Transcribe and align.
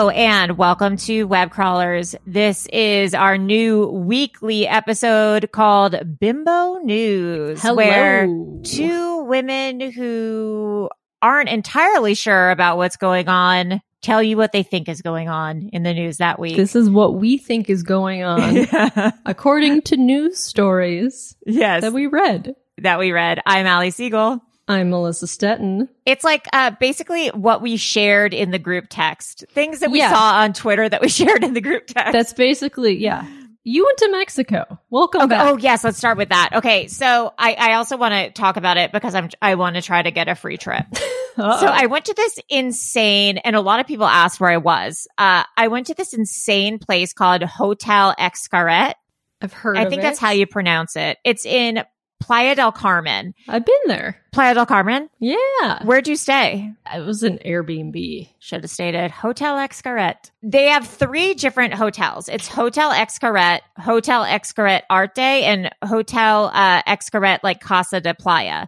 Hello 0.00 0.08
and 0.08 0.56
welcome 0.56 0.96
to 0.96 1.24
Web 1.24 1.50
Crawlers. 1.50 2.16
This 2.26 2.66
is 2.72 3.12
our 3.12 3.36
new 3.36 3.86
weekly 3.86 4.66
episode 4.66 5.52
called 5.52 6.18
Bimbo 6.18 6.76
News, 6.78 7.60
Hello. 7.60 7.76
where 7.76 8.26
two 8.62 9.24
women 9.24 9.90
who 9.92 10.88
aren't 11.20 11.50
entirely 11.50 12.14
sure 12.14 12.50
about 12.50 12.78
what's 12.78 12.96
going 12.96 13.28
on 13.28 13.82
tell 14.00 14.22
you 14.22 14.38
what 14.38 14.52
they 14.52 14.62
think 14.62 14.88
is 14.88 15.02
going 15.02 15.28
on 15.28 15.68
in 15.70 15.82
the 15.82 15.92
news 15.92 16.16
that 16.16 16.38
week. 16.38 16.56
This 16.56 16.74
is 16.74 16.88
what 16.88 17.16
we 17.16 17.36
think 17.36 17.68
is 17.68 17.82
going 17.82 18.22
on 18.24 19.12
according 19.26 19.82
to 19.82 19.98
news 19.98 20.38
stories 20.38 21.36
yes, 21.44 21.82
that 21.82 21.92
we 21.92 22.06
read. 22.06 22.54
that 22.78 22.98
we 22.98 23.12
read. 23.12 23.42
I'm 23.44 23.66
Ali 23.66 23.90
Siegel. 23.90 24.40
I'm 24.70 24.90
Melissa 24.90 25.26
Stetten. 25.26 25.88
It's 26.06 26.22
like 26.22 26.46
uh, 26.52 26.70
basically 26.78 27.28
what 27.28 27.60
we 27.60 27.76
shared 27.76 28.32
in 28.32 28.52
the 28.52 28.58
group 28.58 28.86
text, 28.88 29.44
things 29.50 29.80
that 29.80 29.90
we 29.90 29.98
Yeah. 29.98 30.12
saw 30.12 30.38
on 30.42 30.52
Twitter 30.52 30.88
that 30.88 31.00
we 31.00 31.08
shared 31.20 31.42
in 31.42 31.54
the 31.54 31.60
group 31.60 31.88
text. 31.88 32.12
That's 32.12 32.32
basically, 32.32 32.96
yeah. 32.98 33.26
You 33.64 33.84
went 33.84 33.98
to 33.98 34.08
Mexico. 34.12 34.78
Welcome 34.88 35.22
Okay. 35.22 35.28
back. 35.30 35.46
Oh 35.52 35.56
yes, 35.58 35.82
let's 35.84 35.98
start 35.98 36.16
with 36.16 36.30
that. 36.30 36.50
Okay, 36.54 36.86
so 36.86 37.34
I, 37.36 37.54
I 37.54 37.72
also 37.74 37.96
want 37.96 38.14
to 38.14 38.30
talk 38.30 38.56
about 38.56 38.76
it 38.78 38.90
because 38.92 39.14
I'm 39.14 39.28
I 39.42 39.56
want 39.56 39.76
to 39.76 39.82
try 39.82 40.00
to 40.00 40.10
get 40.10 40.28
a 40.28 40.34
free 40.34 40.56
trip. 40.56 40.86
So 41.36 41.44
I 41.46 41.86
went 41.86 42.06
to 42.06 42.12
this 42.14 42.38
insane, 42.50 43.38
and 43.38 43.56
a 43.56 43.60
lot 43.62 43.80
of 43.80 43.86
people 43.86 44.04
asked 44.04 44.40
where 44.40 44.50
I 44.50 44.58
was. 44.58 45.06
Uh, 45.16 45.44
I 45.56 45.68
went 45.68 45.86
to 45.86 45.94
this 45.94 46.12
insane 46.12 46.78
place 46.78 47.14
called 47.14 47.42
Hotel 47.42 48.14
Xcaret. 48.18 48.92
I've 49.40 49.52
heard 49.52 49.78
I 49.78 49.88
think 49.88 50.00
it. 50.00 50.02
that's 50.02 50.18
how 50.18 50.32
you 50.32 50.46
pronounce 50.46 50.96
it. 50.96 51.16
It's 51.24 51.46
in 51.46 51.82
Playa 52.20 52.54
del 52.54 52.70
Carmen. 52.70 53.34
I've 53.48 53.64
been 53.64 53.80
there. 53.86 54.16
Playa 54.30 54.54
del 54.54 54.66
Carmen. 54.66 55.08
Yeah. 55.18 55.82
Where'd 55.84 56.06
you 56.06 56.16
stay? 56.16 56.70
It 56.94 57.00
was 57.04 57.22
an 57.22 57.38
Airbnb. 57.44 58.28
Should 58.38 58.62
have 58.62 58.70
stayed 58.70 58.94
at 58.94 59.10
Hotel 59.10 59.56
Xcaret. 59.56 60.30
They 60.42 60.66
have 60.66 60.86
three 60.86 61.34
different 61.34 61.74
hotels. 61.74 62.28
It's 62.28 62.46
Hotel 62.46 62.92
Xcaret, 62.92 63.60
Hotel 63.78 64.24
Xcaret 64.24 64.82
Arte, 64.88 65.18
and 65.18 65.70
Hotel 65.82 66.50
uh, 66.54 66.82
Xcaret 66.82 67.40
like 67.42 67.60
Casa 67.60 68.00
de 68.00 68.14
Playa. 68.14 68.66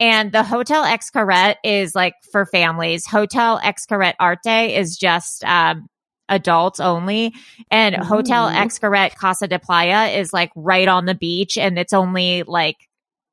And 0.00 0.32
the 0.32 0.42
Hotel 0.42 0.84
Xcaret 0.84 1.56
is 1.62 1.94
like 1.94 2.14
for 2.30 2.46
families. 2.46 3.06
Hotel 3.06 3.60
Xcaret 3.60 4.14
Arte 4.18 4.74
is 4.74 4.96
just 4.96 5.44
um, 5.44 5.88
adults 6.28 6.80
only. 6.80 7.34
And 7.70 7.94
Hotel 7.96 8.48
Ooh. 8.48 8.52
Xcaret 8.52 9.14
Casa 9.16 9.46
de 9.46 9.58
Playa 9.58 10.16
is 10.16 10.32
like 10.32 10.50
right 10.56 10.88
on 10.88 11.04
the 11.04 11.14
beach, 11.14 11.58
and 11.58 11.78
it's 11.78 11.92
only 11.92 12.42
like 12.44 12.88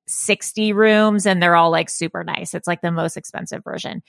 60 0.09 0.73
rooms 0.73 1.25
and 1.25 1.41
they're 1.41 1.55
all 1.55 1.71
like 1.71 1.89
super 1.89 2.23
nice. 2.23 2.53
It's 2.53 2.67
like 2.67 2.81
the 2.81 2.91
most 2.91 3.17
expensive 3.17 3.63
version. 3.63 4.01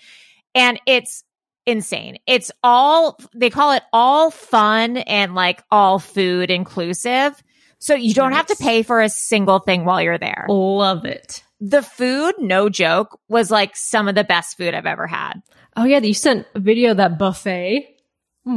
And 0.54 0.80
it's 0.86 1.24
insane. 1.66 2.18
It's 2.26 2.50
all, 2.62 3.18
they 3.34 3.50
call 3.50 3.72
it 3.72 3.82
all 3.92 4.30
fun 4.30 4.96
and 4.96 5.34
like 5.34 5.62
all 5.70 5.98
food 5.98 6.50
inclusive. 6.50 7.40
So 7.78 7.94
you 7.94 8.12
don't 8.12 8.32
have 8.32 8.46
to 8.46 8.56
pay 8.56 8.82
for 8.82 9.00
a 9.00 9.08
single 9.08 9.58
thing 9.58 9.84
while 9.84 10.02
you're 10.02 10.18
there. 10.18 10.46
Love 10.48 11.04
it. 11.04 11.42
The 11.60 11.82
food, 11.82 12.34
no 12.38 12.68
joke, 12.68 13.18
was 13.28 13.50
like 13.50 13.76
some 13.76 14.08
of 14.08 14.14
the 14.14 14.24
best 14.24 14.56
food 14.56 14.74
I've 14.74 14.86
ever 14.86 15.06
had. 15.06 15.34
Oh, 15.76 15.84
yeah. 15.84 15.98
You 15.98 16.14
sent 16.14 16.46
a 16.54 16.60
video 16.60 16.92
of 16.92 16.96
that 16.98 17.18
buffet. 17.18 17.99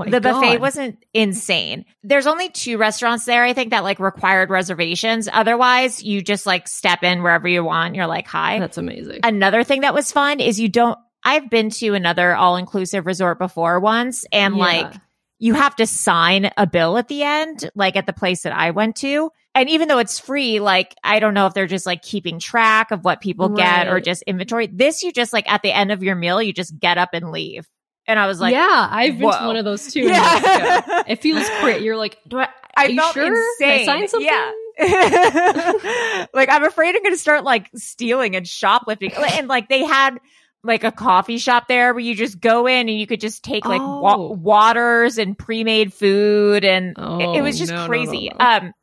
Oh 0.02 0.06
the 0.10 0.22
buffet 0.22 0.58
wasn't 0.60 1.04
insane. 1.14 1.86
There's 2.04 2.28
only 2.28 2.50
two 2.50 2.78
restaurants 2.78 3.26
there, 3.26 3.44
I 3.44 3.54
think, 3.54 3.72
that 3.72 3.84
like 3.84 4.00
required 4.00 4.50
reservations. 4.50 5.30
Otherwise, 5.32 6.04
you 6.04 6.22
just 6.22 6.46
like 6.46 6.68
step 6.68 7.04
in 7.04 7.24
wherever 7.24 7.48
you 7.48 7.64
want. 7.64 7.96
You're 7.96 8.08
like, 8.08 8.28
hi. 8.28 8.60
That's 8.60 8.78
amazing. 8.78 9.20
Another 9.24 9.64
thing 9.64 9.82
that 9.82 9.94
was 9.94 10.12
fun 10.12 10.40
is 10.40 10.60
you 10.60 10.70
don't, 10.70 10.98
I've 11.24 11.50
been 11.50 11.70
to 11.72 11.94
another 11.94 12.36
all 12.36 12.58
inclusive 12.58 13.06
resort 13.06 13.40
before 13.40 13.80
once 13.80 14.26
and 14.32 14.56
Yeah. 14.58 14.64
like 14.64 14.94
you 15.40 15.54
have 15.56 15.76
to 15.78 15.86
sign 15.86 16.52
a 16.58 16.66
bill 16.66 16.98
at 16.98 17.08
the 17.08 17.24
end, 17.24 17.70
like 17.76 17.96
at 17.98 18.06
the 18.06 18.14
place 18.14 18.44
that 18.44 18.54
I 18.54 18.72
went 18.72 18.96
to. 18.98 19.30
And 19.56 19.70
even 19.70 19.88
though 19.88 20.00
it's 20.00 20.20
free, 20.20 20.60
like 20.60 20.96
I 21.04 21.20
don't 21.20 21.34
know 21.34 21.48
if 21.48 21.54
they're 21.54 21.68
just 21.68 21.86
like 21.86 22.02
keeping 22.02 22.40
track 22.40 22.92
of 22.92 23.04
what 23.04 23.22
people 23.22 23.50
get 23.50 23.88
or 23.88 24.00
just 24.00 24.24
inventory. 24.24 24.68
This, 24.68 25.04
you 25.04 25.12
just 25.12 25.34
like 25.34 25.50
at 25.52 25.62
the 25.62 25.72
end 25.72 25.92
of 25.92 26.02
your 26.02 26.16
meal, 26.16 26.42
you 26.42 26.54
just 26.54 26.80
get 26.80 26.98
up 26.98 27.10
and 27.14 27.32
leave. 27.32 27.68
And 28.08 28.20
I 28.20 28.28
was 28.28 28.40
like, 28.42 28.52
yeah, 28.54 28.88
I've 28.92 29.18
been 29.18 29.32
to 29.32 29.46
one 29.48 29.56
of 29.56 29.66
those 29.66 29.92
too. 29.94 30.02
Yeah. 30.02 31.04
It 31.08 31.22
feels 31.22 31.48
great. 31.62 31.82
You're 31.82 31.98
like, 31.98 32.18
do 32.28 32.40
I? 32.40 32.48
I 32.76 32.86
are 32.86 32.90
you 32.90 33.00
felt 33.00 33.14
sure? 33.14 33.26
I 33.36 33.54
insane. 33.64 33.86
sign 33.86 34.08
something? 34.08 34.28
Yeah. 34.30 34.52
like 36.34 36.50
I'm 36.50 36.64
afraid 36.64 36.96
I'm 36.96 37.04
going 37.04 37.14
to 37.14 37.20
start 37.20 37.44
like 37.44 37.70
stealing 37.76 38.36
and 38.36 38.48
shoplifting. 38.48 39.12
And 39.14 39.48
like 39.48 39.70
they 39.70 39.84
had 39.84 40.18
like 40.64 40.84
a 40.84 40.92
coffee 40.92 41.38
shop 41.38 41.68
there 41.68 41.94
where 41.94 42.00
you 42.00 42.16
just 42.16 42.40
go 42.40 42.68
in 42.68 42.88
and 42.90 42.98
you 42.98 43.06
could 43.06 43.20
just 43.22 43.44
take 43.44 43.66
like 43.66 43.82
wa- 43.82 44.16
Oh. 44.16 44.32
waters 44.32 45.18
and 45.18 45.38
pre-made 45.38 45.94
food 45.94 46.64
and 46.64 46.96
it, 46.98 47.38
it 47.38 47.42
was 47.42 47.56
Oh, 47.56 47.60
just 47.60 47.72
no, 47.72 47.76
no, 47.78 47.82
no, 47.84 47.88
crazy. 47.88 48.32
no. 48.38 48.46
Um 48.46 48.74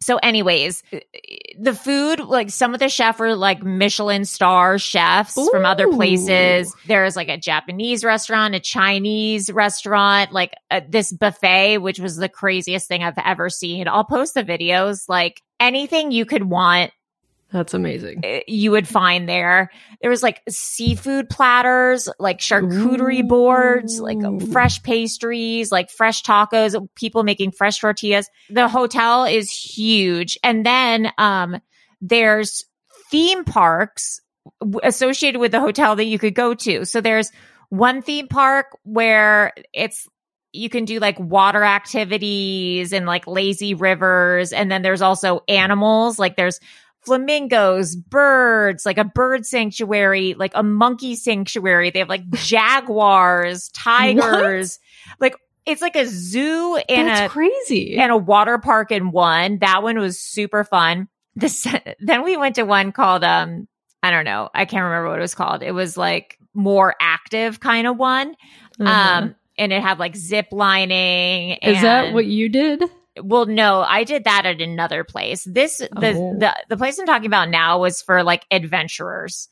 so 0.00 0.16
anyways, 0.18 0.82
the 1.58 1.74
food, 1.74 2.20
like 2.20 2.50
some 2.50 2.74
of 2.74 2.80
the 2.80 2.88
chef 2.88 3.20
are 3.20 3.34
like 3.34 3.62
Michelin 3.62 4.24
star 4.24 4.78
chefs 4.78 5.34
from 5.50 5.64
other 5.64 5.88
places. 5.88 6.74
There's 6.86 7.16
like 7.16 7.28
a 7.28 7.36
Japanese 7.36 8.04
restaurant, 8.04 8.54
a 8.54 8.60
Chinese 8.60 9.50
restaurant, 9.50 10.32
like 10.32 10.54
uh, 10.70 10.80
this 10.88 11.12
buffet, 11.12 11.78
which 11.78 11.98
was 11.98 12.16
the 12.16 12.28
craziest 12.28 12.88
thing 12.88 13.02
I've 13.02 13.18
ever 13.24 13.50
seen. 13.50 13.88
I'll 13.88 14.04
post 14.04 14.34
the 14.34 14.44
videos, 14.44 15.08
like 15.08 15.42
anything 15.60 16.12
you 16.12 16.24
could 16.24 16.44
want 16.44 16.92
That's 17.50 17.72
amazing. 17.72 18.22
uh, 18.24 18.40
you 18.46 18.70
would 18.72 18.86
find 18.86 19.28
there. 19.28 19.70
There 20.02 20.10
was 20.10 20.22
like 20.22 20.42
seafood 20.48 21.30
platters, 21.30 22.08
like 22.18 22.40
charcuterie 22.40 23.24
Ooh. 23.24 23.28
boards, 23.28 24.00
like 24.00 24.22
um, 24.22 24.38
fresh 24.38 24.82
pastries, 24.82 25.72
like 25.72 25.90
fresh 25.90 26.22
tacos, 26.22 26.76
people 26.94 27.22
making 27.22 27.52
fresh 27.52 27.78
tortillas. 27.78 28.28
The 28.50 28.68
hotel 28.68 29.24
is 29.24 29.50
huge. 29.50 30.38
And 30.42 30.64
then 30.64 31.10
um 31.16 31.60
there's 32.00 32.64
theme 33.10 33.44
parks 33.44 34.20
associated 34.82 35.38
with 35.38 35.52
the 35.52 35.60
hotel 35.60 35.96
that 35.96 36.04
you 36.04 36.18
could 36.18 36.34
go 36.34 36.54
to. 36.54 36.84
So 36.84 37.00
there's 37.00 37.32
one 37.70 38.02
theme 38.02 38.28
park 38.28 38.76
where 38.82 39.52
it's 39.72 40.06
you 40.52 40.68
can 40.68 40.84
do 40.84 40.98
like 40.98 41.18
water 41.18 41.62
activities 41.62 42.92
and 42.92 43.06
like 43.06 43.26
lazy 43.26 43.74
rivers 43.74 44.52
and 44.52 44.70
then 44.70 44.80
there's 44.80 45.02
also 45.02 45.42
animals 45.46 46.18
like 46.18 46.36
there's 46.36 46.58
flamingos, 47.08 47.96
birds, 47.96 48.86
like 48.86 48.98
a 48.98 49.04
bird 49.04 49.44
sanctuary, 49.44 50.34
like 50.34 50.52
a 50.54 50.62
monkey 50.62 51.16
sanctuary. 51.16 51.90
They 51.90 51.98
have 51.98 52.08
like 52.08 52.28
jaguars, 52.34 53.68
tigers. 53.70 54.78
Like 55.20 55.36
it's 55.66 55.82
like 55.82 55.96
a 55.96 56.06
zoo 56.06 56.76
and 56.88 57.08
That's 57.08 57.20
a 57.22 57.28
crazy. 57.28 57.96
and 57.96 58.12
a 58.12 58.16
water 58.16 58.58
park 58.58 58.90
in 58.90 59.10
one. 59.10 59.58
That 59.58 59.82
one 59.82 59.98
was 59.98 60.20
super 60.20 60.64
fun. 60.64 61.08
This 61.34 61.66
then 62.00 62.22
we 62.22 62.36
went 62.36 62.56
to 62.56 62.62
one 62.62 62.92
called 62.92 63.24
um 63.24 63.68
I 64.02 64.10
don't 64.10 64.24
know. 64.24 64.48
I 64.54 64.64
can't 64.64 64.84
remember 64.84 65.08
what 65.08 65.18
it 65.18 65.22
was 65.22 65.34
called. 65.34 65.62
It 65.62 65.72
was 65.72 65.96
like 65.96 66.38
more 66.54 66.94
active 67.00 67.60
kind 67.60 67.86
of 67.86 67.96
one. 67.96 68.34
Uh-huh. 68.80 68.90
Um 68.90 69.34
and 69.58 69.72
it 69.72 69.82
had 69.82 69.98
like 69.98 70.16
zip 70.16 70.48
lining. 70.52 71.58
Is 71.62 71.82
that 71.82 72.14
what 72.14 72.26
you 72.26 72.48
did? 72.48 72.82
Well, 73.22 73.46
no, 73.46 73.82
I 73.82 74.04
did 74.04 74.24
that 74.24 74.46
at 74.46 74.60
another 74.60 75.04
place. 75.04 75.44
This 75.44 75.78
the 75.78 76.12
Oh. 76.14 76.36
the 76.38 76.54
the 76.68 76.76
place 76.76 76.98
I'm 76.98 77.06
talking 77.06 77.26
about 77.26 77.48
now 77.48 77.78
was 77.80 78.02
for 78.02 78.22
like 78.22 78.44
adventurers. 78.50 79.48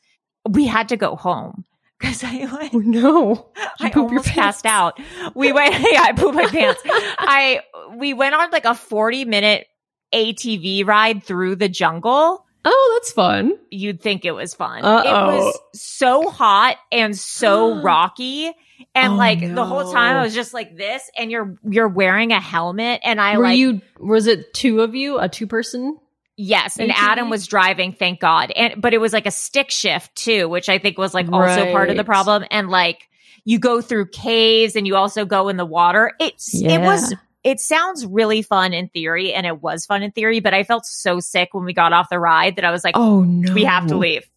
We 0.49 0.65
had 0.65 0.89
to 0.89 0.97
go 0.97 1.15
home 1.15 1.65
because 1.99 2.23
I 2.23 2.45
like 2.45 2.73
Oh 2.73 2.79
no! 2.79 3.49
I 3.79 3.91
almost 3.91 4.27
passed 4.29 4.65
out. 4.65 4.99
We 5.35 5.51
went, 5.51 5.73
yeah, 5.79 6.01
I 6.03 6.13
pooped 6.13 6.35
my 6.35 6.47
pants. 6.47 6.81
I 6.85 7.61
we 7.95 8.13
went 8.13 8.35
on 8.35 8.51
like 8.51 8.65
a 8.65 8.75
40 8.75 9.25
minute 9.25 9.67
ATV 10.13 10.85
ride 10.85 11.23
through 11.23 11.57
the 11.57 11.69
jungle. 11.69 12.45
Oh, 12.65 12.91
that's 12.97 13.11
fun. 13.11 13.53
You'd 13.71 14.01
think 14.01 14.25
it 14.25 14.31
was 14.31 14.53
fun. 14.53 14.79
It 14.79 14.85
Uh-oh. 14.85 15.35
was 15.45 15.59
so 15.73 16.29
hot 16.29 16.77
and 16.91 17.17
so 17.17 17.75
rocky. 17.81 18.51
And 18.93 19.13
Oh, 19.13 19.15
like 19.15 19.39
the 19.39 19.65
whole 19.65 19.91
time 19.91 20.13
no. 20.15 20.19
I 20.19 20.23
was 20.23 20.33
just 20.35 20.53
like 20.53 20.75
this 20.75 21.09
and 21.17 21.31
you're 21.31 21.55
you're 21.67 21.87
wearing 21.87 22.31
a 22.31 22.39
helmet 22.39 22.99
and 23.03 23.19
I 23.21 23.37
Were 23.37 23.43
like 23.43 23.57
you? 23.57 23.81
Was 23.99 24.27
it 24.27 24.53
two 24.53 24.81
of 24.81 24.93
you? 24.95 25.17
A 25.19 25.27
two 25.29 25.47
person? 25.47 25.97
Yes, 26.39 26.77
and? 26.77 26.91
Adam 26.95 27.31
was 27.31 27.47
driving, 27.47 27.93
thank 27.93 28.19
God. 28.19 28.51
And 28.55 28.79
but 28.79 28.93
it 28.93 28.99
was 28.99 29.13
like 29.13 29.25
a 29.25 29.31
stick 29.31 29.71
shift 29.71 30.15
too, 30.15 30.47
which 30.47 30.69
I 30.69 30.77
think 30.77 30.97
was 30.99 31.13
like 31.13 31.31
also 31.31 31.71
part 31.71 31.89
of 31.89 31.97
the 31.97 32.03
problem. 32.03 32.43
And 32.51 32.69
like 32.69 33.07
you 33.45 33.57
go 33.59 33.81
through 33.81 34.09
caves 34.09 34.75
and 34.75 34.85
you 34.85 34.95
also 34.95 35.25
go 35.25 35.47
in 35.49 35.57
the 35.57 35.65
water. 35.65 36.11
It's 36.19 36.53
it 36.53 36.79
was 36.79 37.11
Yeah. 37.11 37.17
It 37.47 37.61
sounds 37.61 38.05
really 38.05 38.41
fun 38.41 38.73
in 38.73 38.89
theory, 38.89 39.33
and 39.33 39.45
it 39.45 39.61
was 39.61 39.85
fun 39.85 40.03
in 40.03 40.11
theory, 40.11 40.41
but 40.41 40.53
I 40.53 40.65
felt 40.65 40.85
so 40.85 41.21
sick 41.21 41.53
when 41.53 41.63
we 41.63 41.71
got 41.71 41.93
off 41.93 42.09
the 42.09 42.19
ride 42.19 42.57
that 42.57 42.65
I 42.65 42.71
was 42.71 42.83
like, 42.83 42.97
Oh 42.97 43.21
no! 43.21 43.53
we 43.53 43.63
have 43.63 43.87
to 43.87 43.95
leave. 43.95 44.29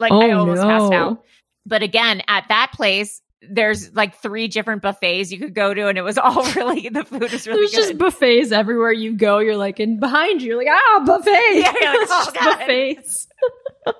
Like 0.00 0.10
Oh 0.10 0.20
I 0.20 0.32
almost 0.32 0.60
passed 0.62 0.92
out. 0.92 1.24
But 1.64 1.84
again, 1.84 2.20
at 2.26 2.46
that 2.48 2.72
place, 2.74 3.22
there's 3.48 3.94
like 3.94 4.16
three 4.16 4.48
different 4.48 4.82
buffets 4.82 5.30
you 5.30 5.38
could 5.38 5.54
go 5.54 5.72
to, 5.72 5.86
and 5.86 5.96
it 5.96 6.02
was 6.02 6.18
all 6.22 6.42
really 6.54 6.88
the 6.88 7.04
food 7.04 7.30
was 7.30 7.46
really 7.46 7.60
There's 7.60 7.70
good. 7.70 7.76
just 7.76 7.98
buffets 7.98 8.50
everywhere 8.50 8.90
you 8.90 9.14
go. 9.16 9.38
You're 9.38 9.56
like, 9.56 9.78
and 9.78 10.00
behind 10.00 10.42
you, 10.42 10.48
you're 10.48 10.58
like, 10.58 10.66
ah, 10.68 11.02
buffet. 11.06 11.30
Yeah, 11.52 11.68
like, 11.68 11.76
it's 11.80 12.12
oh, 12.12 12.32
buffets. 12.34 13.28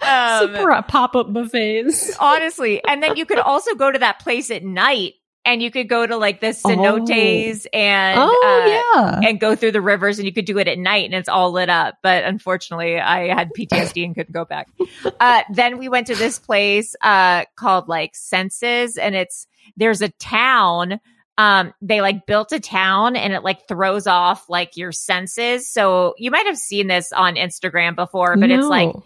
Um, 0.00 0.54
Super 0.54 0.82
pop 0.88 1.14
up 1.16 1.32
buffets. 1.32 2.16
honestly. 2.18 2.82
And 2.84 3.02
then 3.02 3.16
you 3.16 3.26
could 3.26 3.38
also 3.38 3.74
go 3.74 3.90
to 3.90 3.98
that 3.98 4.20
place 4.20 4.50
at 4.50 4.62
night 4.62 5.14
and 5.44 5.62
you 5.62 5.70
could 5.70 5.88
go 5.88 6.06
to 6.06 6.16
like 6.16 6.40
the 6.40 6.48
cenotes 6.48 7.66
and 7.72 8.18
oh 8.18 8.42
uh, 8.44 9.00
yeah. 9.02 9.28
and 9.28 9.38
go 9.38 9.54
through 9.54 9.72
the 9.72 9.80
rivers 9.80 10.18
and 10.18 10.26
you 10.26 10.32
could 10.32 10.46
do 10.46 10.58
it 10.58 10.68
at 10.68 10.78
night 10.78 11.04
and 11.04 11.14
it's 11.14 11.28
all 11.28 11.52
lit 11.52 11.68
up. 11.68 11.98
But 12.02 12.24
unfortunately, 12.24 12.98
I 12.98 13.34
had 13.34 13.50
PTSD 13.58 14.04
and 14.04 14.14
couldn't 14.14 14.32
go 14.32 14.44
back. 14.44 14.68
Uh, 15.20 15.42
then 15.52 15.78
we 15.78 15.88
went 15.88 16.06
to 16.08 16.14
this 16.14 16.38
place 16.38 16.96
uh, 17.02 17.44
called 17.56 17.88
like 17.88 18.14
Senses 18.14 18.96
and 18.96 19.14
it's 19.14 19.46
there's 19.76 20.02
a 20.02 20.08
town. 20.08 21.00
Um, 21.36 21.74
they 21.82 22.00
like 22.00 22.26
built 22.26 22.52
a 22.52 22.60
town 22.60 23.16
and 23.16 23.32
it 23.32 23.42
like 23.42 23.66
throws 23.66 24.06
off 24.06 24.48
like 24.48 24.76
your 24.76 24.92
senses. 24.92 25.70
So 25.70 26.14
you 26.16 26.30
might 26.30 26.46
have 26.46 26.56
seen 26.56 26.86
this 26.86 27.12
on 27.12 27.34
Instagram 27.34 27.96
before, 27.96 28.36
but 28.36 28.50
it's 28.50 28.66
like 28.66 28.94
No. 28.94 29.04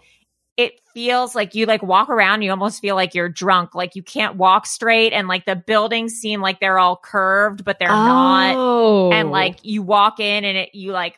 It 0.59 0.81
feels 0.93 1.35
like 1.35 1.55
you 1.55 1.65
like 1.65 1.81
walk 1.81 2.09
around, 2.09 2.41
you 2.41 2.51
almost 2.51 2.81
feel 2.81 2.95
like 2.95 3.15
you're 3.15 3.29
drunk, 3.29 3.75
like 3.75 3.95
you 3.95 4.03
can't 4.03 4.35
walk 4.35 4.65
straight, 4.65 5.13
and 5.13 5.29
like 5.29 5.45
the 5.45 5.55
buildings 5.55 6.15
seem 6.15 6.41
like 6.41 6.59
they're 6.59 6.77
all 6.77 6.99
curved, 7.01 7.63
but 7.63 7.79
they're 7.79 7.87
not. 7.87 8.55
Oh. 8.57 9.09
And 9.13 9.31
like 9.31 9.59
you 9.63 9.81
walk 9.81 10.19
in 10.19 10.43
and 10.43 10.57
it 10.57 10.75
you 10.75 10.91
like 10.91 11.17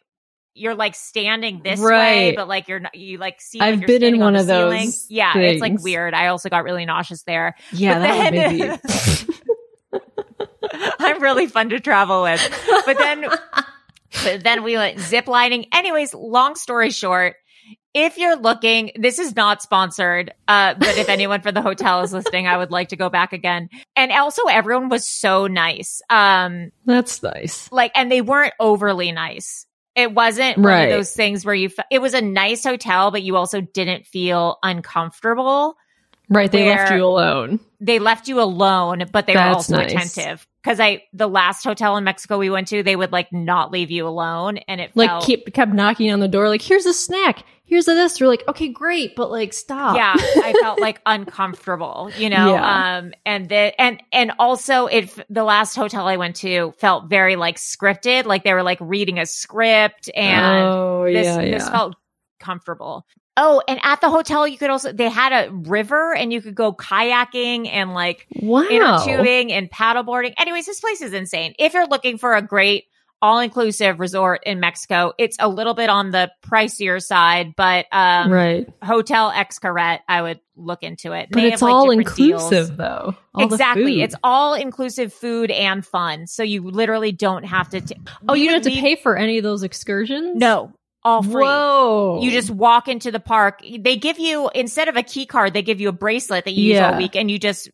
you're 0.53 0.75
like 0.75 0.93
standing 0.93 1.61
this 1.63 1.81
way, 1.81 2.33
but 2.35 2.47
like 2.47 2.67
you're 2.67 2.81
not 2.81 2.93
you 2.93 3.17
like 3.17 3.41
see 3.41 3.59
I've 3.59 3.81
been 3.81 4.03
in 4.03 4.13
on 4.15 4.19
one 4.19 4.35
of 4.35 4.45
those 4.45 4.73
ceiling. 4.73 4.91
Yeah, 5.09 5.35
it's 5.35 5.59
like 5.59 5.81
weird. 5.81 6.13
I 6.13 6.27
also 6.27 6.47
got 6.49 6.63
really 6.63 6.85
nauseous 6.85 7.23
there. 7.23 7.55
yeah, 7.73 7.95
but 7.95 8.31
that 8.31 8.79
then-. 9.91 9.99
I'm 10.99 11.19
really 11.19 11.47
fun 11.47 11.69
to 11.69 11.79
travel 11.79 12.21
with. 12.21 12.41
But 12.85 12.99
then, 12.99 13.25
but 14.23 14.43
then 14.43 14.61
we 14.61 14.75
went 14.75 14.99
ziplining. 14.99 15.67
Anyways, 15.73 16.13
long 16.13 16.53
story 16.53 16.91
short, 16.91 17.37
if 17.93 18.17
you're 18.17 18.35
looking, 18.37 18.91
this 18.95 19.19
is 19.19 19.35
not 19.35 19.61
sponsored, 19.61 20.33
uh, 20.47 20.75
but 20.75 20.97
if 20.97 21.09
anyone 21.09 21.41
for 21.41 21.51
the 21.51 21.61
hotel 21.61 22.01
is 22.01 22.13
listening, 22.13 22.47
I 22.47 22.57
would 22.57 22.71
like 22.71 22.89
to 22.89 22.95
go 22.95 23.09
back 23.09 23.33
again. 23.33 23.69
And 23.95 24.11
also, 24.11 24.43
everyone 24.45 24.89
was 24.89 25.05
so 25.07 25.47
nice. 25.47 26.01
Um, 26.09 26.71
That's 26.85 27.21
nice. 27.21 27.71
like, 27.71 27.91
and 27.95 28.11
they 28.11 28.21
weren't 28.21 28.53
overly 28.59 29.11
nice. 29.11 29.65
It 29.93 30.13
wasn't 30.13 30.57
one 30.57 30.65
Right. 30.67 30.83
of 30.85 30.89
those 30.97 31.13
things 31.13 31.43
where 31.45 31.53
you, 31.55 31.67
fe- 31.69 31.83
it 31.91 31.99
was 31.99 32.13
a 32.13 32.21
nice 32.21 32.63
hotel, 32.63 33.11
but 33.11 33.23
you 33.23 33.35
also 33.35 33.59
didn't 33.59 34.07
feel 34.07 34.57
uncomfortable 34.63 35.75
Right, 36.29 36.49
they 36.49 36.69
left 36.69 36.93
you 36.93 37.03
alone. 37.05 37.59
they 37.81 37.99
left 37.99 38.29
you 38.29 38.39
alone, 38.39 39.03
but 39.11 39.27
they 39.27 39.33
were 39.35 39.41
also 39.41 39.75
nice. 39.75 39.91
attentive. 39.91 40.47
Cause 40.63 40.79
I, 40.79 41.03
the 41.11 41.27
last 41.27 41.65
hotel 41.65 41.97
in 41.97 42.05
Mexico 42.05 42.37
we 42.37 42.49
went 42.49 42.69
to, 42.69 42.83
they 42.83 42.95
would 42.95 43.11
like 43.11 43.33
not 43.33 43.69
leave 43.69 43.91
you 43.91 44.07
alone. 44.07 44.57
And 44.59 44.79
it 44.79 44.91
Like 44.95 45.09
felt, 45.09 45.25
keep 45.25 45.53
kept 45.53 45.73
knocking 45.73 46.09
on 46.13 46.21
the 46.21 46.29
door, 46.29 46.47
like, 46.47 46.61
here's 46.61 46.85
a 46.85 46.93
snack, 46.93 47.43
here's 47.71 47.87
a 47.87 47.95
this. 47.95 48.19
You're 48.19 48.27
like, 48.27 48.43
okay, 48.49 48.67
great, 48.67 49.15
but 49.15 49.31
like 49.31 49.53
stop. 49.53 49.95
yeah, 49.95 50.13
I 50.15 50.53
felt 50.61 50.81
like 50.81 51.01
uncomfortable, 51.05 52.11
you 52.17 52.29
know? 52.29 52.53
Yeah. 52.53 52.97
Um, 52.97 53.13
and 53.25 53.47
the, 53.47 53.81
and, 53.81 54.03
and 54.11 54.33
also 54.37 54.87
it, 54.87 55.05
f- 55.05 55.25
the 55.29 55.45
last 55.45 55.75
hotel 55.75 56.05
I 56.05 56.17
went 56.17 56.35
to 56.37 56.73
felt 56.79 57.09
very 57.09 57.37
like 57.37 57.55
scripted, 57.55 58.25
like 58.25 58.43
they 58.43 58.53
were 58.53 58.61
like 58.61 58.77
reading 58.81 59.19
a 59.19 59.25
script 59.25 60.11
and 60.13 60.65
oh 60.65 61.05
this, 61.05 61.25
yeah, 61.25 61.39
yeah. 61.39 61.51
this 61.51 61.69
felt 61.69 61.95
comfortable. 62.41 63.07
Oh, 63.37 63.63
and 63.65 63.79
at 63.83 64.01
the 64.01 64.09
hotel, 64.09 64.45
you 64.45 64.57
could 64.57 64.69
also, 64.69 64.91
they 64.91 65.09
had 65.09 65.31
a 65.31 65.53
river 65.53 66.13
and 66.13 66.33
you 66.33 66.41
could 66.41 66.53
go 66.53 66.73
kayaking 66.73 67.69
and 67.71 67.93
like, 67.93 68.27
wow. 68.35 68.63
inner 68.69 68.97
tubing 69.05 69.53
and 69.53 69.71
paddleboarding. 69.71 70.33
Anyways, 70.37 70.65
this 70.65 70.81
place 70.81 71.01
is 71.01 71.13
insane. 71.13 71.55
If 71.57 71.73
you're 71.73 71.87
looking 71.87 72.17
for 72.17 72.35
a 72.35 72.41
great 72.41 72.87
all 73.21 73.39
inclusive 73.39 73.99
resort 73.99 74.41
in 74.45 74.59
Mexico, 74.59 75.13
it's 75.17 75.37
a 75.39 75.47
little 75.47 75.73
bit 75.73 75.89
on 75.89 76.11
the 76.11 76.31
pricier 76.43 77.01
side, 77.01 77.53
but 77.55 77.85
um, 77.91 78.31
right, 78.31 78.67
Hotel 78.83 79.31
Xcaret, 79.31 79.99
I 80.07 80.21
would 80.21 80.39
look 80.55 80.83
into 80.83 81.11
it. 81.13 81.29
but 81.31 81.39
They 81.39 81.47
it's 81.51 81.61
have, 81.61 81.63
like, 81.63 81.73
all 81.73 81.89
different 81.89 82.15
deals. 82.15 82.43
inclusive 82.43 82.77
though. 82.77 83.15
All 83.35 83.45
exactly. 83.45 84.01
It's 84.01 84.15
all 84.23 84.53
inclusive 84.55 85.13
food 85.13 85.51
and 85.51 85.85
fun. 85.85 86.27
So 86.27 86.43
you 86.43 86.61
literally 86.69 87.11
don't 87.11 87.43
have 87.43 87.69
to. 87.69 87.81
T- 87.81 87.95
oh, 88.27 88.33
you 88.33 88.45
don't 88.45 88.55
have 88.55 88.63
to 88.63 88.69
leave- 88.69 88.79
pay 88.81 88.95
for 88.95 89.17
any 89.17 89.37
of 89.37 89.43
those 89.43 89.63
excursions. 89.63 90.35
No, 90.35 90.73
all 91.03 91.23
free. 91.23 91.43
Whoa, 91.43 92.19
You 92.21 92.31
just 92.31 92.49
walk 92.51 92.87
into 92.87 93.11
the 93.11 93.19
park. 93.19 93.61
They 93.79 93.95
give 93.97 94.19
you 94.19 94.49
instead 94.53 94.87
of 94.87 94.97
a 94.97 95.03
key 95.03 95.25
card, 95.25 95.53
they 95.53 95.61
give 95.63 95.79
you 95.81 95.89
a 95.89 95.93
bracelet 95.93 96.45
that 96.45 96.51
you 96.53 96.65
use 96.69 96.75
Yeah. 96.77 96.91
all 96.91 96.97
week, 96.97 97.15
and 97.15 97.29
you 97.31 97.39
just 97.39 97.69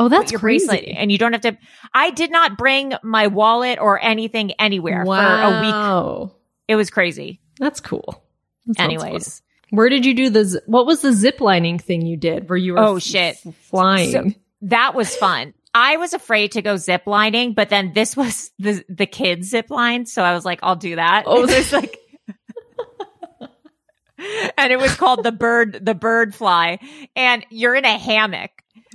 oh, 0.00 0.08
that's 0.08 0.32
your 0.32 0.40
crazy. 0.40 0.66
bracelet 0.66 0.88
and 0.96 1.12
you 1.12 1.18
don't 1.18 1.32
have 1.32 1.42
to 1.42 1.56
I 1.94 2.10
did 2.10 2.32
not 2.32 2.58
bring 2.58 2.92
my 3.04 3.28
wallet 3.28 3.78
or 3.80 4.02
anything 4.02 4.50
anywhere 4.58 5.04
for 5.04 5.14
a 5.14 5.60
week. 5.60 5.72
Wow, 5.72 6.32
It 6.66 6.74
was 6.74 6.90
crazy. 6.90 7.40
that's 7.60 7.78
cool. 7.80 8.24
That 8.66 8.80
Anyways. 8.80 9.40
fun. 9.70 9.76
where 9.78 9.88
did 9.88 10.04
you 10.04 10.14
do 10.14 10.30
the? 10.30 10.44
z- 10.44 10.60
What 10.66 10.86
was 10.86 11.00
the 11.02 11.12
zip 11.12 11.40
lining 11.40 11.78
thing 11.78 12.04
you 12.06 12.16
did? 12.16 12.48
Where 12.48 12.56
you 12.56 12.72
were? 12.74 12.78
Oh, 12.80 12.96
f- 12.96 13.02
shit. 13.02 13.36
flying. 13.62 14.10
So 14.12 14.24
that 14.62 14.94
was 14.94 15.14
fun. 15.16 15.54
I 15.72 15.96
was 15.98 16.14
afraid 16.14 16.52
to 16.52 16.62
go 16.62 16.76
zip 16.76 17.02
lining, 17.06 17.54
but 17.54 17.68
then 17.68 17.92
this 17.94 18.16
was 18.16 18.50
the 18.58 18.84
the 18.88 19.06
kids 19.06 19.48
zip 19.50 19.70
line, 19.70 20.04
so 20.06 20.22
I 20.22 20.34
was 20.34 20.44
like, 20.44 20.58
I'll 20.64 20.76
do 20.76 20.96
that. 20.96 21.24
Oh, 21.26 21.40
was 21.46 21.72
like 21.72 21.96
and 24.58 24.72
it 24.72 24.78
was 24.78 24.94
called 24.96 25.22
the 25.24 25.32
bird 25.32 25.84
the 25.84 25.94
bird 25.94 26.34
fly 26.34 26.78
and 27.16 27.44
you're 27.50 27.74
in 27.74 27.84
a 27.86 27.98
hammock 27.98 28.50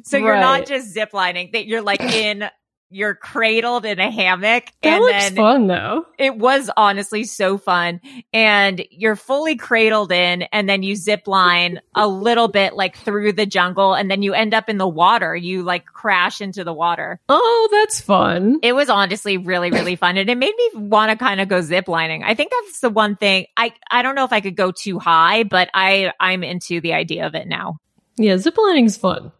so 0.05 0.17
you're 0.17 0.39
not 0.39 0.65
just 0.67 0.95
ziplining, 0.95 1.51
that 1.53 1.65
you're 1.67 1.81
like 1.81 2.01
in 2.01 2.45
you're 2.91 3.15
cradled 3.15 3.83
in 3.83 3.99
a 3.99 4.11
hammock 4.11 4.65
That 4.83 4.93
and 4.93 5.01
looks 5.03 5.23
then 5.29 5.35
fun 5.35 5.67
though. 5.67 6.05
it 6.19 6.37
was 6.37 6.69
honestly 6.77 7.23
so 7.23 7.57
fun 7.57 7.99
and 8.31 8.85
you're 8.91 9.15
fully 9.15 9.55
cradled 9.55 10.11
in 10.11 10.43
and 10.43 10.69
then 10.69 10.83
you 10.83 10.95
zip 10.95 11.27
line 11.27 11.81
a 11.95 12.07
little 12.07 12.47
bit 12.47 12.75
like 12.75 12.95
through 12.95 13.33
the 13.33 13.47
jungle 13.47 13.95
and 13.95 14.09
then 14.09 14.21
you 14.21 14.35
end 14.35 14.53
up 14.53 14.69
in 14.69 14.77
the 14.77 14.87
water 14.87 15.35
you 15.35 15.63
like 15.63 15.85
crash 15.87 16.41
into 16.41 16.63
the 16.63 16.71
water 16.73 17.19
Oh, 17.27 17.67
that's 17.71 17.99
fun. 17.99 18.59
it 18.61 18.73
was 18.73 18.87
honestly 18.89 19.37
really 19.37 19.71
really 19.71 19.95
fun 20.05 20.15
and 20.17 20.29
it 20.29 20.37
made 20.37 20.53
me 20.55 20.69
want 20.75 21.09
to 21.09 21.17
kind 21.17 21.41
of 21.41 21.47
go 21.47 21.61
zip 21.61 21.87
lining 21.87 22.23
i 22.23 22.35
think 22.35 22.51
that's 22.51 22.81
the 22.81 22.91
one 22.91 23.15
thing 23.15 23.47
i 23.57 23.73
i 23.89 24.03
don't 24.03 24.13
know 24.15 24.25
if 24.25 24.31
i 24.31 24.41
could 24.41 24.55
go 24.55 24.71
too 24.71 24.99
high 24.99 25.41
but 25.43 25.69
i 25.73 26.11
i'm 26.19 26.43
into 26.43 26.79
the 26.81 26.93
idea 26.93 27.25
of 27.25 27.33
it 27.33 27.47
now 27.47 27.79
Yeah, 28.17 28.35
ziplining's 28.35 28.95
fun. 28.95 29.31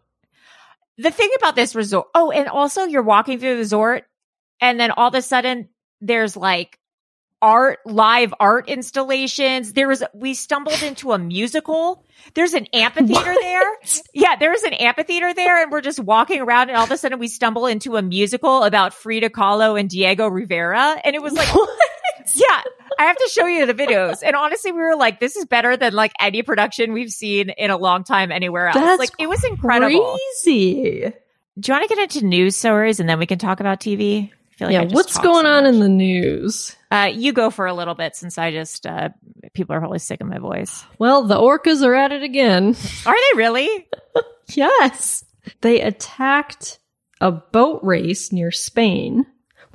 The 0.98 1.10
thing 1.10 1.30
about 1.38 1.56
this 1.56 1.74
resort 1.74 2.06
oh 2.14 2.30
and 2.30 2.48
also 2.48 2.84
you're 2.84 3.02
walking 3.02 3.38
through 3.38 3.50
the 3.50 3.58
resort 3.58 4.04
and 4.60 4.80
then 4.80 4.90
all 4.90 5.08
of 5.08 5.14
a 5.14 5.22
sudden 5.22 5.68
there's 6.00 6.36
like 6.36 6.78
art 7.42 7.78
live 7.84 8.32
art 8.40 8.68
installations. 8.68 9.72
There 9.74 9.88
was 9.88 10.02
we 10.14 10.34
stumbled 10.34 10.82
into 10.82 11.12
a 11.12 11.18
musical. 11.18 12.04
There's 12.34 12.54
an 12.54 12.66
amphitheater 12.72 13.34
there. 13.40 13.76
Yeah 14.14 14.36
there's 14.36 14.62
an 14.62 14.74
amphitheater 14.74 15.34
there 15.34 15.62
and 15.62 15.70
we're 15.70 15.80
just 15.80 16.00
walking 16.00 16.40
around 16.40 16.68
and 16.68 16.76
all 16.76 16.84
of 16.84 16.90
a 16.90 16.96
sudden 16.96 17.18
we 17.18 17.28
stumble 17.28 17.66
into 17.66 17.96
a 17.96 18.02
musical 18.02 18.64
about 18.64 18.94
frida 18.94 19.30
kahlo 19.30 19.78
and 19.78 19.88
diego 19.88 20.26
rivera 20.26 21.00
and 21.04 21.14
it 21.14 21.22
was 21.22 21.32
like 21.34 21.48
yeah 22.34 22.62
i 22.98 23.04
have 23.04 23.16
to 23.16 23.28
show 23.32 23.46
you 23.46 23.66
the 23.66 23.74
videos 23.74 24.18
and 24.24 24.34
honestly 24.36 24.72
we 24.72 24.78
were 24.78 24.96
like 24.96 25.20
this 25.20 25.36
is 25.36 25.44
better 25.44 25.76
than 25.76 25.92
like 25.92 26.12
any 26.20 26.42
production 26.42 26.92
we've 26.92 27.10
seen 27.10 27.50
in 27.50 27.70
a 27.70 27.76
long 27.76 28.04
time 28.04 28.32
anywhere 28.32 28.66
else 28.68 28.76
That's 28.76 28.98
like 28.98 29.10
it 29.18 29.28
was 29.28 29.42
incredible 29.44 30.18
Crazy. 30.42 31.12
do 31.58 31.72
you 31.72 31.74
want 31.74 31.88
to 31.88 31.94
get 31.94 31.98
into 31.98 32.26
news 32.26 32.56
stories 32.56 33.00
and 33.00 33.08
then 33.08 33.18
we 33.18 33.26
can 33.26 33.38
talk 33.38 33.60
about 33.60 33.80
TV? 33.80 34.30
I 34.30 34.54
feel 34.56 34.68
like 34.68 34.90
Yeah, 34.90 34.94
what's 34.94 35.18
going 35.18 35.44
so 35.44 35.50
on 35.52 35.66
in 35.66 35.80
the 35.80 35.88
news? 35.88 36.74
Uh, 36.90 37.10
you 37.12 37.32
go 37.32 37.50
for 37.50 37.66
a 37.66 37.74
little 37.74 37.94
bit 37.94 38.16
since 38.16 38.38
I 38.38 38.50
just 38.52 38.86
uh, 38.86 39.10
people 39.52 39.74
are 39.74 39.80
probably 39.80 39.98
sick 39.98 40.20
of 40.20 40.26
my 40.28 40.38
voice. 40.38 40.84
Well, 40.98 41.24
the 41.24 41.36
orcas 41.36 41.82
are 41.82 41.94
at 41.94 42.12
it 42.12 42.22
again. 42.22 42.74
Are 43.04 43.14
they 43.14 43.38
really? 43.38 43.86
yes. 44.54 45.24
They 45.60 45.80
attacked 45.82 46.78
a 47.20 47.32
boat 47.32 47.80
race 47.82 48.32
near 48.32 48.50
Spain, 48.50 49.26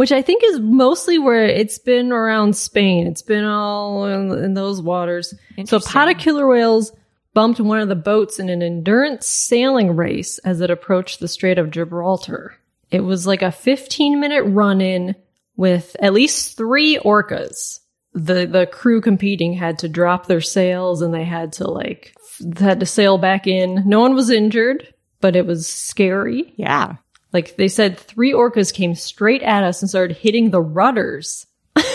which 0.02 0.12
I 0.12 0.24
think 0.24 0.44
is 0.44 0.60
mostly 0.60 1.20
where 1.20 1.46
it's 1.46 1.78
been 1.78 2.12
around 2.12 2.56
Spain. 2.56 3.06
It's 3.06 3.22
been 3.22 3.46
all 3.46 4.08
in, 4.08 4.32
in 4.32 4.56
those 4.56 4.82
waters. 4.82 5.32
So 5.66 5.78
of 5.78 6.18
killer 6.18 6.48
whales 6.48 6.92
bumped 7.36 7.60
one 7.60 7.80
of 7.80 7.88
the 7.88 7.96
boats 7.96 8.40
in 8.40 8.50
an 8.50 8.64
endurance 8.64 9.28
sailing 9.28 9.96
race 9.96 10.40
as 10.40 10.60
it 10.60 10.72
approached 10.72 11.20
the 11.20 11.28
Strait 11.28 11.60
of 11.60 11.70
Gibraltar. 11.70 12.56
It 12.90 13.02
was 13.02 13.28
like 13.28 13.44
a 13.44 13.52
15 13.52 14.20
minute 14.20 14.42
run 14.46 14.82
in 14.82 15.16
with 15.56 15.96
at 16.00 16.14
least 16.14 16.58
three 16.58 16.98
orcas. 16.98 17.78
The 18.16 18.48
the 18.48 18.66
crew 18.66 19.02
competing 19.02 19.54
had 19.54 19.78
to 19.78 19.88
drop 19.88 20.26
their 20.26 20.42
sails 20.42 21.04
and 21.04 21.14
they 21.14 21.26
had 21.26 21.54
to 21.54 21.70
like 21.70 22.16
f- 22.18 22.58
had 22.58 22.80
to 22.80 22.88
sail 22.88 23.20
back 23.20 23.46
in. 23.46 23.84
No 23.86 24.00
one 24.00 24.16
was 24.16 24.32
injured, 24.32 24.92
but 25.20 25.36
it 25.36 25.46
was 25.46 25.70
scary. 25.70 26.56
Yeah. 26.58 26.96
Like 27.34 27.56
they 27.56 27.68
said 27.68 27.98
three 27.98 28.34
orcas 28.34 28.74
came 28.74 28.96
straight 28.96 29.44
at 29.44 29.64
us 29.64 29.82
and 29.82 29.90
started 29.90 30.18
hitting 30.18 30.52
the 30.52 30.62
rudders. 30.62 31.48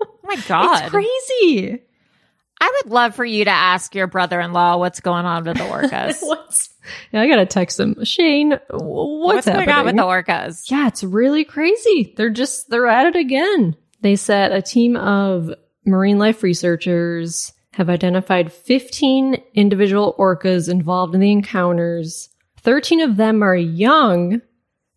Oh 0.00 0.34
my 0.36 0.42
god. 0.46 0.82
It's 0.82 0.90
crazy. 0.90 1.80
I 2.60 2.82
would 2.84 2.92
love 2.92 3.14
for 3.14 3.24
you 3.24 3.44
to 3.44 3.50
ask 3.50 3.94
your 3.94 4.06
brother-in-law 4.06 4.76
what's 4.76 5.00
going 5.00 5.24
on 5.24 5.44
with 5.44 5.56
the 5.56 5.64
orcas. 5.64 6.18
What's 6.22 6.68
yeah, 7.12 7.22
I 7.22 7.28
gotta 7.28 7.46
text 7.46 7.80
him. 7.80 8.04
Shane, 8.04 8.50
w- 8.70 9.24
what's, 9.24 9.46
going 9.46 9.68
on 9.68 9.84
with 9.84 9.96
the 9.96 10.02
orcas? 10.02 10.70
Yeah, 10.70 10.88
it's 10.88 11.04
really 11.04 11.44
crazy. 11.44 12.14
They're 12.16 12.30
just, 12.30 12.68
they're 12.68 12.86
at 12.86 13.06
it 13.06 13.16
again. 13.16 13.76
They 14.00 14.16
said 14.16 14.52
a 14.52 14.62
team 14.62 14.96
of 14.96 15.50
marine 15.84 16.18
life 16.18 16.42
researchers 16.42 17.52
have 17.72 17.90
identified 17.90 18.52
15 18.52 19.42
individual 19.54 20.14
orcas 20.18 20.68
involved 20.68 21.14
in 21.14 21.20
the 21.20 21.30
encounters. 21.30 22.28
13 22.62 23.00
of 23.00 23.16
them 23.16 23.42
are 23.42 23.56
young, 23.56 24.40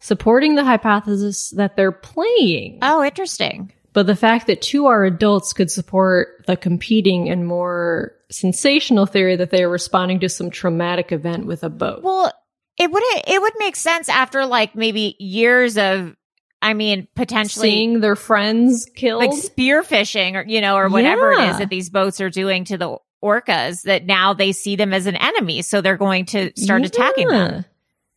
supporting 0.02 0.56
the 0.56 0.64
hypothesis 0.66 1.52
that 1.52 1.76
they're 1.78 1.92
playing. 1.92 2.80
Oh, 2.82 3.04
interesting. 3.04 3.72
But 3.94 4.08
the 4.08 4.16
fact 4.16 4.48
that 4.48 4.62
two 4.62 4.86
are 4.88 5.04
adults 5.06 5.54
could 5.54 5.70
support 5.72 6.44
the 6.48 6.56
competing 6.58 7.30
and 7.30 7.46
more 7.46 8.14
sensational 8.32 9.06
theory 9.06 9.36
that 9.36 9.50
they 9.52 9.64
are 9.64 9.70
responding 9.70 10.20
to 10.22 10.30
some 10.30 10.50
traumatic 10.50 11.12
event 11.12 11.46
with 11.46 11.64
a 11.64 11.70
boat. 11.70 12.02
Well, 12.04 12.32
it 12.78 12.90
would 12.92 13.04
it 13.28 13.42
would 13.42 13.54
make 13.58 13.76
sense 13.76 14.08
after 14.10 14.46
like 14.46 14.76
maybe 14.76 15.16
years 15.20 15.78
of, 15.78 16.16
I 16.62 16.74
mean, 16.74 17.08
potentially 17.16 17.70
Seeing 17.70 18.00
their 18.00 18.16
friends 18.16 18.86
killed. 18.96 19.24
like 19.24 19.32
spearfishing 19.32 20.36
or 20.36 20.46
you 20.48 20.62
know 20.62 20.76
or 20.78 20.88
whatever 20.90 21.34
it 21.34 21.40
Yeah. 21.40 21.52
is 21.52 21.58
that 21.58 21.70
these 21.70 21.90
boats 21.90 22.22
are 22.22 22.30
doing 22.30 22.64
to 22.66 22.78
the 22.78 22.98
orcas 23.24 23.84
that 23.84 24.06
now 24.06 24.34
they 24.34 24.52
see 24.52 24.76
them 24.78 24.94
as 24.94 25.06
an 25.06 25.16
enemy 25.16 25.62
so 25.62 25.82
they're 25.82 25.98
going 25.98 26.26
to 26.26 26.52
start 26.56 26.84
attacking 26.86 27.28
them 27.28 27.52
Yeah. 27.54 27.62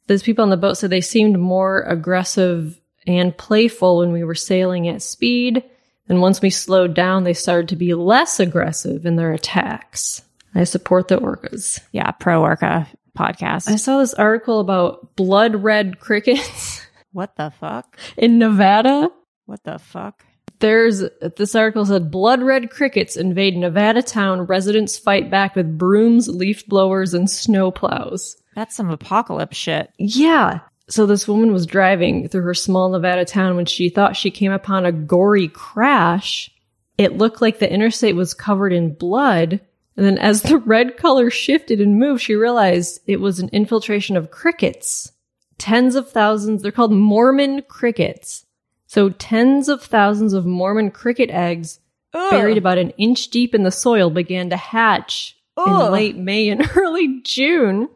Those 0.07 0.23
people 0.23 0.43
on 0.43 0.51
the 0.51 0.57
boat 0.57 0.77
said 0.77 0.91
they 0.91 1.01
seemed 1.01 1.39
more 1.39 1.83
aggressive 1.83 2.79
and 3.07 3.37
playful 3.37 3.99
when 3.99 4.13
we 4.13 4.25
were 4.25 4.35
sailing 4.35 4.89
at 4.89 5.03
speed. 5.03 5.63
And 6.09 6.21
once 6.21 6.43
we 6.43 6.51
slowed 6.51 6.95
down, 6.95 7.25
they 7.25 7.33
started 7.35 7.69
to 7.71 7.77
be 7.77 7.95
less 7.95 8.39
aggressive 8.41 9.07
in 9.07 9.17
their 9.17 9.33
attacks. 9.33 10.23
I 10.55 10.65
support 10.65 11.09
the 11.09 11.19
orcas. 11.19 11.81
yeah 11.93 12.11
pro 12.13 12.43
orca 12.43 12.87
podcast. 13.17 13.69
I 13.69 13.77
saw 13.77 13.99
this 13.99 14.15
article 14.15 14.61
about 14.61 15.17
blood 15.17 15.57
red 15.57 16.01
crickets 16.01 16.85
what 17.13 17.37
the 17.37 17.51
fuck 17.51 17.99
in 18.17 18.39
Nevada. 18.39 19.11
what 19.47 19.65
the 19.65 19.79
fuck 19.79 20.25
There's 20.61 21.03
this 21.37 21.55
article 21.55 21.87
said 21.87 22.11
blood 22.11 22.43
red 22.43 22.71
crickets 22.71 23.17
invade 23.17 23.57
Nevada 23.57 24.03
town. 24.03 24.43
Residents 24.43 24.99
fight 24.99 25.31
back 25.31 25.57
with 25.57 25.79
brooms, 25.79 26.29
leaf 26.29 26.67
blowers, 26.67 27.15
and 27.15 27.29
snow 27.31 27.71
plows. 27.71 28.37
That's 28.55 28.75
some 28.75 28.91
apocalypse 28.91 29.57
shit 29.57 29.91
Yeah. 29.99 30.61
So 30.89 31.07
this 31.07 31.27
woman 31.27 31.53
was 31.53 31.67
driving 31.67 32.29
through 32.29 32.43
her 32.43 32.55
small 32.55 32.91
Nevada 32.91 33.25
town 33.25 33.57
when 33.57 33.65
she 33.67 33.89
thought 33.89 34.17
she 34.17 34.31
came 34.31 34.53
upon 34.53 34.85
a 34.85 34.93
gory 34.93 35.49
crash. 35.49 36.51
It 36.99 37.17
looked 37.17 37.41
like 37.41 37.59
the 37.59 37.73
interstate 37.73 38.15
was 38.15 38.35
covered 38.35 38.73
in 38.73 38.95
blood. 38.95 39.61
And 39.97 40.05
then 40.05 40.19
as 40.19 40.43
the 40.43 40.59
red 40.67 40.97
color 40.97 41.31
shifted 41.31 41.81
and 41.81 41.99
moved, 41.99 42.23
she 42.23 42.35
realized 42.35 43.01
it 43.07 43.21
was 43.21 43.41
an 43.41 43.49
infiltration 43.51 44.17
of 44.17 44.31
crickets. 44.31 45.11
Tens 45.57 45.95
of 45.95 46.11
thousands, 46.11 46.63
they're 46.63 46.73
called 46.73 46.93
Mormon 46.93 47.63
crickets. 47.63 48.45
So 48.87 49.09
tens 49.09 49.69
of 49.69 49.83
thousands 49.83 50.35
of 50.35 50.45
Mormon 50.45 50.91
cricket 50.91 51.31
eggs 51.31 51.81
buried 52.13 52.59
about 52.59 52.79
an 52.79 52.91
inch 52.91 53.29
deep 53.29 53.55
in 53.55 53.63
the 53.63 53.71
soil 53.71 54.11
began 54.11 54.51
to 54.51 54.57
hatch 54.57 55.37
in 55.57 55.93
late 55.93 56.17
May 56.17 56.49
and 56.51 56.69
early 56.77 57.23
June. 57.23 57.89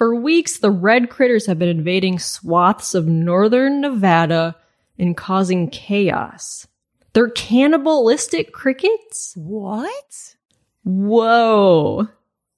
For 0.00 0.14
weeks, 0.14 0.56
the 0.56 0.70
red 0.70 1.10
critters 1.10 1.44
have 1.44 1.58
been 1.58 1.68
invading 1.68 2.20
swaths 2.20 2.94
of 2.94 3.06
northern 3.06 3.82
Nevada 3.82 4.56
and 4.98 5.14
causing 5.14 5.68
chaos. 5.68 6.66
They're 7.12 7.28
cannibalistic 7.28 8.50
crickets? 8.50 9.34
what 9.36 10.36
Whoa. 10.84 12.08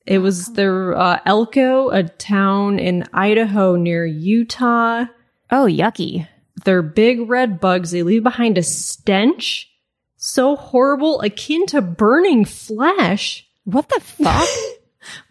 It 0.06 0.18
was 0.18 0.52
their 0.52 0.96
uh, 0.96 1.18
Elko, 1.26 1.88
a 1.88 2.04
town 2.04 2.78
in 2.78 3.08
Idaho 3.12 3.74
near 3.74 4.06
Utah. 4.06 5.06
oh 5.50 5.66
yucky 5.66 6.28
They're 6.64 6.80
big 6.80 7.28
red 7.28 7.58
bugs. 7.58 7.90
They 7.90 8.04
leave 8.04 8.22
behind 8.22 8.56
a 8.56 8.62
stench 8.62 9.68
so 10.16 10.54
horrible, 10.54 11.20
akin 11.22 11.66
to 11.66 11.82
burning 11.82 12.44
flesh. 12.44 13.48
what 13.64 13.88
the 13.88 13.98
fuck 13.98 14.48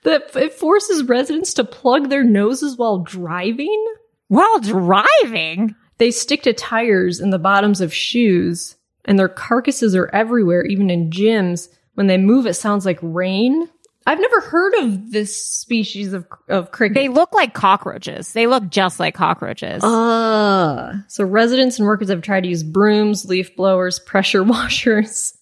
that 0.03 0.35
it 0.35 0.53
forces 0.53 1.03
residents 1.03 1.53
to 1.55 1.63
plug 1.63 2.09
their 2.09 2.23
noses 2.23 2.77
while 2.77 2.99
driving. 2.99 3.85
while 4.27 4.59
driving 4.59 5.75
They 5.97 6.11
stick 6.11 6.43
to 6.43 6.53
tires 6.53 7.19
in 7.19 7.29
the 7.29 7.39
bottoms 7.39 7.79
of 7.81 7.93
shoes, 7.93 8.75
and 9.05 9.17
their 9.19 9.29
carcasses 9.29 9.95
are 9.95 10.09
everywhere, 10.13 10.65
even 10.65 10.89
in 10.89 11.09
gyms. 11.11 11.69
When 11.95 12.07
they 12.07 12.17
move, 12.17 12.45
it 12.47 12.53
sounds 12.55 12.85
like 12.85 12.99
rain. 13.01 13.67
I've 14.07 14.19
never 14.19 14.39
heard 14.41 14.73
of 14.79 15.11
this 15.11 15.45
species 15.45 16.13
of 16.13 16.25
of 16.49 16.71
cricket. 16.71 16.95
they 16.95 17.07
look 17.07 17.33
like 17.33 17.53
cockroaches 17.53 18.33
they 18.33 18.47
look 18.47 18.67
just 18.69 18.99
like 18.99 19.13
cockroaches 19.13 19.83
Uh, 19.83 20.93
so 21.07 21.23
residents 21.23 21.77
and 21.77 21.87
workers 21.87 22.09
have 22.09 22.23
tried 22.23 22.41
to 22.41 22.49
use 22.49 22.63
brooms, 22.63 23.25
leaf 23.25 23.55
blowers, 23.55 23.99
pressure 23.99 24.41
washers. 24.55 25.37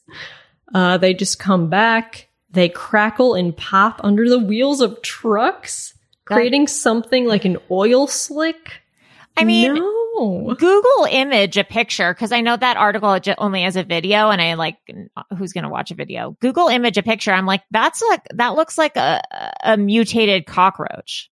Uh, 0.74 0.98
they 0.98 1.14
just 1.14 1.40
come 1.40 1.70
back. 1.70 2.28
They 2.52 2.70
crackle 2.70 3.36
and 3.36 3.56
pop 3.56 4.02
under 4.04 4.28
the 4.28 4.40
wheels 4.40 4.82
of 4.82 5.02
trucks, 5.02 5.94
creating 6.26 6.68
something 6.68 7.26
like 7.26 7.46
an 7.46 7.58
oil 7.70 8.08
slick. 8.08 8.82
i 9.38 9.44
mean 9.44 9.76
no. 9.76 10.56
Google 10.58 11.08
image 11.10 11.58
a 11.58 11.64
picture 11.64 12.14
because 12.14 12.32
I 12.32 12.42
know 12.42 12.58
that 12.58 12.78
article 12.78 13.18
only 13.38 13.62
has 13.62 13.76
a 13.76 13.84
video, 13.84 14.30
and 14.30 14.42
I 14.42 14.56
like 14.56 14.78
uh, 15.16 15.24
who's 15.38 15.54
going 15.54 15.64
to 15.64 15.70
watch 15.70 15.92
a 15.92 15.96
video. 15.96 16.36
Google 16.42 16.68
image 16.68 16.98
a 16.98 17.04
picture. 17.04 17.32
I'm 17.32 17.46
like, 17.46 17.62
that's 17.72 18.02
like 18.02 18.24
that 18.34 18.56
looks 18.56 18.78
like 18.78 18.98
a, 18.98 19.22
a 19.64 19.78
mutated 19.78 20.46
cockroach. 20.46 21.30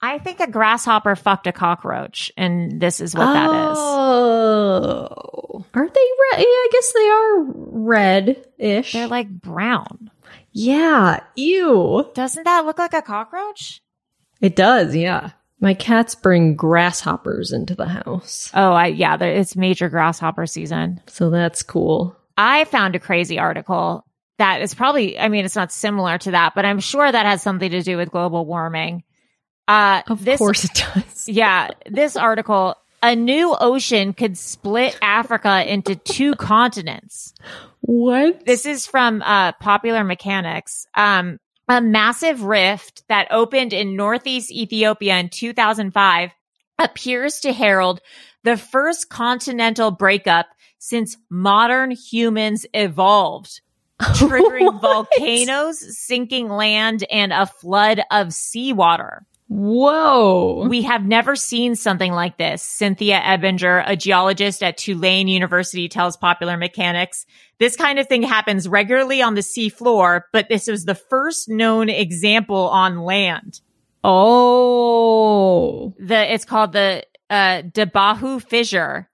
I 0.00 0.18
think 0.18 0.40
a 0.40 0.50
grasshopper 0.50 1.16
fucked 1.16 1.46
a 1.46 1.52
cockroach, 1.52 2.30
and 2.36 2.80
this 2.80 3.00
is 3.00 3.14
what 3.14 3.32
that 3.32 3.46
is. 3.46 3.78
Oh, 3.80 5.64
aren't 5.74 5.94
they 5.94 6.00
red? 6.32 6.40
Yeah, 6.40 6.44
I 6.44 6.68
guess 6.70 6.92
they 6.92 7.08
are 7.08 7.44
red-ish. 7.46 8.92
They're 8.92 9.08
like 9.08 9.28
brown. 9.28 10.10
Yeah, 10.58 11.20
ew. 11.36 12.10
Doesn't 12.14 12.44
that 12.44 12.64
look 12.66 12.78
like 12.78 12.94
a 12.94 13.02
cockroach? 13.02 13.80
It 14.40 14.56
does, 14.56 14.94
yeah. 14.96 15.30
My 15.60 15.74
cats 15.74 16.14
bring 16.14 16.54
grasshoppers 16.54 17.52
into 17.52 17.74
the 17.74 17.88
house, 17.88 18.50
Oh, 18.54 18.72
I 18.72 18.86
yeah, 18.86 19.16
there, 19.16 19.32
it's 19.32 19.56
major 19.56 19.88
grasshopper 19.88 20.46
season. 20.46 21.00
so 21.06 21.30
that's 21.30 21.62
cool. 21.62 22.16
I 22.36 22.64
found 22.66 22.94
a 22.94 23.00
crazy 23.00 23.38
article 23.38 24.04
that 24.38 24.62
is 24.62 24.72
probably, 24.74 25.18
I 25.18 25.28
mean, 25.28 25.44
it's 25.44 25.56
not 25.56 25.72
similar 25.72 26.16
to 26.18 26.30
that, 26.30 26.54
but 26.54 26.64
I'm 26.64 26.78
sure 26.78 27.10
that 27.10 27.26
has 27.26 27.42
something 27.42 27.70
to 27.72 27.82
do 27.82 27.96
with 27.96 28.12
global 28.12 28.46
warming. 28.46 29.02
Uh, 29.66 30.02
Of 30.06 30.24
this, 30.24 30.38
course 30.38 30.64
it 30.64 30.74
does. 30.74 31.28
Yeah, 31.28 31.70
this 31.90 32.16
article, 32.16 32.76
a 33.02 33.16
new 33.16 33.54
ocean 33.58 34.12
could 34.12 34.38
split 34.38 34.96
Africa 35.02 35.68
into 35.70 35.96
two 35.96 36.34
continents. 36.36 37.34
What? 37.88 38.44
This 38.44 38.66
is 38.66 38.86
from 38.86 39.22
uh, 39.22 39.52
Popular 39.52 40.04
Mechanics. 40.04 40.86
Um, 40.94 41.38
a 41.68 41.80
massive 41.80 42.42
rift 42.42 43.02
that 43.08 43.28
opened 43.30 43.72
in 43.72 43.96
northeast 43.96 44.52
Ethiopia 44.52 45.16
in 45.16 45.30
2005 45.30 46.30
appears 46.78 47.40
to 47.40 47.52
herald 47.54 48.02
the 48.44 48.58
first 48.58 49.08
continental 49.08 49.90
breakup 49.90 50.48
since 50.76 51.16
modern 51.30 51.90
humans 51.90 52.66
evolved, 52.74 53.62
triggering 54.02 54.82
volcanoes, 54.82 55.98
sinking 55.98 56.50
land, 56.50 57.06
and 57.10 57.32
a 57.32 57.46
flood 57.46 58.02
of 58.10 58.34
seawater. 58.34 59.24
Whoa. 59.48 60.66
We 60.68 60.82
have 60.82 61.06
never 61.06 61.34
seen 61.34 61.74
something 61.74 62.12
like 62.12 62.36
this. 62.36 62.62
Cynthia 62.62 63.18
Ebinger, 63.18 63.82
a 63.86 63.96
geologist 63.96 64.62
at 64.62 64.76
Tulane 64.76 65.26
University, 65.26 65.88
tells 65.88 66.18
Popular 66.18 66.58
Mechanics. 66.58 67.24
This 67.58 67.74
kind 67.74 67.98
of 67.98 68.06
thing 68.06 68.22
happens 68.22 68.68
regularly 68.68 69.22
on 69.22 69.34
the 69.34 69.40
seafloor, 69.40 70.22
but 70.32 70.48
this 70.50 70.68
was 70.68 70.84
the 70.84 70.94
first 70.94 71.48
known 71.48 71.88
example 71.88 72.68
on 72.68 72.98
land. 72.98 73.60
oh. 74.04 75.94
The, 75.98 76.32
it's 76.32 76.44
called 76.44 76.72
the, 76.72 77.04
uh, 77.30 77.62
Dabbahu 77.62 78.42
fissure 78.42 79.08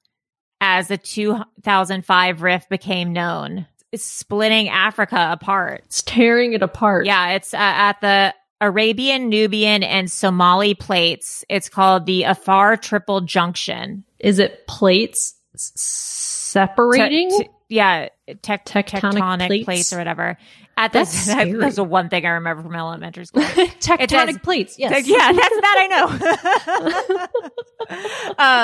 as 0.60 0.88
the 0.88 0.98
2005 0.98 2.42
rift 2.42 2.68
became 2.68 3.12
known. 3.12 3.66
It's 3.92 4.04
splitting 4.04 4.68
Africa 4.68 5.28
apart. 5.30 5.82
It's 5.84 6.02
tearing 6.02 6.52
it 6.54 6.62
apart. 6.62 7.06
Yeah, 7.06 7.30
it's 7.30 7.54
uh, 7.54 7.58
at 7.58 8.00
the 8.00 8.34
Arabian, 8.64 9.28
Nubian, 9.28 9.82
and 9.82 10.10
Somali 10.10 10.74
plates. 10.74 11.44
It's 11.48 11.68
called 11.68 12.06
the 12.06 12.22
Afar 12.24 12.76
Triple 12.76 13.20
Junction. 13.22 14.04
Is 14.18 14.38
it 14.38 14.66
plates 14.66 15.34
separating? 15.56 17.30
Te- 17.30 17.44
te- 17.44 17.50
yeah, 17.68 18.08
tec- 18.42 18.64
Tectonic 18.66 18.88
tectonic 19.14 19.46
plates? 19.48 19.64
plates? 19.64 19.92
or 19.92 19.98
whatever. 19.98 20.38
At 20.76 20.92
the, 20.92 20.98
That's 21.00 21.10
scary. 21.30 21.52
that's 21.52 21.76
the 21.76 21.84
one 21.84 22.08
thing 22.08 22.26
I 22.26 22.30
remember 22.30 22.62
from 22.64 22.74
elementary 22.74 23.26
school. 23.26 23.42
Tectonic 23.44 24.08
does- 24.08 24.38
plates. 24.38 24.78
Yes. 24.78 25.06
yeah, 25.06 25.32
that's 25.32 25.60
that 25.60 25.78
I 25.80 25.86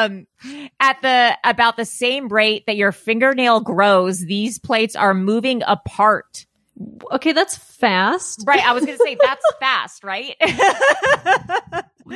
know. 0.05 0.15
um, 0.17 0.27
at 0.81 1.01
the 1.03 1.37
about 1.45 1.77
the 1.77 1.85
same 1.85 2.29
rate 2.29 2.67
that 2.67 2.77
your 2.77 2.93
fingernail 2.93 3.61
grows, 3.61 4.21
these 4.21 4.59
plates 4.59 4.97
are 4.97 5.15
moving 5.15 5.63
apart. 5.67 6.47
Okay, 7.13 7.33
that's 7.33 7.57
fast. 7.57 8.45
Right. 8.47 8.65
I 8.65 8.73
was 8.73 8.85
going 8.85 8.97
to 8.97 9.05
say 9.05 9.17
that's 9.21 9.45
fast, 9.61 10.05
right? 10.05 10.37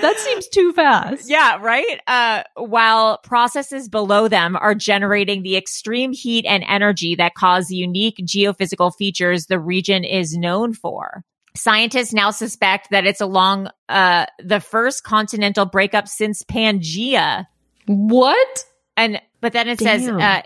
That 0.00 0.18
seems 0.18 0.48
too 0.48 0.72
fast. 0.72 1.28
Yeah, 1.28 1.58
right. 1.60 2.00
Uh, 2.06 2.42
while 2.56 3.18
processes 3.18 3.88
below 3.88 4.28
them 4.28 4.56
are 4.56 4.74
generating 4.74 5.42
the 5.42 5.56
extreme 5.56 6.12
heat 6.12 6.44
and 6.46 6.64
energy 6.66 7.14
that 7.16 7.34
cause 7.34 7.68
the 7.68 7.76
unique 7.76 8.16
geophysical 8.18 8.94
features 8.94 9.46
the 9.46 9.58
region 9.58 10.04
is 10.04 10.36
known 10.36 10.72
for. 10.72 11.24
Scientists 11.56 12.12
now 12.12 12.30
suspect 12.30 12.90
that 12.90 13.06
it's 13.06 13.20
along 13.20 13.68
uh, 13.88 14.26
the 14.42 14.58
first 14.58 15.04
continental 15.04 15.64
breakup 15.64 16.08
since 16.08 16.42
Pangea. 16.42 17.46
What? 17.86 18.64
And 18.96 19.20
but 19.40 19.52
then 19.52 19.68
it 19.68 19.78
says 19.78 20.08
uh, 20.08 20.42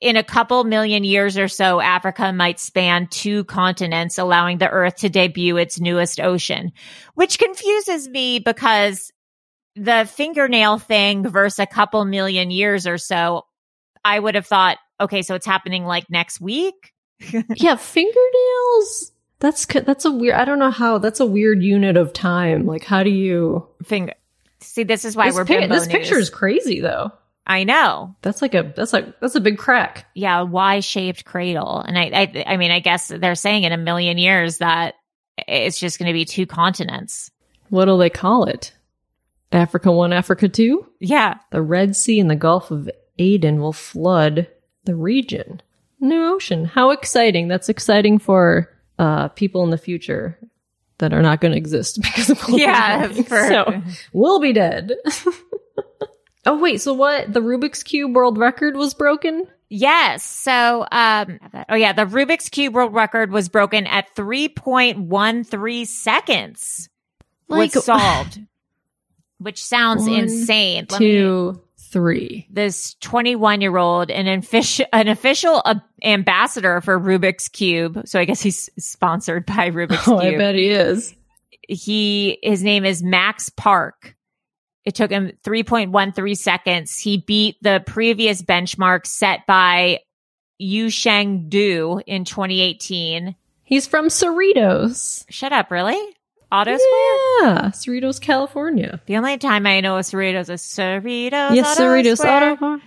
in 0.00 0.16
a 0.16 0.22
couple 0.22 0.62
million 0.64 1.04
years 1.04 1.36
or 1.36 1.48
so, 1.48 1.80
Africa 1.80 2.32
might 2.32 2.60
span 2.60 3.08
two 3.08 3.44
continents, 3.44 4.18
allowing 4.18 4.58
the 4.58 4.68
Earth 4.68 4.96
to 4.96 5.08
debut 5.08 5.56
its 5.56 5.80
newest 5.80 6.20
ocean, 6.20 6.72
which 7.14 7.38
confuses 7.38 8.08
me 8.08 8.38
because 8.38 9.12
the 9.74 10.08
fingernail 10.12 10.78
thing 10.78 11.28
versus 11.28 11.58
a 11.58 11.66
couple 11.66 12.04
million 12.04 12.50
years 12.50 12.86
or 12.86 12.98
so, 12.98 13.46
I 14.04 14.18
would 14.18 14.34
have 14.34 14.46
thought, 14.46 14.78
okay, 15.00 15.22
so 15.22 15.34
it's 15.34 15.46
happening 15.46 15.84
like 15.84 16.08
next 16.10 16.40
week. 16.40 16.92
yeah, 17.56 17.76
fingernails. 17.76 19.12
That's 19.40 19.66
that's 19.66 20.04
a 20.04 20.10
weird. 20.10 20.34
I 20.34 20.44
don't 20.44 20.58
know 20.58 20.70
how. 20.70 20.98
That's 20.98 21.20
a 21.20 21.26
weird 21.26 21.62
unit 21.62 21.96
of 21.96 22.12
time. 22.12 22.66
Like, 22.66 22.84
how 22.84 23.02
do 23.02 23.10
you? 23.10 23.68
Finger. 23.84 24.14
See, 24.60 24.82
this 24.82 25.04
is 25.04 25.14
why 25.14 25.26
this 25.26 25.36
we're 25.36 25.44
bimbo 25.44 25.68
this 25.68 25.86
news. 25.86 25.92
picture 25.92 26.18
is 26.18 26.30
crazy, 26.30 26.80
though. 26.80 27.12
I 27.48 27.64
know. 27.64 28.14
That's 28.22 28.42
like 28.42 28.54
a 28.54 28.72
that's 28.76 28.92
like 28.92 29.18
that's 29.20 29.34
a 29.34 29.40
big 29.40 29.56
crack. 29.56 30.06
yeah, 30.14 30.42
Y 30.42 30.80
shaped 30.80 31.24
cradle. 31.24 31.80
And 31.80 31.98
I, 31.98 32.10
I, 32.12 32.44
I 32.46 32.56
mean, 32.58 32.70
I 32.70 32.80
guess 32.80 33.08
they're 33.08 33.34
saying 33.34 33.64
in 33.64 33.72
a 33.72 33.78
million 33.78 34.18
years 34.18 34.58
that 34.58 34.94
it's 35.48 35.80
just 35.80 35.98
going 35.98 36.08
to 36.08 36.12
be 36.12 36.24
two 36.26 36.44
continents. 36.46 37.30
What'll 37.70 37.96
they 37.98 38.10
call 38.10 38.44
it? 38.44 38.72
Africa 39.50 39.90
one, 39.90 40.12
Africa 40.12 40.48
two. 40.48 40.86
Yeah. 41.00 41.36
The 41.50 41.62
Red 41.62 41.96
Sea 41.96 42.20
and 42.20 42.30
the 42.30 42.36
Gulf 42.36 42.70
of 42.70 42.90
Aden 43.18 43.60
will 43.60 43.72
flood 43.72 44.46
the 44.84 44.94
region. 44.94 45.62
New 46.00 46.34
ocean. 46.34 46.64
How 46.66 46.90
exciting! 46.90 47.48
That's 47.48 47.68
exciting 47.68 48.18
for 48.18 48.68
uh, 48.98 49.28
people 49.28 49.64
in 49.64 49.70
the 49.70 49.78
future 49.78 50.38
that 50.98 51.12
are 51.14 51.22
not 51.22 51.40
going 51.40 51.52
to 51.52 51.58
exist 51.58 51.96
because 52.02 52.28
of 52.30 52.38
global 52.40 52.58
Yeah, 52.60 53.06
warming. 53.06 53.24
for- 53.24 53.48
so 53.48 53.82
we'll 54.12 54.38
be 54.40 54.52
dead. 54.52 54.92
oh 56.48 56.58
wait, 56.58 56.80
so 56.80 56.94
what? 56.94 57.32
The 57.32 57.40
Rubik's 57.40 57.82
cube 57.82 58.14
world 58.14 58.38
record 58.38 58.76
was 58.76 58.94
broken. 58.94 59.44
Yes. 59.70 60.22
So, 60.24 60.86
um, 60.90 61.38
oh 61.68 61.74
yeah, 61.74 61.92
the 61.92 62.06
Rubik's 62.06 62.48
Cube 62.48 62.74
world 62.74 62.94
record 62.94 63.30
was 63.30 63.50
broken 63.50 63.86
at 63.86 64.14
3.13 64.16 65.86
seconds. 65.86 66.88
Like- 67.48 67.74
was 67.74 67.84
solved, 67.84 68.40
which 69.38 69.62
sounds 69.62 70.08
One, 70.08 70.20
insane. 70.20 70.86
Let 70.90 71.00
me- 71.00 71.06
Two, 71.06 71.62
three. 71.90 72.46
this 72.50 72.94
21 73.00 73.60
year 73.60 73.76
old, 73.76 74.10
an 74.10 74.26
official, 74.26 74.86
an 74.92 75.08
official 75.08 75.60
uh, 75.64 75.74
ambassador 76.02 76.80
for 76.80 76.98
Rubik's 76.98 77.48
Cube. 77.48 78.02
So 78.06 78.18
I 78.18 78.24
guess 78.24 78.40
he's 78.40 78.70
sponsored 78.78 79.44
by 79.46 79.70
Rubik's 79.70 80.08
Oh, 80.08 80.18
Cube. 80.20 80.34
I 80.34 80.38
bet 80.38 80.54
he 80.54 80.68
is. 80.70 81.14
he 81.68 82.38
his 82.42 82.62
name 82.62 82.84
is 82.86 83.02
Max 83.02 83.50
Park. 83.50 84.14
It 84.84 84.94
took 84.94 85.10
him 85.10 85.32
3.13 85.44 86.36
seconds. 86.36 86.98
He 86.98 87.18
beat 87.18 87.56
the 87.62 87.82
previous 87.86 88.40
benchmark 88.42 89.06
set 89.06 89.46
by 89.46 90.00
Yu 90.58 90.88
Sheng 90.90 91.48
Du 91.48 92.00
in 92.06 92.24
2018. 92.24 93.34
He's 93.64 93.86
from 93.86 94.06
Cerritos. 94.08 95.24
Shut 95.28 95.52
up, 95.52 95.70
really? 95.70 96.00
Auto 96.50 96.74
Square? 96.74 96.78
Yeah, 97.42 97.70
Cerritos, 97.74 98.18
California. 98.20 99.02
The 99.04 99.16
only 99.18 99.36
time 99.36 99.66
I 99.66 99.80
know 99.82 99.98
a 99.98 100.00
Cerritos 100.00 100.48
is 100.48 100.62
Cerritos. 100.62 101.54
yes, 101.54 101.78
Auto 101.78 101.82
Cerritos 101.90 102.16
Square. 102.16 102.52
Auto 102.54 102.80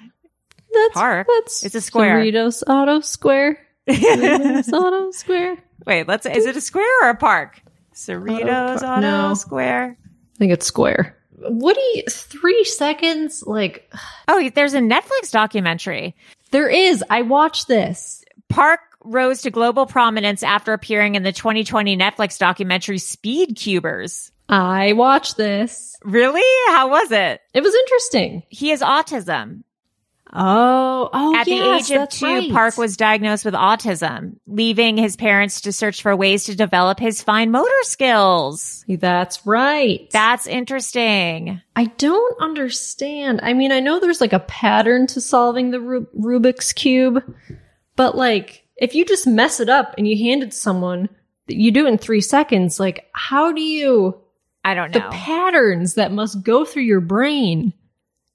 That's, 0.74 0.94
Park. 0.96 1.28
That's 1.30 1.64
It's 1.66 1.76
a 1.76 1.82
square. 1.82 2.18
Cerritos 2.18 2.64
Auto 2.66 3.02
Square. 3.02 3.60
Cerritos 3.88 4.74
Auto 4.74 5.12
Square. 5.12 5.58
Wait, 5.86 6.08
let's. 6.08 6.26
Is 6.26 6.48
it 6.48 6.56
a 6.58 6.62
square 6.62 6.88
or 7.06 7.10
a 7.10 7.16
park? 7.16 7.62
Cerritos 7.94 8.78
Auto 8.78 8.86
Auto, 8.88 9.02
No. 9.02 9.34
Square. 9.36 9.98
I 10.00 10.38
think 10.40 10.52
it's 10.52 10.66
square. 10.66 11.16
What 11.48 11.76
do 11.76 11.82
you? 11.82 12.04
Three 12.10 12.64
seconds? 12.64 13.44
Like 13.46 13.92
Oh, 14.28 14.50
there's 14.54 14.74
a 14.74 14.80
Netflix 14.80 15.32
documentary. 15.32 16.16
there 16.52 16.70
is. 16.70 17.04
I 17.10 17.22
watched 17.24 17.68
this. 17.68 18.24
Park 18.50 18.80
rose 19.04 19.42
to 19.44 19.52
global 19.52 19.86
prominence 19.86 20.44
after 20.44 20.74
appearing 20.74 21.16
in 21.16 21.24
the 21.24 21.32
2020 21.32 21.98
Netflix 21.98 22.38
documentary 22.38 22.98
Speed 23.00 23.56
Cubers. 23.56 24.32
I 24.50 24.94
watched 24.94 25.38
this. 25.38 25.96
Really? 26.04 26.42
How 26.74 26.90
was 26.90 27.12
it? 27.12 27.42
It 27.54 27.62
was 27.64 27.74
interesting. 27.74 28.44
He 28.50 28.70
has 28.70 28.82
autism. 28.82 29.64
Oh, 30.34 31.10
oh, 31.12 31.36
At 31.36 31.48
yes, 31.48 31.88
the 31.88 31.94
age 31.96 32.02
of 32.02 32.10
two, 32.10 32.26
right. 32.26 32.52
Park 32.52 32.78
was 32.78 32.96
diagnosed 32.96 33.44
with 33.44 33.54
autism, 33.54 34.38
leaving 34.48 34.98
his 34.98 35.18
parents 35.18 35.62
to 35.62 35.74
search 35.74 36.02
for 36.02 36.16
ways 36.16 36.46
to 36.46 36.56
develop 36.56 37.00
his 37.00 37.22
fine 37.22 37.52
motor 37.52 37.72
skills. 37.84 38.86
That's 38.88 39.46
right. 39.46 40.10
That's 40.12 40.48
interesting. 40.48 41.62
I 41.76 41.86
don't 41.86 42.42
understand. 42.42 43.42
I 43.44 43.54
mean, 43.54 43.72
I 43.72 43.82
know 43.82 44.00
there's 44.00 44.22
like 44.22 44.34
a 44.34 44.40
pattern 44.40 45.08
to 45.08 45.22
solving 45.22 45.72
the 45.72 45.82
Ru- 45.82 46.08
Rubik's 46.18 46.72
cube, 46.72 47.24
but 47.96 48.16
like 48.16 48.66
if 48.78 48.96
you 48.96 49.06
just 49.06 49.28
mess 49.28 49.60
it 49.60 49.70
up 49.70 49.96
and 49.98 50.08
you 50.08 50.18
hand 50.18 50.44
it 50.44 50.52
to 50.52 50.58
someone, 50.58 51.10
that 51.48 51.58
you 51.58 51.72
do 51.72 51.86
it 51.86 51.90
in 51.90 51.98
three 51.98 52.22
seconds. 52.22 52.80
Like, 52.80 53.10
how 53.14 53.52
do 53.52 53.62
you? 53.62 54.20
I 54.64 54.74
don't 54.74 54.94
know. 54.94 55.00
the 55.00 55.16
patterns 55.16 55.96
that 55.96 56.12
must 56.12 56.44
go 56.44 56.66
through 56.66 56.84
your 56.84 57.02
brain 57.02 57.74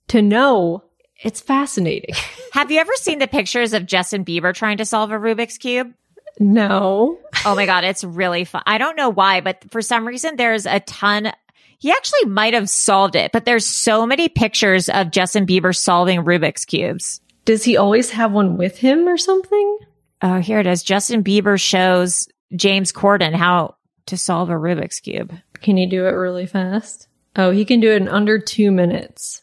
to 0.08 0.22
know 0.22 0.84
it's 1.22 1.40
fascinating. 1.40 2.14
Have 2.52 2.70
you 2.70 2.80
ever 2.80 2.94
seen 2.96 3.18
the 3.18 3.26
pictures 3.26 3.72
of 3.72 3.86
Justin 3.86 4.24
Bieber 4.24 4.54
trying 4.54 4.78
to 4.78 4.84
solve 4.84 5.10
a 5.10 5.14
Rubik's 5.14 5.58
Cube? 5.58 5.92
no. 6.38 7.18
Oh 7.44 7.54
my 7.54 7.66
God, 7.66 7.84
it's 7.84 8.04
really 8.04 8.44
fun. 8.44 8.62
I 8.66 8.78
don't 8.78 8.96
know 8.96 9.08
why, 9.08 9.40
but 9.40 9.64
for 9.70 9.80
some 9.80 10.06
reason, 10.06 10.36
there's 10.36 10.66
a 10.66 10.80
ton. 10.80 11.32
He 11.78 11.90
actually 11.90 12.26
might 12.26 12.54
have 12.54 12.68
solved 12.68 13.16
it, 13.16 13.32
but 13.32 13.44
there's 13.44 13.66
so 13.66 14.06
many 14.06 14.28
pictures 14.28 14.88
of 14.88 15.10
Justin 15.10 15.46
Bieber 15.46 15.74
solving 15.74 16.24
Rubik's 16.24 16.64
Cubes. 16.64 17.20
Does 17.44 17.64
he 17.64 17.76
always 17.76 18.10
have 18.10 18.32
one 18.32 18.56
with 18.56 18.76
him 18.78 19.08
or 19.08 19.16
something? 19.16 19.78
Oh, 20.22 20.40
here 20.40 20.58
it 20.58 20.66
is. 20.66 20.82
Justin 20.82 21.22
Bieber 21.22 21.60
shows 21.60 22.28
James 22.54 22.92
Corden 22.92 23.34
how 23.34 23.76
to 24.06 24.16
solve 24.16 24.50
a 24.50 24.54
Rubik's 24.54 25.00
Cube. 25.00 25.32
Can 25.60 25.76
he 25.76 25.86
do 25.86 26.06
it 26.06 26.10
really 26.10 26.46
fast? 26.46 27.08
Oh, 27.36 27.50
he 27.50 27.64
can 27.64 27.80
do 27.80 27.92
it 27.92 28.02
in 28.02 28.08
under 28.08 28.38
two 28.38 28.70
minutes. 28.70 29.42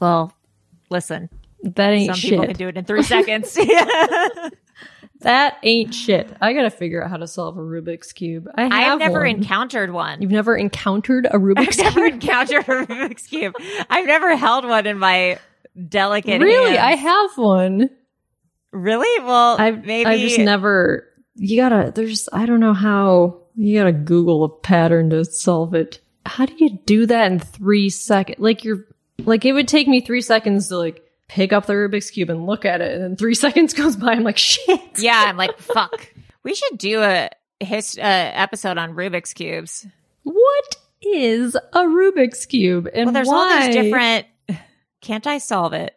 Well, 0.00 0.34
listen, 0.92 1.28
That 1.64 1.90
ain't 1.92 2.06
some 2.08 2.14
shit. 2.16 2.30
people 2.30 2.46
can 2.46 2.56
do 2.56 2.68
it 2.68 2.76
in 2.76 2.84
three 2.84 3.02
seconds. 3.14 3.58
That 5.20 5.58
ain't 5.62 5.94
shit. 5.94 6.28
I 6.40 6.52
gotta 6.52 6.70
figure 6.70 7.02
out 7.04 7.08
how 7.08 7.16
to 7.16 7.28
solve 7.28 7.56
a 7.56 7.60
Rubik's 7.60 8.12
cube. 8.12 8.48
I 8.56 8.62
have 8.64 8.72
I 8.72 8.80
have 8.80 8.98
never 8.98 9.20
one. 9.20 9.28
encountered 9.28 9.92
one. 9.92 10.20
You've 10.20 10.32
never 10.32 10.56
encountered 10.56 11.26
a 11.26 11.30
Rubik's 11.38 11.78
I've 11.78 11.94
never 11.94 12.10
cube? 12.10 12.22
encountered 12.24 12.58
a 12.62 12.86
Rubik's 12.86 13.26
Cube. 13.28 13.54
I've 13.88 14.06
never 14.06 14.34
held 14.36 14.64
one 14.64 14.84
in 14.86 14.98
my 14.98 15.38
delicate 15.88 16.40
Really? 16.42 16.76
hands. 16.76 16.80
I 16.80 16.94
have 16.96 17.38
one. 17.38 17.90
Really? 18.72 19.24
Well, 19.24 19.56
I've 19.60 19.84
maybe 19.84 20.06
I 20.10 20.18
just 20.18 20.40
never. 20.40 21.06
You 21.36 21.56
gotta. 21.56 21.92
There's. 21.94 22.28
I 22.32 22.44
don't 22.44 22.58
know 22.60 22.74
how. 22.74 23.42
You 23.54 23.78
gotta 23.78 23.92
Google 23.92 24.42
a 24.42 24.48
pattern 24.48 25.10
to 25.10 25.24
solve 25.24 25.72
it. 25.74 26.00
How 26.26 26.46
do 26.46 26.54
you 26.56 26.80
do 26.84 27.06
that 27.06 27.30
in 27.30 27.38
three 27.38 27.90
seconds? 27.90 28.40
Like 28.40 28.64
you're. 28.64 28.86
Like 29.24 29.44
it 29.44 29.52
would 29.52 29.68
take 29.68 29.88
me 29.88 30.00
three 30.00 30.20
seconds 30.22 30.68
to 30.68 30.78
like 30.78 31.02
pick 31.28 31.52
up 31.52 31.66
the 31.66 31.74
Rubik's 31.74 32.10
cube 32.10 32.30
and 32.30 32.46
look 32.46 32.64
at 32.64 32.80
it, 32.80 32.92
and 32.92 33.02
then 33.02 33.16
three 33.16 33.34
seconds 33.46 33.74
goes 33.74 33.96
by. 33.96 34.12
I'm 34.12 34.24
like, 34.24 34.38
shit. 34.38 34.80
Yeah, 34.98 35.24
I'm 35.26 35.36
like, 35.36 35.58
fuck. 35.58 36.08
We 36.42 36.54
should 36.54 36.78
do 36.78 37.02
a 37.02 37.30
his 37.60 37.96
uh, 37.96 38.02
episode 38.02 38.78
on 38.78 38.94
Rubik's 38.94 39.32
cubes. 39.32 39.86
What 40.24 40.76
is 41.00 41.54
a 41.54 41.80
Rubik's 41.82 42.46
cube? 42.46 42.88
And 42.92 43.06
Well, 43.06 43.12
there's 43.14 43.28
why? 43.28 43.34
all 43.34 43.66
these 43.66 43.74
different. 43.74 44.26
Can't 45.00 45.26
I 45.26 45.38
solve 45.38 45.72
it? 45.72 45.96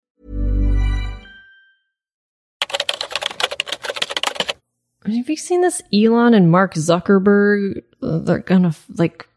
Have 5.05 5.29
you 5.29 5.35
seen 5.35 5.61
this? 5.61 5.81
Elon 5.93 6.33
and 6.33 6.51
Mark 6.51 6.75
Zuckerberg, 6.75 7.81
uh, 8.03 8.19
they're 8.19 8.39
gonna 8.39 8.73
like 8.95 9.27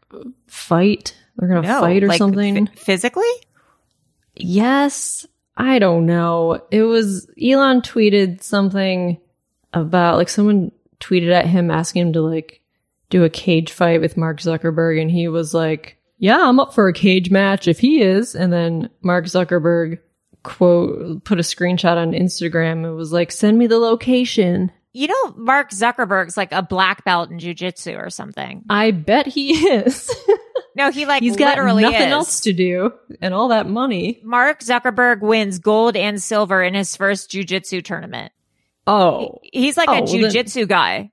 fight. 0.47 1.15
They're 1.37 1.47
gonna 1.49 1.67
No, 1.67 1.79
fight 1.81 2.03
or 2.03 2.07
like, 2.07 2.17
something. 2.19 2.67
phy- 2.67 2.73
physically? 2.75 3.23
yes, 4.35 5.25
I 5.57 5.79
don't 5.79 6.05
know. 6.05 6.61
It 6.71 6.83
was 6.83 7.29
Elon 7.41 7.81
tweeted 7.81 8.41
something 8.43 9.19
about 9.73 10.17
like 10.17 10.29
someone 10.29 10.71
tweeted 10.99 11.31
at 11.31 11.45
him 11.47 11.71
asking 11.71 12.07
him 12.07 12.13
to 12.13 12.21
like 12.21 12.61
do 13.09 13.23
a 13.23 13.29
cage 13.29 13.71
fight 13.71 14.01
with 14.01 14.17
Mark 14.17 14.39
Zuckerberg, 14.39 15.01
and 15.01 15.09
he 15.11 15.27
was 15.27 15.53
like, 15.53 15.97
"Yeah, 16.17 16.47
I'm 16.47 16.59
up 16.59 16.73
for 16.73 16.87
a 16.87 16.93
cage 16.93 17.31
match 17.31 17.67
if 17.67 17.79
he 17.79 18.01
is." 18.01 18.35
And 18.35 18.51
then 18.51 18.89
Mark 19.01 19.25
Zuckerberg 19.25 19.99
quote 20.43 21.23
put 21.23 21.39
a 21.39 21.43
screenshot 21.43 21.97
on 21.97 22.11
Instagram. 22.11 22.85
It 22.85 22.93
was 22.93 23.11
like, 23.13 23.31
"Send 23.31 23.57
me 23.57 23.67
the 23.67 23.77
location." 23.79 24.71
You 24.95 25.07
know, 25.07 25.33
Mark 25.35 25.71
Zuckerberg's 25.71 26.37
like 26.37 26.53
a 26.53 26.61
black 26.61 27.03
belt 27.03 27.29
in 27.29 27.37
jujitsu 27.37 28.01
or 28.01 28.09
something. 28.09 28.63
I 28.69 28.91
bet 28.91 29.27
he 29.27 29.51
is. 29.67 30.09
No, 30.77 30.91
he 30.91 31.05
like 31.05 31.23
He's 31.23 31.37
got 31.37 31.55
literally 31.55 31.83
nothing 31.83 32.07
is. 32.07 32.11
else 32.11 32.39
to 32.41 32.51
do 32.51 32.91
and 33.21 33.33
all 33.33 33.47
that 33.47 33.65
money. 33.65 34.19
Mark 34.23 34.59
Zuckerberg 34.59 35.21
wins 35.21 35.59
gold 35.59 35.95
and 35.95 36.21
silver 36.21 36.61
in 36.61 36.73
his 36.73 36.97
first 36.97 37.31
jujitsu 37.31 37.81
tournament. 37.81 38.33
Oh, 38.85 39.39
He's 39.41 39.77
like 39.77 39.87
Oh, 39.87 39.93
a 39.93 40.01
well 40.01 40.07
jujitsu 40.13 40.67
guy. 40.67 41.11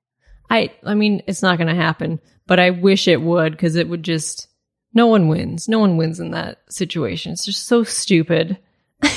I 0.51 0.73
I 0.85 0.95
mean, 0.95 1.23
it's 1.29 1.43
not 1.43 1.59
going 1.59 1.69
to 1.69 1.81
happen, 1.81 2.21
but 2.49 2.59
I 2.59 2.71
wish 2.71 3.07
it 3.07 3.23
would 3.23 3.53
because 3.53 3.77
it 3.77 3.89
would 3.89 4.03
just 4.03 4.49
no 4.95 5.07
one 5.07 5.29
wins. 5.29 5.69
No 5.69 5.79
one 5.79 5.97
wins 5.97 6.19
in 6.19 6.33
that 6.33 6.59
situation. 6.69 7.31
It's 7.33 7.45
just 7.45 7.65
so 7.67 7.85
stupid. 7.85 8.59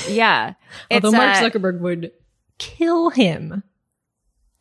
Yeah. 0.08 0.54
Although 0.91 1.12
Mark 1.12 1.38
uh, 1.38 1.41
Zuckerberg 1.49 1.80
would 1.80 2.12
kill 2.60 3.10
him. 3.10 3.63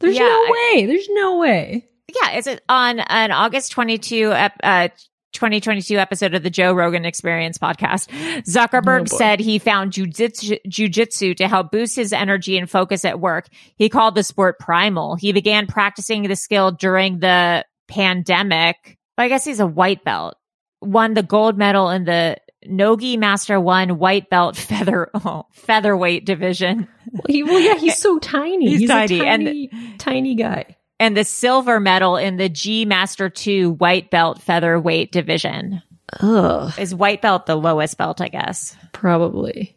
There's 0.05 0.17
Yeah, 0.17 0.25
no 0.25 0.47
way. 0.51 0.87
There's 0.87 1.09
no 1.11 1.39
way. 1.39 1.89
Yeah, 2.23 2.31
it's 2.33 2.49
on 2.69 3.01
an 3.01 3.33
August 3.33 3.73
22 3.73 4.31
uh 4.31 4.89
2022 5.33 5.97
episode 5.99 6.33
of 6.35 6.45
the 6.45 6.51
Joe 6.51 6.73
Rogan 6.73 7.05
Experience 7.05 7.59
podcast. 7.59 8.07
Zuckerberg 8.45 9.13
Oh, 9.13 9.17
said 9.17 9.41
he 9.41 9.59
found 9.59 9.93
jujitsu, 9.93 10.59
jujitsu 10.69 11.37
to 11.39 11.49
help 11.49 11.73
boost 11.73 11.97
his 11.97 12.13
energy 12.13 12.57
and 12.57 12.71
focus 12.71 13.05
at 13.05 13.19
work. 13.19 13.49
He 13.75 13.89
called 13.89 14.15
the 14.15 14.23
sport 14.23 14.61
primal. 14.61 15.17
He 15.17 15.33
began 15.33 15.67
practicing 15.67 16.23
the 16.23 16.37
skill 16.37 16.71
during 16.71 17.19
the 17.19 17.65
pandemic. 17.89 18.97
I 19.19 19.29
guess 19.29 19.45
he's 19.45 19.59
a 19.61 19.67
white 19.67 20.05
belt. 20.05 20.37
Won 20.81 21.15
the 21.15 21.23
gold 21.25 21.59
medal 21.59 21.91
in 21.91 22.05
the 22.05 22.37
Nogi 22.69 23.17
Master 23.17 23.59
One 23.61 23.99
white 23.99 24.31
belt 24.31 24.57
feather 24.57 25.11
oh, 25.15 25.47
featherweight 25.53 26.25
division. 26.25 26.89
Well, 27.13 27.23
he, 27.29 27.43
well 27.43 27.61
yeah, 27.61 27.77
he's 27.77 27.99
so 27.99 28.19
tiny. 28.21 28.71
He's 28.71 28.81
He's, 28.81 28.89
tiny, 28.91 29.21
a 29.21 29.25
and- 29.25 29.45
tiny, 29.47 29.71
tiny 29.99 30.35
guy. 30.35 30.77
and 31.01 31.17
the 31.17 31.25
silver 31.25 31.81
medal 31.81 32.17
in 32.17 32.37
the 32.37 32.49
Gi 32.49 32.85
Master 32.87 33.29
2 33.29 33.73
white 33.73 34.11
belt 34.11 34.41
featherweight 34.43 35.13
division. 35.13 35.83
Ugh, 36.21 36.73
Is 36.79 36.95
white 36.95 37.23
belt 37.23 37.47
the 37.47 37.57
lowest 37.57 37.97
belt, 37.99 38.21
I 38.21 38.29
guess? 38.29 38.77
probably. 38.93 39.77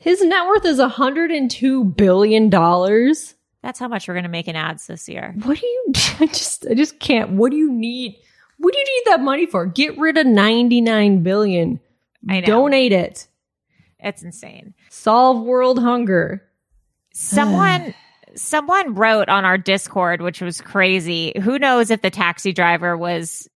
His 0.00 0.22
net 0.22 0.46
worth 0.46 0.64
is 0.64 0.78
102 0.78 1.84
billion 1.84 2.50
dollars. 2.50 3.34
That's 3.62 3.78
how 3.80 3.88
much 3.88 4.06
we're 4.06 4.14
going 4.14 4.22
to 4.24 4.30
make 4.30 4.46
in 4.46 4.54
ads 4.56 4.86
this 4.86 5.08
year. 5.08 5.34
What 5.42 5.58
do 5.58 5.66
you? 5.66 5.84
I 6.20 6.26
just, 6.26 6.66
I 6.70 6.74
just 6.74 7.00
can't. 7.00 7.30
What 7.32 7.50
do 7.50 7.56
you 7.56 7.72
need? 7.72 8.16
What 8.58 8.72
do 8.72 8.78
you 8.78 8.84
need 8.84 9.02
that 9.10 9.20
money 9.20 9.46
for? 9.46 9.66
Get 9.66 9.98
rid 9.98 10.16
of 10.16 10.26
ninety 10.26 10.80
nine 10.80 11.22
billion. 11.22 11.80
I 12.28 12.40
know. 12.40 12.46
Donate 12.46 12.92
it. 12.92 13.28
It's 14.00 14.22
insane. 14.22 14.74
Solve 14.90 15.42
world 15.42 15.78
hunger. 15.78 16.42
Someone 17.12 17.94
someone 18.34 18.94
wrote 18.94 19.28
on 19.28 19.44
our 19.44 19.58
Discord, 19.58 20.20
which 20.22 20.40
was 20.40 20.60
crazy. 20.60 21.32
Who 21.42 21.58
knows 21.58 21.90
if 21.90 22.02
the 22.02 22.10
taxi 22.10 22.52
driver 22.52 22.96
was 22.96 23.48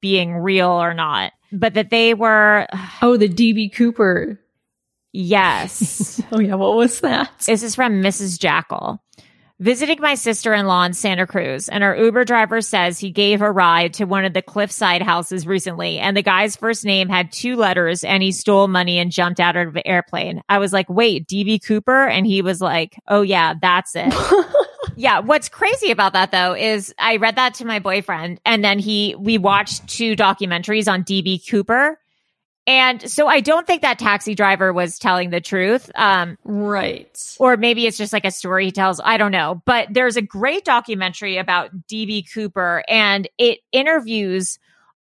being 0.00 0.34
real 0.36 0.70
or 0.70 0.94
not? 0.94 1.32
But 1.52 1.74
that 1.74 1.90
they 1.90 2.14
were 2.14 2.66
Oh, 3.02 3.16
the 3.16 3.28
DB 3.28 3.72
Cooper. 3.74 4.40
yes. 5.12 6.22
Oh 6.32 6.38
yeah, 6.40 6.54
what 6.54 6.76
was 6.76 7.00
that? 7.00 7.30
This 7.46 7.62
is 7.62 7.74
from 7.74 8.00
Mrs. 8.02 8.38
Jackal. 8.38 9.02
Visiting 9.60 10.00
my 10.00 10.14
sister 10.14 10.54
in 10.54 10.66
law 10.66 10.84
in 10.84 10.94
Santa 10.94 11.26
Cruz, 11.26 11.68
and 11.68 11.84
our 11.84 11.94
Uber 11.94 12.24
driver 12.24 12.62
says 12.62 12.98
he 12.98 13.10
gave 13.10 13.42
a 13.42 13.52
ride 13.52 13.94
to 13.94 14.06
one 14.06 14.24
of 14.24 14.32
the 14.32 14.42
cliffside 14.42 15.02
houses 15.02 15.46
recently, 15.46 15.98
and 15.98 16.16
the 16.16 16.22
guy's 16.22 16.56
first 16.56 16.84
name 16.84 17.08
had 17.08 17.30
two 17.30 17.56
letters, 17.56 18.02
and 18.02 18.22
he 18.22 18.32
stole 18.32 18.66
money 18.66 18.98
and 18.98 19.12
jumped 19.12 19.38
out 19.38 19.56
of 19.56 19.76
an 19.76 19.82
airplane. 19.84 20.42
I 20.48 20.58
was 20.58 20.72
like, 20.72 20.88
wait, 20.88 21.28
DB 21.28 21.62
Cooper? 21.62 22.08
And 22.08 22.26
he 22.26 22.40
was 22.40 22.60
like, 22.60 22.96
oh, 23.06 23.20
yeah, 23.20 23.54
that's 23.60 23.92
it. 23.94 24.14
yeah. 24.96 25.20
What's 25.20 25.50
crazy 25.50 25.90
about 25.90 26.14
that, 26.14 26.32
though, 26.32 26.54
is 26.54 26.94
I 26.98 27.16
read 27.16 27.36
that 27.36 27.54
to 27.54 27.66
my 27.66 27.78
boyfriend, 27.80 28.40
and 28.46 28.64
then 28.64 28.78
he, 28.78 29.14
we 29.18 29.36
watched 29.36 29.86
two 29.86 30.16
documentaries 30.16 30.90
on 30.90 31.04
DB 31.04 31.38
Cooper. 31.48 31.99
And 32.70 33.10
so 33.10 33.26
I 33.26 33.40
don't 33.40 33.66
think 33.66 33.82
that 33.82 33.98
taxi 33.98 34.36
driver 34.36 34.72
was 34.72 34.96
telling 34.96 35.30
the 35.30 35.40
truth. 35.40 35.90
Um, 35.96 36.38
Right. 36.44 37.36
or 37.40 37.56
maybe 37.56 37.84
it's 37.84 37.98
just 37.98 38.12
like 38.12 38.24
a 38.24 38.30
story 38.30 38.66
he 38.66 38.70
tells. 38.70 39.00
I 39.02 39.16
don't 39.16 39.32
know. 39.32 39.60
But 39.66 39.88
there's 39.90 40.16
a 40.16 40.22
great 40.22 40.64
documentary 40.64 41.36
about 41.36 41.72
DB 41.88 42.32
Cooper 42.32 42.84
and 42.86 43.28
it 43.38 43.58
interviews 43.72 44.60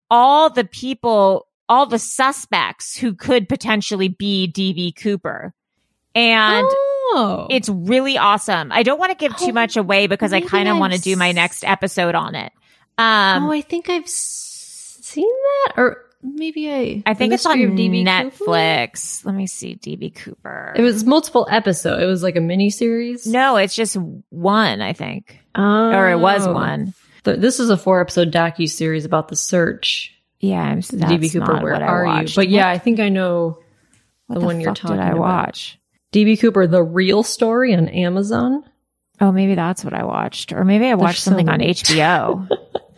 all 0.09 0.49
the 0.49 0.63
people, 0.63 1.45
all 1.69 1.85
the 1.85 1.99
suspects 1.99 2.97
who 2.97 3.13
could 3.13 3.47
potentially 3.47 4.07
be 4.07 4.51
DB 4.51 4.95
Cooper. 4.95 5.53
And 6.15 6.65
oh. 6.67 7.45
it's 7.51 7.69
really 7.69 8.17
awesome. 8.17 8.71
I 8.71 8.81
don't 8.81 8.97
want 8.97 9.11
to 9.11 9.15
give 9.15 9.37
too 9.37 9.49
Oh, 9.49 9.53
much 9.53 9.77
away 9.77 10.07
because 10.07 10.33
I 10.33 10.41
kind 10.41 10.67
of 10.67 10.79
want 10.79 10.93
to 10.93 10.99
do 10.99 11.15
my 11.15 11.33
next 11.33 11.63
episode 11.63 12.15
on 12.15 12.33
it. 12.33 12.51
Um, 12.97 13.43
oh, 13.45 13.51
I 13.51 13.61
think 13.61 13.91
I've 13.91 14.09
seen 14.09 15.29
that, 15.29 15.73
or 15.77 16.08
maybe 16.21 16.71
I. 16.71 17.03
I 17.05 17.13
think 17.13 17.33
it's 17.33 17.45
on 17.45 17.57
Mystery 17.59 17.71
of 17.71 17.91
DB 17.91 18.05
Cooper? 18.05 18.45
Netflix. 18.51 19.25
Let 19.25 19.35
me 19.35 19.47
see. 19.47 19.75
DB 19.75 20.13
Cooper. 20.15 20.73
It 20.75 20.81
was 20.81 21.03
multiple 21.05 21.47
episodes. 21.49 22.01
It 22.03 22.05
was 22.05 22.23
like 22.23 22.35
a 22.35 22.41
mini 22.41 22.69
series. 22.69 23.25
no, 23.27 23.57
it's 23.57 23.75
just 23.75 23.97
one, 24.29 24.81
I 24.81 24.93
think. 24.93 25.39
oh. 25.55 25.91
Or 25.91 26.09
it 26.09 26.17
was 26.19 26.47
oh. 26.47 26.53
one. 26.53 26.93
Th- 27.23 27.37
This 27.39 27.59
is 27.59 27.69
a 27.69 27.77
four 27.77 28.01
episode 28.01 28.31
docu 28.31 28.69
series 28.69 29.05
about 29.05 29.27
the 29.27 29.35
search. 29.35 30.13
Yeah, 30.39 30.61
I'm 30.61 30.79
DB 30.81 31.19
that's 31.21 31.33
Cooper, 31.33 31.53
not 31.53 31.63
where 31.63 31.73
what 31.73 31.83
I 31.83 31.87
are 31.87 32.21
you? 32.23 32.27
But 32.35 32.47
yeah, 32.49 32.67
What- 32.67 32.75
I 32.75 32.77
think 32.77 32.99
I 32.99 33.09
know 33.09 33.59
what 34.27 34.39
the 34.39 34.45
one 34.45 34.61
you're 34.61 34.73
talking 34.73 34.97
did 34.97 35.03
I 35.03 35.09
about. 35.09 35.19
watch? 35.19 35.79
DB 36.13 36.39
Cooper, 36.39 36.65
the 36.65 36.81
real 36.83 37.23
story 37.23 37.75
on 37.75 37.87
Amazon. 37.89 38.63
Oh, 39.21 39.31
maybe 39.33 39.53
that's 39.55 39.83
what 39.83 39.93
I 39.93 40.05
watched, 40.05 40.53
or 40.53 40.63
maybe 40.63 40.87
I 40.87 40.95
watched 40.95 41.23
so 41.23 41.31
something 41.31 41.49
on. 41.49 41.59
HBO. 41.59 42.47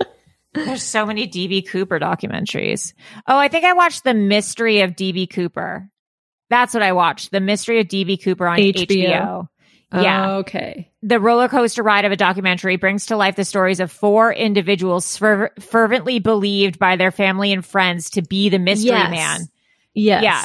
There's 0.54 0.84
so 0.84 1.06
many 1.06 1.28
DB 1.28 1.68
Cooper 1.68 2.00
documentaries. 2.00 2.94
Oh, 3.28 3.38
I 3.38 3.48
think 3.48 3.64
I 3.66 3.74
watched 3.74 4.04
The 4.04 4.14
Mystery 4.14 4.82
of 4.82 4.92
DB 4.92 5.30
Cooper. 5.30 5.90
That's 6.50 6.74
what 6.74 6.84
I 6.84 6.92
watched. 6.92 7.32
The 7.32 7.40
Mystery 7.40 7.80
of 7.80 7.88
DB 7.88 8.22
Cooper 8.22 8.48
on 8.48 8.58
HBO. 8.58 8.88
HBO. 8.88 9.48
Yeah. 9.94 10.32
Okay. 10.38 10.90
the 11.04 11.20
roller 11.20 11.50
coaster 11.50 11.84
ride 11.84 12.06
of 12.06 12.14
a 12.14 12.16
documentary 12.16 12.78
brings 12.78 13.08
to 13.08 13.18
life 13.18 13.36
the 13.36 13.44
stories 13.44 13.82
of 13.82 13.92
four 13.92 14.32
individuals 14.34 15.18
fer- 15.18 15.52
fervently 15.60 16.20
believed 16.20 16.80
by 16.80 16.96
their 16.96 17.12
family 17.12 17.52
and 17.52 17.66
friends 17.66 18.10
to 18.12 18.22
be 18.22 18.48
the 18.48 18.60
mystery 18.60 18.92
Yes. 18.92 19.12
man. 19.12 19.40
Yes. 19.94 20.24
Yeah. 20.24 20.44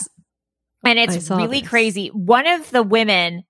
And 0.90 0.98
it's 0.98 1.30
really 1.30 1.60
this. 1.60 1.68
crazy. 1.68 2.08
One 2.08 2.46
of 2.48 2.68
the 2.72 2.82
women 2.82 3.44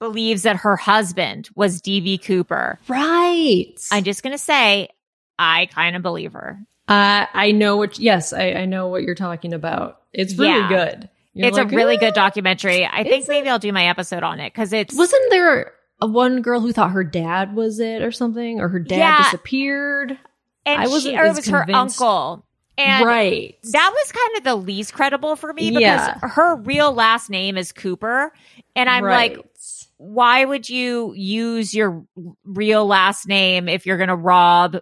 believes 0.00 0.42
that 0.44 0.56
her 0.56 0.76
husband 0.76 1.48
was 1.54 1.82
DB 1.82 2.22
Cooper. 2.22 2.78
Right. 2.88 3.74
I'm 3.90 4.04
just 4.04 4.22
going 4.22 4.32
to 4.34 4.38
say, 4.38 4.88
I 5.38 5.66
kind 5.66 5.96
of 5.96 6.02
believe 6.02 6.32
her. 6.34 6.58
Uh, 6.88 7.26
I 7.32 7.52
know 7.52 7.76
what. 7.76 7.98
Yes, 7.98 8.32
I, 8.32 8.52
I 8.52 8.64
know 8.66 8.88
what 8.88 9.02
you're 9.02 9.14
talking 9.14 9.52
about. 9.54 10.00
It's 10.12 10.36
really 10.36 10.52
Yeah. 10.60 10.68
good. 10.68 11.08
You're 11.34 11.48
it's 11.48 11.56
like, 11.56 11.72
a 11.72 11.76
really 11.76 11.96
good 11.96 12.12
documentary. 12.14 12.84
I 12.84 13.04
think 13.04 13.26
maybe 13.28 13.48
I'll 13.48 13.58
do 13.58 13.72
my 13.72 13.86
episode 13.86 14.22
on 14.22 14.38
it 14.40 14.52
because 14.52 14.72
it's 14.74 14.94
Wasn't 14.94 15.22
there 15.30 15.72
a 16.00 16.06
one 16.06 16.42
girl 16.42 16.60
who 16.60 16.72
thought 16.72 16.90
her 16.90 17.04
dad 17.04 17.54
was 17.54 17.80
it 17.80 18.02
or 18.02 18.12
something, 18.12 18.60
or 18.60 18.68
her 18.68 18.78
dad 18.80 18.96
Yeah. 18.98 19.22
disappeared? 19.24 20.18
and 20.64 20.80
I 20.80 20.86
wasn't 20.86 21.16
or 21.16 21.24
it 21.24 21.30
as 21.30 21.36
was 21.36 21.46
her 21.48 21.66
uncle. 21.74 22.44
And 22.78 23.04
right. 23.06 23.56
that 23.72 23.90
was 23.94 24.12
kind 24.12 24.36
of 24.38 24.44
the 24.44 24.54
least 24.54 24.94
credible 24.94 25.34
for 25.36 25.52
me 25.52 25.70
because 25.70 25.80
Yeah. 25.82 26.18
her 26.22 26.56
real 26.56 26.92
last 26.92 27.30
name 27.30 27.56
is 27.58 27.72
Cooper. 27.72 28.32
And 28.76 28.88
I'm 28.88 29.02
Right. 29.04 29.36
like, 29.36 29.46
why 29.98 30.44
would 30.44 30.68
you 30.68 31.12
use 31.14 31.74
your 31.74 32.04
real 32.44 32.86
last 32.86 33.26
name 33.28 33.68
if 33.68 33.86
you're 33.86 33.96
going 33.98 34.08
to 34.08 34.14
rob 34.16 34.76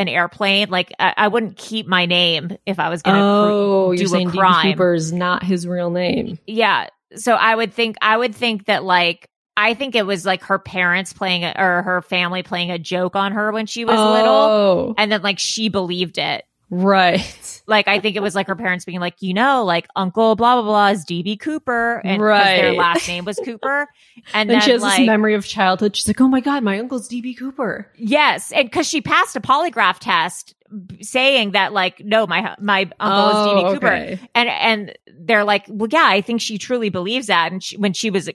an 0.00 0.08
airplane? 0.08 0.68
Like, 0.70 0.92
I, 0.98 1.14
I 1.16 1.28
wouldn't 1.28 1.56
keep 1.56 1.86
my 1.86 2.06
name 2.06 2.56
if 2.66 2.78
I 2.80 2.88
was 2.88 3.02
going 3.02 3.16
to. 3.16 3.22
oh, 3.22 3.92
do 3.92 3.98
you're 3.98 4.06
a 4.06 4.08
saying 4.08 4.30
DB 4.30 4.38
crime. 4.38 4.72
Cooper's 4.72 5.12
not 5.12 5.42
his 5.44 5.66
real 5.66 5.90
name. 5.90 6.38
yeah. 6.46 6.88
So 7.16 7.34
I 7.34 7.54
would 7.54 7.72
think, 7.74 7.96
I 8.00 8.16
would 8.16 8.34
think 8.34 8.66
that 8.66 8.84
like, 8.84 9.28
I 9.56 9.74
think 9.74 9.94
it 9.96 10.06
was 10.06 10.24
like 10.24 10.44
her 10.44 10.58
parents 10.58 11.12
playing 11.12 11.44
a, 11.44 11.52
or 11.58 11.82
her 11.82 12.02
family 12.02 12.42
playing 12.42 12.70
a 12.70 12.78
joke 12.78 13.16
on 13.16 13.32
her 13.32 13.50
when 13.52 13.66
she 13.66 13.84
was 13.84 13.98
little. 13.98 14.32
Oh, 14.32 14.94
And 14.96 15.10
then 15.10 15.20
like 15.22 15.38
she 15.38 15.68
believed 15.68 16.18
it. 16.18 16.44
Right. 16.70 17.36
Like 17.66 17.86
I 17.86 18.00
think 18.00 18.16
it 18.16 18.20
was 18.22 18.34
like 18.34 18.48
her 18.48 18.56
parents 18.56 18.84
being 18.84 18.98
like, 18.98 19.14
you 19.20 19.32
know, 19.32 19.64
like 19.64 19.86
Uncle 19.94 20.34
blah 20.34 20.56
blah 20.56 20.62
blah 20.64 20.88
is 20.88 21.04
DB 21.04 21.38
Cooper, 21.38 22.00
and 22.04 22.20
'cause 22.20 22.44
their 22.44 22.72
last 22.72 23.06
name 23.06 23.24
was 23.24 23.38
Cooper, 23.44 23.86
and 24.34 24.50
And 24.50 24.50
then 24.50 24.60
she 24.60 24.72
has 24.72 24.82
like 24.82 24.98
this 24.98 25.06
memory 25.06 25.34
of 25.34 25.46
childhood. 25.46 25.94
She's 25.94 26.08
like, 26.08 26.20
"Oh 26.20 26.26
my 26.26 26.40
god, 26.40 26.64
my 26.64 26.80
uncle's 26.80 27.08
DB 27.08 27.38
Cooper." 27.38 27.86
yes, 27.96 28.50
and 28.50 28.64
because 28.64 28.88
she 28.88 29.00
passed 29.00 29.36
a 29.36 29.40
polygraph 29.40 29.98
test 30.00 30.54
saying 31.00 31.52
that 31.52 31.72
like 31.72 32.00
no, 32.00 32.26
my 32.26 32.56
my 32.58 32.90
uncle 32.98 33.28
is 33.28 33.46
DB 33.46 33.64
Oh, 33.68 33.74
Cooper, 33.74 33.86
okay. 33.86 34.20
and 34.34 34.48
and 34.48 34.98
they're 35.20 35.44
like, 35.44 35.66
well, 35.68 35.88
yeah, 35.92 36.06
I 36.06 36.22
think 36.22 36.40
she 36.40 36.58
truly 36.58 36.88
believes 36.88 37.28
that, 37.28 37.52
and 37.52 37.62
she, 37.62 37.76
when 37.76 37.92
she 37.92 38.10
was 38.10 38.28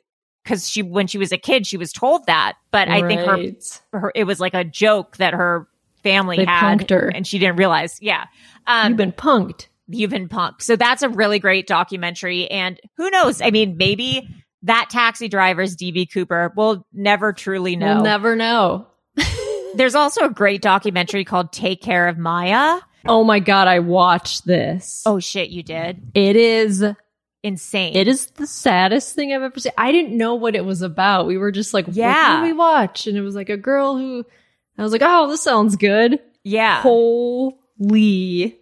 because 0.45 0.69
she 0.69 0.81
when 0.81 1.07
she 1.07 1.17
was 1.17 1.33
a 1.33 1.37
kid 1.37 1.67
she 1.67 1.75
was 1.75 1.91
told 1.91 2.25
that, 2.27 2.53
but 2.71 2.87
I 2.87 3.05
think 3.05 3.19
her, 3.21 3.99
her 3.99 4.11
it 4.15 4.23
was 4.23 4.39
like 4.39 4.53
a 4.53 4.63
joke 4.63 5.17
that 5.17 5.33
her 5.33 5.67
family 6.05 6.37
They 6.37 6.45
had, 6.45 6.79
punked 6.79 6.89
her. 6.91 7.07
and 7.09 7.25
she 7.27 7.39
didn't 7.39 7.57
realize. 7.57 7.97
Yeah, 8.01 8.25
um, 8.67 8.89
You've 8.89 8.97
been 8.97 9.11
punked. 9.11 9.67
You've 9.87 10.11
been 10.11 10.29
punked. 10.29 10.61
So 10.61 10.75
that's 10.75 11.01
a 11.03 11.09
really 11.09 11.39
great 11.39 11.67
documentary. 11.67 12.47
And 12.49 12.79
who 12.97 13.09
knows? 13.09 13.41
I 13.41 13.49
mean, 13.51 13.75
maybe 13.77 14.27
that 14.63 14.89
taxi 14.89 15.27
driver's 15.27 15.75
DB 15.75 16.11
Cooper. 16.11 16.53
We'll 16.55 16.85
never 16.93 17.33
truly 17.33 17.75
know. 17.75 17.95
We'll 17.95 18.03
never 18.03 18.35
know. 18.35 18.87
There's 19.75 19.95
also 19.95 20.25
a 20.25 20.29
great 20.29 20.61
documentary 20.61 21.25
called 21.25 21.51
Take 21.51 21.81
Care 21.81 22.07
of 22.07 22.17
Maya. 22.17 22.79
Oh 23.07 23.23
my 23.23 23.39
god, 23.39 23.67
I 23.67 23.79
watched 23.79 24.45
this. 24.45 25.03
Oh 25.05 25.19
shit, 25.19 25.49
you 25.49 25.61
did? 25.63 26.01
It 26.15 26.35
is 26.35 26.83
Insane. 27.43 27.95
it 27.95 28.07
is 28.07 28.25
the 28.31 28.47
saddest 28.47 29.13
thing 29.13 29.31
I've 29.31 29.43
ever 29.43 29.59
seen. 29.59 29.71
I 29.77 29.91
didn't 29.91 30.17
know 30.17 30.33
what 30.33 30.55
it 30.55 30.65
was 30.65 30.81
about. 30.81 31.27
We 31.27 31.37
were 31.37 31.51
just 31.51 31.75
like, 31.75 31.85
Yeah. 31.91 32.41
we 32.41 32.53
watch? 32.53 33.05
And 33.05 33.15
it 33.15 33.21
was 33.21 33.35
like 33.35 33.49
a 33.49 33.57
girl 33.57 33.95
who 33.97 34.25
I 34.77 34.83
was 34.83 34.91
like, 34.91 35.01
oh, 35.03 35.29
this 35.29 35.41
sounds 35.41 35.75
good. 35.75 36.19
Yeah. 36.43 36.81
Holy 36.81 38.59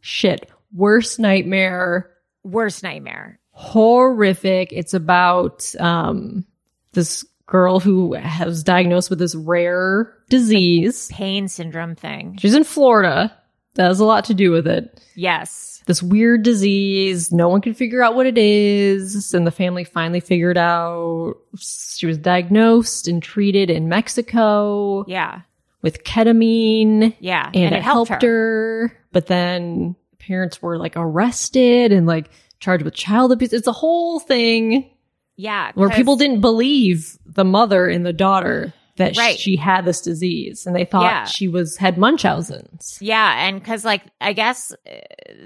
shit. 0.00 0.50
Worst 0.74 1.18
nightmare. 1.18 2.10
Worst 2.42 2.82
nightmare. 2.82 3.38
Horrific. 3.52 4.72
It's 4.72 4.94
about 4.94 5.72
um 5.78 6.44
this 6.92 7.24
girl 7.46 7.80
who 7.80 8.14
has 8.14 8.62
diagnosed 8.62 9.10
with 9.10 9.18
this 9.18 9.34
rare 9.34 10.14
disease. 10.28 11.08
Pain 11.12 11.48
syndrome 11.48 11.94
thing. 11.94 12.36
She's 12.40 12.54
in 12.54 12.64
Florida. 12.64 13.36
That 13.74 13.84
has 13.88 14.00
a 14.00 14.04
lot 14.04 14.26
to 14.26 14.34
do 14.34 14.50
with 14.50 14.66
it. 14.66 15.00
Yes. 15.14 15.82
this 15.86 16.02
weird 16.02 16.42
disease. 16.42 17.32
No 17.32 17.48
one 17.48 17.60
could 17.62 17.76
figure 17.76 18.02
out 18.02 18.14
what 18.14 18.26
it 18.26 18.36
is. 18.38 19.32
And 19.34 19.46
the 19.46 19.50
family 19.50 19.84
finally 19.84 20.20
figured 20.20 20.58
out 20.58 21.34
she 21.58 22.06
was 22.06 22.18
diagnosed 22.18 23.08
and 23.08 23.22
treated 23.22 23.70
in 23.70 23.88
Mexico 23.88 25.04
Yeah. 25.08 25.40
With 25.82 26.04
ketamine. 26.04 27.14
Yeah. 27.20 27.50
And, 27.52 27.74
it, 27.74 27.82
helped 27.82 28.22
her. 28.22 28.96
But 29.12 29.26
then 29.26 29.96
parents 30.18 30.62
were 30.62 30.78
like 30.78 30.94
arrested 30.96 31.92
and 31.92 32.06
like 32.06 32.30
charged 32.60 32.84
with 32.84 32.94
child 32.94 33.32
abuse. 33.32 33.52
It's 33.52 33.66
a 33.66 33.72
whole 33.72 34.20
thing 34.20 34.88
Yeah. 35.36 35.72
Where 35.74 35.90
people 35.90 36.16
didn't 36.16 36.40
believe 36.40 37.18
the 37.26 37.44
mother 37.44 37.88
and 37.88 38.06
the 38.06 38.12
daughter 38.12 38.72
that 38.96 39.16
Right. 39.16 39.38
she 39.38 39.56
had 39.56 39.84
this 39.84 40.00
disease 40.02 40.66
and 40.66 40.76
they 40.76 40.84
thought 40.84 41.04
Yeah. 41.04 41.24
she 41.24 41.48
was 41.48 41.76
had 41.76 41.96
Munchausen's. 41.98 42.98
Yeah, 43.00 43.46
and 43.48 43.58
because 43.58 43.84
like 43.84 44.02
I 44.20 44.32
guess 44.34 44.70
uh, 44.72 44.90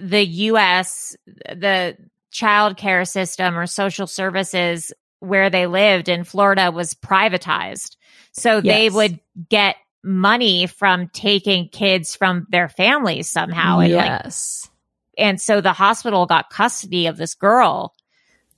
the 0.03 0.23
U.S. 0.27 1.17
the 1.27 1.97
child 2.31 2.77
care 2.77 3.05
system 3.07 3.57
or 3.57 3.67
social 3.67 4.07
services 4.09 4.93
where 5.21 5.49
they 5.49 5.67
lived 5.67 6.09
in 6.11 6.25
Florida 6.25 6.71
was 6.71 6.93
privatized, 6.93 7.97
so 8.33 8.61
they 8.61 8.91
would 8.91 9.21
get 9.49 9.77
money 10.03 10.67
from 10.67 11.09
taking 11.09 11.69
kids 11.69 12.15
from 12.15 12.47
their 12.51 12.69
families 12.69 13.29
somehow, 13.29 13.79
and 13.81 13.93
like, 13.93 14.05
yes. 14.25 14.71
and 15.19 15.41
so 15.41 15.61
the 15.61 15.73
hospital 15.73 16.27
got 16.27 16.51
custody 16.51 17.07
of 17.07 17.17
this 17.17 17.35
girl. 17.35 17.93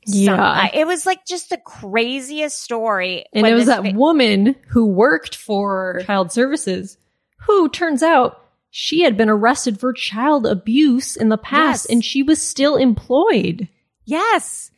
Yeah. 0.07 0.33
Some- 0.37 0.41
I- 0.41 0.71
it 0.75 0.87
was 0.87 1.05
like 1.07 1.25
just 1.27 1.51
the 1.51 1.59
craziest 1.59 2.63
story. 2.63 3.25
And 3.33 3.47
it 3.47 3.55
was 3.55 3.67
that 3.67 3.83
fa- 3.85 3.93
woman 3.95 4.55
who 4.69 4.87
worked 4.87 5.35
for 5.37 6.03
child 6.07 6.33
services 6.33 6.97
who 7.47 7.69
turns 7.69 8.03
out 8.03 8.43
she 8.71 9.03
had 9.03 9.17
been 9.17 9.29
arrested 9.31 9.81
for 9.81 9.93
child 9.93 10.47
abuse 10.47 11.17
in 11.17 11.29
the 11.31 11.39
past 11.39 11.87
Yes. 11.87 11.93
and 11.93 12.05
she 12.05 12.23
was 12.23 12.41
still 12.41 12.77
employed. 12.77 13.69
yes, 14.05 14.71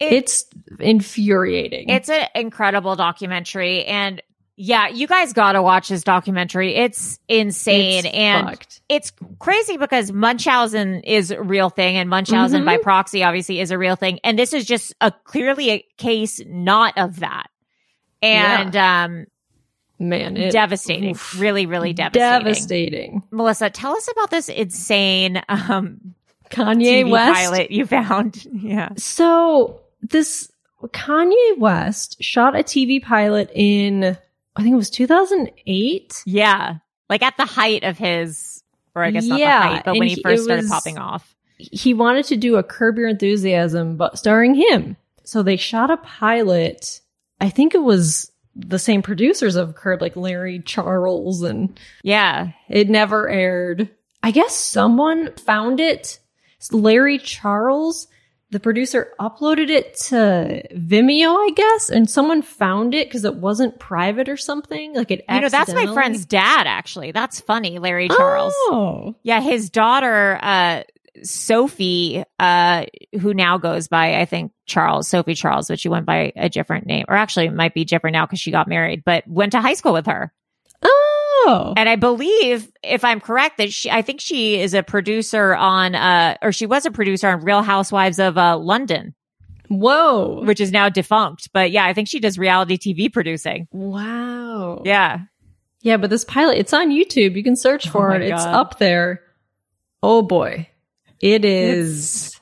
It- 0.00 0.12
it's 0.12 0.44
infuriating. 0.80 1.88
It's 1.88 2.08
an 2.08 2.28
incredible 2.34 2.94
documentary. 2.96 3.84
And 3.84 4.22
Yeah, 4.60 4.88
you 4.88 5.06
guys 5.06 5.32
got 5.32 5.52
to 5.52 5.62
watch 5.62 5.88
this 5.88 6.02
documentary. 6.02 6.74
It's 6.74 7.20
insane 7.28 8.04
It's 8.06 8.14
and 8.14 8.48
fucked. 8.48 8.80
it's 8.88 9.12
crazy 9.38 9.76
because 9.76 10.10
Munchausen 10.10 11.00
is 11.04 11.30
a 11.30 11.40
real 11.40 11.70
thing 11.70 11.96
and 11.96 12.10
Munchausen 12.10 12.62
Mhm. 12.62 12.66
by 12.66 12.76
proxy 12.78 13.22
obviously 13.22 13.60
is 13.60 13.70
a 13.70 13.78
real 13.78 13.94
thing. 13.94 14.18
And 14.24 14.36
this 14.36 14.52
is 14.52 14.64
just 14.64 14.92
a 15.00 15.12
clearly 15.12 15.70
a 15.70 15.86
case 15.96 16.40
not 16.44 16.98
of 16.98 17.20
that. 17.20 17.46
And 18.20 18.74
um 18.76 19.26
Man, 20.00 20.36
it, 20.36 20.50
devastating. 20.50 21.10
oof. 21.10 21.38
Really, 21.40 21.66
really 21.66 21.92
devastating. 21.92 22.44
devastating. 22.44 23.22
Melissa, 23.30 23.70
tell 23.70 23.92
us 23.96 24.08
about 24.10 24.30
this 24.30 24.48
insane 24.48 25.40
um 25.48 26.14
Kanye 26.50 27.04
TV 27.04 27.10
West. 27.12 27.32
pilot 27.32 27.70
you 27.70 27.86
found. 27.86 28.44
Yeah. 28.52 28.88
So 28.96 29.82
this 30.02 30.50
Kanye 30.82 31.58
West 31.58 32.16
shot 32.20 32.56
a 32.56 32.64
TV 32.64 33.00
pilot 33.00 33.50
in 33.54 34.16
I 34.58 34.62
think 34.62 34.72
it 34.72 34.76
was 34.76 34.90
2008. 34.90 36.22
Yeah. 36.26 36.76
Like 37.08 37.22
at 37.22 37.36
the 37.36 37.44
height 37.46 37.84
of 37.84 37.96
his 37.96 38.62
or 38.94 39.02
I 39.04 39.10
guess 39.12 39.24
not 39.26 39.38
Yeah, 39.38 39.60
the 39.60 39.74
height, 39.74 39.84
but 39.84 39.96
when 39.96 40.08
he 40.08 40.14
he- 40.14 40.22
first 40.22 40.44
started 40.44 40.62
was- 40.62 40.70
popping 40.70 40.98
off. 40.98 41.34
He 41.56 41.92
wanted 41.92 42.24
to 42.26 42.36
do 42.36 42.54
a 42.56 42.62
Curb 42.62 42.98
Your 42.98 43.08
Enthusiasm, 43.08 43.96
but 43.96 44.16
starring 44.18 44.54
him. 44.54 44.96
So 45.24 45.42
they 45.42 45.56
shot 45.56 45.90
a 45.90 45.96
pilot. 45.96 47.00
I 47.40 47.48
think 47.50 47.74
it 47.74 47.82
was 47.82 48.30
the 48.54 48.78
same 48.78 49.02
producers 49.02 49.56
of 49.56 49.74
Curb, 49.74 50.00
like 50.00 50.14
Larry 50.16 50.60
Charles, 50.64 51.42
and 51.42 51.78
Yeah. 52.04 52.50
it 52.68 52.88
never 52.88 53.28
aired. 53.28 53.88
I 54.22 54.30
guess 54.30 54.54
someone 54.54 55.32
found 55.36 55.80
it. 55.80 56.18
Larry 56.72 57.18
Charles, 57.18 58.06
the 58.50 58.60
producer, 58.60 59.12
uploaded 59.20 59.68
it 59.68 59.94
to 60.08 60.62
Vimeo, 60.74 61.34
I 61.34 61.50
guess, 61.54 61.90
and 61.90 62.08
someone 62.08 62.40
found 62.42 62.94
it 62.94 63.08
because 63.08 63.24
it 63.24 63.34
wasn't 63.34 63.78
private 63.78 64.28
or 64.28 64.36
something. 64.38 64.94
Like 64.94 65.10
it, 65.10 65.24
You 65.28 65.40
know, 65.40 65.48
that's 65.48 65.74
my 65.74 65.92
friend's 65.92 66.24
dad, 66.24 66.66
actually. 66.66 67.12
That's 67.12 67.40
funny, 67.40 67.78
Larry 67.78 68.08
Charles. 68.08 68.54
Oh, 68.56 69.14
Yeah, 69.22 69.40
his 69.40 69.68
daughter, 69.68 70.38
uh, 70.40 70.82
Sophie, 71.22 72.24
uh, 72.38 72.86
who 73.20 73.34
now 73.34 73.58
goes 73.58 73.88
by, 73.88 74.20
I 74.20 74.24
think, 74.24 74.52
Charles, 74.66 75.08
Sophie 75.08 75.34
Charles, 75.34 75.68
but 75.68 75.80
she 75.80 75.88
went 75.88 76.06
by 76.06 76.32
a 76.36 76.48
different 76.48 76.86
name, 76.86 77.04
or 77.08 77.16
actually 77.16 77.46
it 77.46 77.54
might 77.54 77.74
be 77.74 77.84
different 77.84 78.14
now 78.14 78.24
because 78.26 78.40
she 78.40 78.50
got 78.50 78.68
married, 78.68 79.02
but 79.04 79.26
went 79.26 79.52
to 79.52 79.60
high 79.60 79.74
school 79.74 79.92
with 79.92 80.06
her. 80.06 80.32
Oh, 81.48 81.74
And 81.76 81.88
I 81.88 81.96
believe, 81.96 82.70
if 82.82 83.04
I'm 83.04 83.20
correct, 83.20 83.58
that 83.58 83.72
she, 83.72 83.90
I 83.90 84.02
think 84.02 84.20
she 84.20 84.60
is 84.60 84.74
a 84.74 84.82
producer 84.82 85.54
on, 85.54 85.94
uh, 85.94 86.36
or 86.42 86.52
she 86.52 86.66
was 86.66 86.84
a 86.86 86.90
producer 86.90 87.28
on 87.28 87.40
Real 87.40 87.62
Housewives 87.62 88.18
of, 88.18 88.36
uh, 88.38 88.56
London, 88.58 89.14
whoa, 89.68 90.42
which 90.44 90.60
is 90.60 90.70
now 90.72 90.88
defunct. 90.88 91.50
But 91.52 91.70
yeah, 91.70 91.84
I 91.84 91.92
think 91.94 92.08
she 92.08 92.20
does 92.20 92.38
reality 92.38 92.76
TV 92.78 93.12
producing. 93.12 93.68
wow, 93.72 94.82
Yeah. 94.84 95.20
yeah. 95.82 95.96
But 95.96 96.10
this 96.10 96.24
pilot, 96.24 96.58
it's 96.58 96.72
on 96.72 96.90
YouTube. 96.90 97.36
You 97.36 97.42
can 97.44 97.56
search 97.56 97.88
for 97.88 98.12
Oh 98.12 98.16
it. 98.16 98.22
It's 98.22 98.44
up 98.44 98.78
there. 98.78 99.22
Oh 100.02 100.22
boy, 100.22 100.68
it 101.20 101.44
is. 101.44 102.38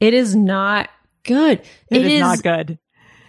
it 0.00 0.14
is 0.14 0.34
not 0.36 0.88
good. 1.24 1.60
it 1.90 2.06
is 2.06 2.20
not 2.20 2.42
good. 2.42 2.78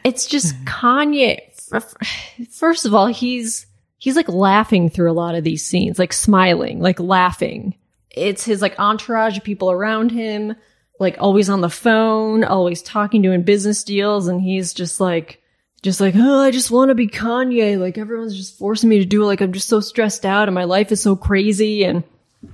it's 0.04 0.28
just 0.28 0.56
Kanye. 0.65 1.39
First 2.51 2.86
of 2.86 2.93
all, 2.93 3.08
he's 3.08 3.65
he's 4.06 4.15
like 4.15 4.30
laughing 4.30 4.88
through 4.88 5.12
a 5.12 5.13
lot 5.13 5.34
of 5.34 5.44
these 5.44 5.65
scenes, 5.65 5.98
like 5.98 6.13
smiling, 6.13 6.80
like 6.80 7.00
laughing. 7.00 7.74
It's 8.12 8.46
his 8.46 8.62
like 8.62 8.80
entourage 8.80 9.36
of 9.36 9.44
people 9.44 9.72
around 9.72 10.12
him, 10.12 10.56
like 11.00 11.15
always 11.18 11.50
on 11.50 11.62
the 11.62 11.72
phone, 11.72 12.44
always 12.44 12.84
talking, 12.84 13.24
doing 13.24 13.41
business 13.41 13.84
deals, 13.84 14.28
and 14.28 14.39
he's 14.39 14.76
just 14.76 15.00
like, 15.00 15.41
just 15.82 16.00
like, 16.00 16.13
oh, 16.15 16.39
I 16.39 16.52
just 16.52 16.70
want 16.70 16.89
to 16.89 16.96
be 16.96 17.08
Kanye. 17.08 17.80
Like 17.80 17.98
everyone's 17.98 18.38
just 18.38 18.60
forcing 18.60 18.89
me 18.89 19.00
to 19.00 19.06
do 19.06 19.24
it. 19.24 19.26
Like 19.26 19.41
I'm 19.41 19.54
just 19.54 19.70
so 19.70 19.80
stressed 19.80 20.24
out, 20.24 20.48
and 20.48 20.54
my 20.54 20.65
life 20.65 20.91
is 20.91 21.02
so 21.02 21.15
crazy. 21.15 21.84
And 21.84 22.04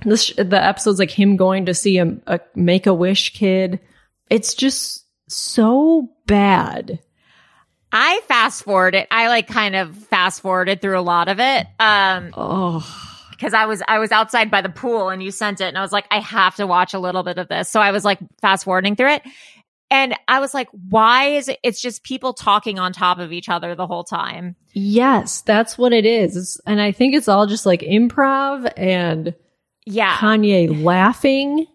this 0.06 0.32
the 0.34 0.64
episode's 0.64 0.98
like 0.98 1.10
him 1.10 1.36
going 1.36 1.66
to 1.66 1.74
see 1.74 1.98
a, 1.98 2.16
a 2.26 2.40
Make 2.54 2.86
a 2.86 2.94
Wish 2.94 3.34
kid. 3.34 3.78
It's 4.30 4.54
just 4.54 5.04
so 5.28 6.08
bad. 6.26 6.98
I 7.92 8.20
fast 8.26 8.64
forwarded. 8.64 9.06
I 9.10 9.28
like 9.28 9.48
kind 9.48 9.76
of 9.76 9.94
fast 9.96 10.40
forwarded 10.40 10.80
through 10.80 10.98
a 10.98 11.02
lot 11.02 11.28
of 11.28 11.38
it. 11.40 11.66
Um, 11.78 12.30
Oh, 12.34 13.08
because 13.32 13.54
I 13.54 13.66
was 13.66 13.82
I 13.88 13.98
was 13.98 14.12
outside 14.12 14.50
by 14.50 14.62
the 14.62 14.68
pool 14.68 15.08
and 15.08 15.22
you 15.22 15.30
sent 15.30 15.60
it 15.60 15.64
and 15.64 15.76
I 15.76 15.82
was 15.82 15.92
like, 15.92 16.06
I 16.10 16.20
have 16.20 16.56
to 16.56 16.66
watch 16.66 16.94
a 16.94 16.98
little 16.98 17.22
bit 17.22 17.38
of 17.38 17.48
this. 17.48 17.68
So 17.68 17.80
I 17.80 17.90
was 17.90 18.04
like 18.04 18.18
fast 18.40 18.64
forwarding 18.64 18.96
through 18.96 19.14
it. 19.14 19.22
And 19.90 20.14
I 20.26 20.40
was 20.40 20.54
like, 20.54 20.68
why 20.88 21.26
is 21.26 21.48
it 21.48 21.58
it's 21.62 21.82
just 21.82 22.02
people 22.02 22.32
talking 22.32 22.78
on 22.78 22.92
top 22.94 23.18
of 23.18 23.30
each 23.32 23.48
other 23.50 23.74
the 23.74 23.86
whole 23.86 24.04
time? 24.04 24.56
yes, 24.74 25.42
that's 25.42 25.76
what 25.76 25.92
it 25.92 26.06
is. 26.06 26.34
It's, 26.34 26.58
and 26.66 26.80
I 26.80 26.92
think 26.92 27.14
it's 27.14 27.28
all 27.28 27.46
just 27.46 27.66
like 27.66 27.80
improv 27.82 28.72
and 28.76 29.34
Yeah. 29.84 30.16
Kanye 30.16 30.82
laughing 30.82 31.66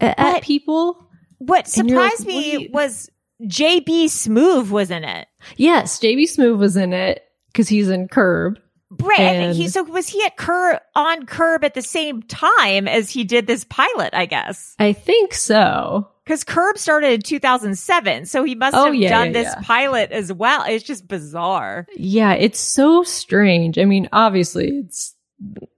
at, 0.00 0.18
at 0.18 0.42
people. 0.42 1.08
what 1.38 1.74
and 1.78 1.88
you're 1.88 1.98
like, 1.98 2.12
surprised 2.16 2.26
what 2.26 2.44
me 2.44 2.52
you- 2.64 2.68
was 2.72 3.08
JB 3.42 4.04
Smoove 4.06 4.70
was 4.70 4.90
in 4.90 5.04
it. 5.04 5.28
Yes, 5.56 5.98
JB 6.00 6.22
Smoove 6.24 6.58
was 6.58 6.76
in 6.76 6.92
it 6.92 7.22
because 7.52 7.68
he's 7.68 7.88
in 7.88 8.08
Curb. 8.08 8.58
Right. 8.90 9.18
And, 9.20 9.56
he 9.56 9.68
so 9.68 9.82
was 9.82 10.08
he 10.08 10.22
at 10.24 10.36
Curb 10.36 10.80
on 10.94 11.26
Curb 11.26 11.64
at 11.64 11.74
the 11.74 11.82
same 11.82 12.22
time 12.22 12.86
as 12.88 13.10
he 13.10 13.24
did 13.24 13.46
this 13.46 13.64
pilot, 13.64 14.10
I 14.14 14.26
guess. 14.26 14.74
I 14.78 14.92
think 14.92 15.34
so. 15.34 16.08
Because 16.24 16.44
Curb 16.44 16.78
started 16.78 17.12
in 17.12 17.20
2007. 17.22 18.26
So 18.26 18.42
he 18.44 18.54
must 18.54 18.76
Oh, 18.76 18.86
have 18.86 18.94
yeah, 18.94 19.08
done 19.10 19.26
yeah, 19.28 19.32
this 19.32 19.52
yeah. 19.56 19.60
pilot 19.62 20.12
as 20.12 20.32
well. 20.32 20.64
It's 20.66 20.84
just 20.84 21.06
bizarre. 21.08 21.86
Yeah, 21.96 22.32
it's 22.34 22.60
so 22.60 23.02
strange. 23.02 23.78
I 23.78 23.84
mean, 23.84 24.08
obviously, 24.12 24.68
it's 24.68 25.14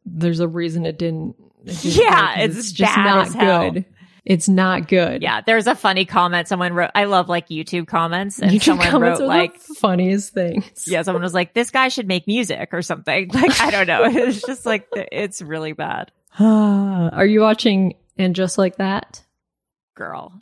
there's 0.07 0.41
a 0.41 0.49
reason 0.49 0.87
it 0.87 0.99
didn't. 0.99 1.35
it 1.65 1.77
didn't 1.81 1.97
Yeah, 1.97 2.35
'cause 2.47 2.57
it's 2.59 2.73
just 2.73 2.97
not 2.97 3.33
good. 3.33 3.85
It's 4.29 4.49
not 4.49 4.89
good. 4.89 5.23
Yeah, 5.23 5.41
there's 5.41 5.67
a 5.67 5.75
funny 5.75 6.05
comment 6.05 6.47
someone 6.49 6.75
wrote. 6.75 6.91
I 6.95 7.05
love 7.05 7.29
like 7.31 7.49
YouTube 7.49 7.87
comments, 7.87 8.39
and 8.39 8.51
YouTube 8.53 8.63
someone 8.65 8.87
comments 8.89 9.21
wrote 9.21 9.25
are 9.25 9.29
like, 9.29 9.59
the 9.63 9.75
funniest 9.75 10.35
things. 10.35 10.85
"Yeah, 10.87 11.01
someone 11.03 11.23
was 11.23 11.33
like, 11.33 11.55
this 11.55 11.71
guy 11.71 11.89
should 11.89 12.07
make 12.07 12.27
music 12.27 12.69
or 12.73 12.83
something." 12.83 13.31
Like, 13.35 13.59
I 13.61 13.71
don't 13.71 13.87
know. 13.87 14.05
It's 14.05 14.43
just 14.43 14.67
like 14.67 14.87
it's 14.95 15.41
really 15.41 15.73
bad, 15.73 16.13
Are 16.39 17.25
you 17.27 17.41
watching 17.41 17.95
and 18.19 18.37
just 18.37 18.59
like 18.59 18.77
that? 18.77 19.25
girl. 19.97 20.39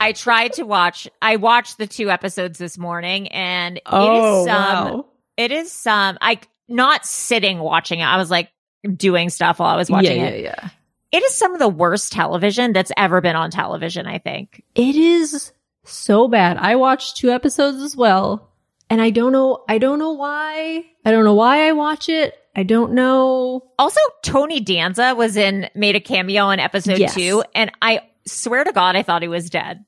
I 0.00 0.12
tried 0.12 0.54
to 0.54 0.64
watch. 0.64 1.08
I 1.22 1.36
watched 1.36 1.78
the 1.78 1.86
two 1.86 2.10
episodes 2.10 2.58
this 2.58 2.76
morning, 2.76 3.28
and 3.28 3.76
it 3.78 3.82
Oh, 3.86 4.40
is 4.42 4.46
some. 4.46 5.04
It 5.36 5.52
is 5.52 5.70
some. 5.72 6.18
I 6.20 6.40
not 6.68 7.06
sitting 7.06 7.58
watching 7.60 8.00
it. 8.00 8.04
I 8.04 8.16
was 8.16 8.30
like 8.30 8.50
doing 8.96 9.30
stuff 9.30 9.60
while 9.60 9.72
I 9.72 9.76
was 9.76 9.88
watching 9.88 10.18
yeah, 10.20 10.26
it. 10.26 10.42
yeah, 10.42 10.54
yeah. 10.62 10.68
It 11.10 11.22
is 11.22 11.34
some 11.34 11.52
of 11.54 11.58
the 11.58 11.68
worst 11.68 12.12
television 12.12 12.72
that's 12.72 12.92
ever 12.96 13.20
been 13.20 13.36
on 13.36 13.50
television. 13.50 14.06
I 14.06 14.18
think. 14.18 14.62
It 14.74 14.94
is 14.96 15.52
so 15.84 16.28
bad. 16.28 16.56
I 16.58 16.76
watched 16.76 17.16
two 17.16 17.30
episodes 17.30 17.82
as 17.82 17.96
well, 17.96 18.50
and 18.90 19.00
I 19.00 19.10
don't 19.10 19.32
know. 19.32 19.64
I 19.68 19.78
don't 19.78 19.98
know 19.98 20.12
why. 20.12 20.84
I 21.04 21.10
don't 21.10 21.24
know 21.24 21.34
why 21.34 21.66
I 21.68 21.72
watch 21.72 22.08
it. 22.08 22.34
I 22.54 22.62
don't 22.64 22.92
know. 22.92 23.64
Also, 23.78 24.00
Tony 24.22 24.60
Danza 24.60 25.14
was 25.14 25.36
in 25.36 25.70
made 25.74 25.94
a 25.96 26.00
cameo 26.00 26.50
in 26.50 26.60
episode 26.60 26.98
Yes. 26.98 27.14
two, 27.14 27.42
and 27.54 27.70
I 27.80 28.00
swear 28.26 28.64
to 28.64 28.72
God, 28.72 28.96
I 28.96 29.02
thought 29.02 29.22
he 29.22 29.28
was 29.28 29.48
dead. 29.48 29.84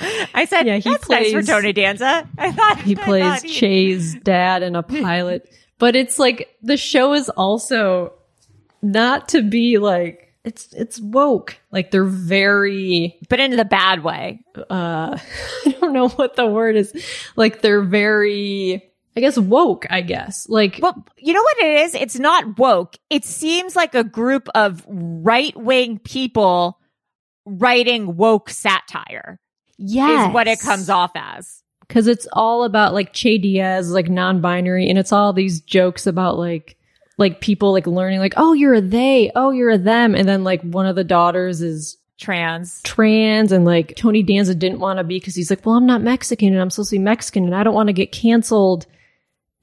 I 0.00 0.44
said, 0.44 0.66
Yeah, 0.66 0.76
he 0.76 0.90
"That's 0.90 1.08
nice 1.08 1.32
for 1.32 1.42
Tony 1.42 1.72
Danza." 1.72 2.28
I 2.38 2.52
thought 2.52 2.80
He 2.82 2.96
I 2.96 3.02
plays 3.04 3.24
thought 3.24 3.42
he- 3.42 3.48
Che's 3.48 4.14
dad 4.22 4.62
in 4.62 4.76
a 4.76 4.82
pilot, 4.84 5.48
but 5.78 5.96
it's 5.96 6.18
like 6.18 6.56
the 6.62 6.76
show 6.76 7.14
is 7.14 7.28
also 7.30 8.12
not 8.82 9.28
to 9.28 9.42
be 9.42 9.78
like 9.78 10.34
it's 10.44 10.72
it's 10.72 11.00
woke. 11.00 11.58
Like 11.70 11.90
they're 11.90 12.04
very 12.04 13.18
but 13.28 13.40
in 13.40 13.56
the 13.56 13.64
bad 13.64 14.02
way. 14.02 14.40
uh 14.56 15.18
I 15.66 15.76
don't 15.80 15.92
know 15.92 16.08
what 16.08 16.36
the 16.36 16.46
word 16.46 16.76
is. 16.76 16.92
Like 17.36 17.60
they're 17.60 17.82
very 17.82 18.84
I 19.16 19.20
guess 19.20 19.36
woke, 19.36 19.86
I 19.90 20.00
guess. 20.00 20.48
Like 20.48 20.78
Well, 20.80 21.04
you 21.16 21.32
know 21.32 21.42
what 21.42 21.58
it 21.58 21.80
is? 21.80 21.94
It's 21.94 22.18
not 22.18 22.58
woke. 22.58 22.96
It 23.10 23.24
seems 23.24 23.74
like 23.74 23.94
a 23.94 24.04
group 24.04 24.48
of 24.54 24.84
right 24.88 25.56
wing 25.56 25.98
people 25.98 26.78
writing 27.44 28.16
woke 28.16 28.50
satire 28.50 29.40
yes. 29.76 30.28
is 30.28 30.34
what 30.34 30.46
it 30.46 30.60
comes 30.60 30.88
off 30.88 31.12
as. 31.14 31.62
Cuz 31.88 32.06
it's 32.06 32.26
all 32.32 32.64
about 32.64 32.94
like 32.94 33.12
Che 33.12 33.38
Diaz 33.38 33.90
like 33.90 34.08
non-binary 34.08 34.88
and 34.88 34.98
it's 34.98 35.12
all 35.12 35.32
these 35.32 35.60
jokes 35.60 36.06
about 36.06 36.38
like 36.38 36.76
like 37.16 37.40
people 37.40 37.72
like 37.72 37.86
learning 37.86 38.20
like 38.20 38.34
oh 38.36 38.52
you're 38.52 38.74
a 38.74 38.80
they, 38.80 39.30
oh 39.34 39.50
you're 39.50 39.70
a 39.70 39.78
them 39.78 40.14
and 40.14 40.28
then 40.28 40.44
like 40.44 40.62
one 40.62 40.86
of 40.86 40.96
the 40.96 41.04
daughters 41.04 41.62
is 41.62 41.96
Trans. 42.18 42.82
trans 42.82 43.52
and 43.52 43.64
like 43.64 43.94
Tony 43.94 44.24
Danza 44.24 44.54
didn't 44.54 44.80
want 44.80 44.98
to 44.98 45.04
be 45.04 45.18
because 45.18 45.36
he's 45.36 45.50
like, 45.50 45.64
well, 45.64 45.76
I'm 45.76 45.86
not 45.86 46.02
Mexican 46.02 46.48
and 46.48 46.60
I'm 46.60 46.68
supposed 46.68 46.90
to 46.90 46.96
be 46.96 47.02
Mexican 47.02 47.44
and 47.44 47.54
I 47.54 47.62
don't 47.62 47.74
want 47.74 47.86
to 47.86 47.92
get 47.92 48.10
canceled. 48.10 48.86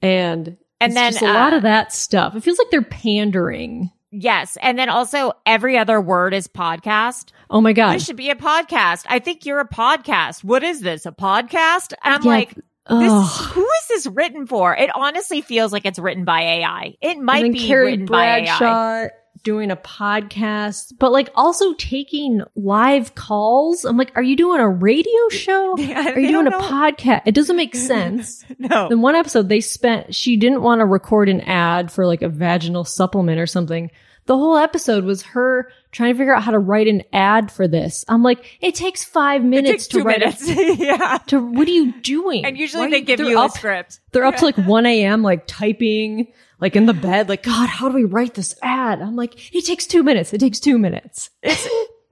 And 0.00 0.56
And 0.80 0.96
then, 0.96 1.12
just 1.12 1.22
a 1.22 1.26
lot 1.26 1.52
uh, 1.52 1.56
of 1.56 1.62
that 1.64 1.92
stuff. 1.92 2.34
It 2.34 2.42
feels 2.42 2.58
like 2.58 2.70
they're 2.70 2.82
pandering. 2.82 3.90
Yes. 4.10 4.56
And 4.60 4.78
then 4.78 4.88
also 4.88 5.32
every 5.44 5.76
other 5.76 6.00
word 6.00 6.32
is 6.34 6.48
podcast. 6.48 7.30
Oh 7.50 7.60
my 7.60 7.72
god! 7.72 7.94
This 7.94 8.04
should 8.04 8.16
be 8.16 8.30
a 8.30 8.36
podcast. 8.36 9.04
I 9.08 9.18
think 9.18 9.44
you're 9.46 9.60
a 9.60 9.68
podcast. 9.68 10.44
What 10.44 10.62
is 10.62 10.80
this? 10.80 11.06
A 11.06 11.12
podcast? 11.12 11.92
And 12.02 12.14
I'm 12.14 12.22
Yeah, 12.22 12.30
like, 12.30 12.54
This, 12.88 13.46
who 13.48 13.64
is 13.64 13.88
this 13.88 14.06
written 14.06 14.46
for? 14.46 14.74
It 14.76 14.90
honestly 14.94 15.40
feels 15.40 15.72
like 15.72 15.84
it's 15.86 15.98
written 15.98 16.24
by 16.24 16.40
AI. 16.42 16.94
It 17.00 17.18
might 17.18 17.52
be 17.52 17.66
Carrie 17.66 17.92
written 17.92 18.06
by 18.06 18.40
AI. 18.40 19.10
Doing 19.46 19.70
a 19.70 19.76
podcast, 19.76 20.94
but 20.98 21.12
like 21.12 21.30
also 21.36 21.72
taking 21.74 22.42
live 22.56 23.14
calls. 23.14 23.84
I'm 23.84 23.96
like, 23.96 24.10
are 24.16 24.22
you 24.22 24.34
doing 24.34 24.60
a 24.60 24.68
radio 24.68 25.28
show? 25.30 25.76
Yeah, 25.78 26.10
Are 26.14 26.18
you 26.18 26.32
doing 26.32 26.48
a 26.48 26.50
know. 26.50 26.60
podcast? 26.60 27.22
It 27.26 27.34
doesn't 27.36 27.54
make 27.54 27.76
sense. 27.92 28.44
No. 28.58 28.88
In 28.88 29.02
one 29.02 29.14
episode, 29.14 29.48
they 29.48 29.60
spent, 29.60 30.14
she 30.16 30.36
didn't 30.36 30.62
want 30.62 30.80
to 30.80 30.84
record 30.84 31.28
an 31.28 31.42
ad 31.42 31.92
for 31.92 32.06
like 32.06 32.22
a 32.22 32.28
vaginal 32.28 32.84
supplement 32.84 33.38
or 33.38 33.46
something. 33.46 33.90
The 34.24 34.36
whole 34.36 34.56
episode 34.56 35.04
was 35.04 35.22
her 35.22 35.70
trying 35.92 36.12
to 36.14 36.18
figure 36.18 36.34
out 36.34 36.42
how 36.42 36.50
to 36.50 36.58
write 36.58 36.88
an 36.88 37.02
ad 37.12 37.52
for 37.52 37.68
this. 37.68 38.04
I'm 38.08 38.24
like, 38.24 38.58
it 38.60 38.74
takes 38.74 39.04
five 39.04 39.42
It 39.42 39.46
minutes 39.46 39.70
takes 39.70 39.86
to 39.88 39.98
two 39.98 40.02
write 40.04 40.18
minutes. 40.18 40.48
a, 40.48 40.74
yeah. 40.84 41.18
to, 41.28 41.38
what 41.40 41.68
are 41.68 41.70
you 41.70 41.92
doing? 42.00 42.44
And 42.44 42.58
usually 42.58 42.86
Why- 42.86 42.90
they 42.90 43.00
give 43.02 43.18
they're 43.18 43.28
you 43.30 43.38
up, 43.38 43.52
a 43.52 43.58
script. 43.58 44.00
They're 44.10 44.24
up 44.24 44.34
to 44.38 44.44
like 44.44 44.56
1 44.56 44.86
a.m. 44.86 45.22
like 45.22 45.46
typing, 45.46 46.32
like 46.60 46.76
in 46.76 46.86
the 46.86 46.94
bed, 46.94 47.28
like, 47.28 47.42
God, 47.42 47.68
how 47.68 47.88
do 47.88 47.94
we 47.94 48.04
write 48.04 48.34
this 48.34 48.54
ad? 48.62 49.00
I'm 49.02 49.16
like, 49.16 49.54
it 49.54 49.64
takes 49.64 49.86
two 49.86 50.02
minutes. 50.02 50.32
It 50.32 50.38
takes 50.38 50.60
two 50.60 50.78
minutes. 50.78 51.30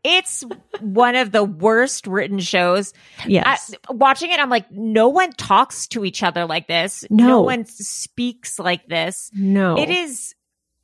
It's 0.07 0.45
one 0.81 1.17
of 1.17 1.33
the 1.33 1.43
worst 1.43 2.07
written 2.07 2.39
shows. 2.39 2.93
Yes. 3.27 3.75
I- 3.89 3.93
watching 3.95 4.31
it, 4.31 4.39
I'm 4.39 4.51
like, 4.51 4.71
no 4.71 5.09
one 5.09 5.33
talks 5.33 5.87
to 5.89 6.05
each 6.05 6.23
other 6.23 6.45
like 6.45 6.69
this. 6.69 7.07
No. 7.09 7.41
one 7.41 7.65
speaks 7.65 8.59
like 8.59 8.87
this. 8.87 9.31
no. 9.35 9.79
It 9.79 9.89
is. 9.89 10.35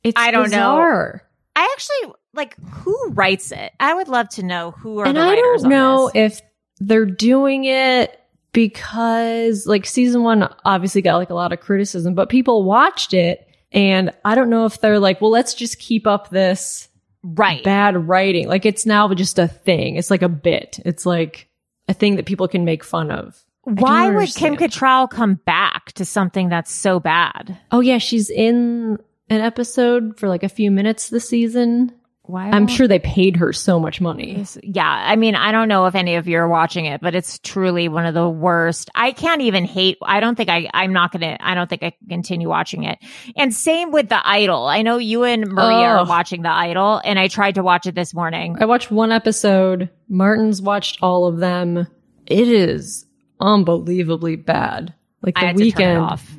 It's 0.03 0.19
I 0.19 0.31
don't 0.31 0.49
know. 0.49 1.19
I 1.55 1.75
actually 1.75 2.15
like 2.33 2.55
who 2.59 3.09
writes 3.11 3.51
it. 3.51 3.71
I 3.79 3.93
would 3.93 4.07
love 4.07 4.29
to 4.29 4.43
know 4.43 4.71
who 4.71 4.97
are 4.99 5.05
and 5.05 5.19
I 5.19 5.35
don't 5.35 5.65
on 5.65 5.69
know 5.69 6.11
if 6.11 6.41
they're 6.79 7.05
doing 7.05 7.65
it 7.65 8.19
because 8.53 9.67
like 9.67 9.85
season 9.85 10.23
one 10.23 10.51
obviously 10.65 11.03
got 11.03 11.17
like 11.17 11.29
a 11.29 11.35
lot 11.35 11.53
of 11.53 11.59
criticism, 11.59 12.15
but 12.15 12.29
people 12.29 12.63
watched 12.63 13.13
it 13.13 13.47
and 13.71 14.11
I 14.25 14.35
don't 14.35 14.49
know 14.49 14.65
if 14.65 14.81
they're 14.81 14.99
like, 14.99 15.21
well, 15.21 15.31
let's 15.31 15.53
just 15.53 15.79
keep 15.79 16.05
up 16.05 16.29
this 16.29 16.89
right. 17.23 17.63
bad 17.63 18.07
writing. 18.07 18.47
Like 18.47 18.65
it's 18.65 18.85
now 18.85 19.13
just 19.13 19.39
a 19.39 19.47
thing. 19.47 19.95
It's 19.95 20.11
like 20.11 20.21
a 20.21 20.29
bit. 20.29 20.79
It's 20.85 21.05
like 21.05 21.49
a 21.87 21.93
thing 21.93 22.15
that 22.17 22.25
people 22.25 22.47
can 22.47 22.65
make 22.65 22.83
fun 22.83 23.11
of. 23.11 23.43
Why 23.63 24.09
would 24.09 24.33
Kim. 24.33 24.57
Cattrall 24.57 25.09
come 25.09 25.35
back 25.45 25.91
to 25.93 26.05
something 26.05 26.49
that's 26.49 26.71
so 26.71 26.99
bad? 26.99 27.59
Oh 27.71 27.79
yeah, 27.79 27.99
she's 27.99 28.29
in 28.29 28.97
an 29.29 29.41
episode 29.41 30.19
for 30.19 30.27
like 30.27 30.43
a 30.43 30.49
few 30.49 30.71
minutes 30.71 31.09
this 31.09 31.29
season. 31.29 31.93
Why? 32.23 32.49
I'm 32.49 32.67
sure 32.67 32.87
they 32.87 32.99
paid 32.99 33.37
her 33.37 33.51
so 33.51 33.79
much 33.79 33.99
money. 33.99 34.45
Yeah. 34.61 34.87
I 34.87 35.15
mean, 35.15 35.35
I 35.35 35.51
don't 35.51 35.67
know 35.67 35.87
if 35.87 35.95
any 35.95 36.15
of 36.15 36.27
you 36.27 36.37
are 36.37 36.47
watching 36.47 36.85
it, 36.85 37.01
but 37.01 37.15
it's 37.15 37.39
truly 37.39 37.89
one 37.89 38.05
of 38.05 38.13
the 38.13 38.29
worst. 38.29 38.89
I 38.93 39.11
can't 39.11 39.41
even 39.41 39.65
hate. 39.65 39.97
I 40.03 40.19
don't 40.19 40.35
think 40.35 40.47
I, 40.49 40.69
I'm 40.73 40.93
not 40.93 41.11
going 41.11 41.21
to, 41.21 41.45
I 41.45 41.55
don't 41.55 41.67
think 41.67 41.81
I 41.83 41.89
can 41.91 42.07
continue 42.07 42.47
watching 42.47 42.83
it. 42.83 42.99
And 43.35 43.53
same 43.53 43.91
with 43.91 44.09
The 44.09 44.21
Idol. 44.25 44.67
I 44.67 44.83
know 44.83 44.97
you 44.97 45.23
and 45.23 45.47
Maria 45.47 45.87
are 45.87 46.05
watching 46.05 46.43
The 46.43 46.51
Idol 46.51 47.01
and 47.03 47.17
I 47.17 47.27
tried 47.27 47.55
to 47.55 47.63
watch 47.63 47.87
it 47.87 47.95
this 47.95 48.13
morning. 48.13 48.55
I 48.59 48.65
watched 48.65 48.91
one 48.91 49.11
episode. 49.11 49.89
Martin's 50.07 50.61
watched 50.61 50.99
all 51.01 51.25
of 51.25 51.37
them. 51.37 51.87
It 52.27 52.47
is 52.47 53.05
unbelievably 53.39 54.37
bad. 54.37 54.93
Like 55.23 55.35
the 55.35 55.41
had 55.41 55.57
to 55.57 55.59
turn 55.59 55.61
it 55.61 55.65
weekend, 55.65 55.97
off. 55.97 56.31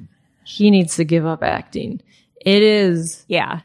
he 0.45 0.71
needs 0.71 0.97
to 0.97 1.05
give 1.05 1.27
up 1.27 1.43
acting. 1.43 2.01
It 2.41 2.63
is 2.63 3.25
Yeah. 3.29 3.61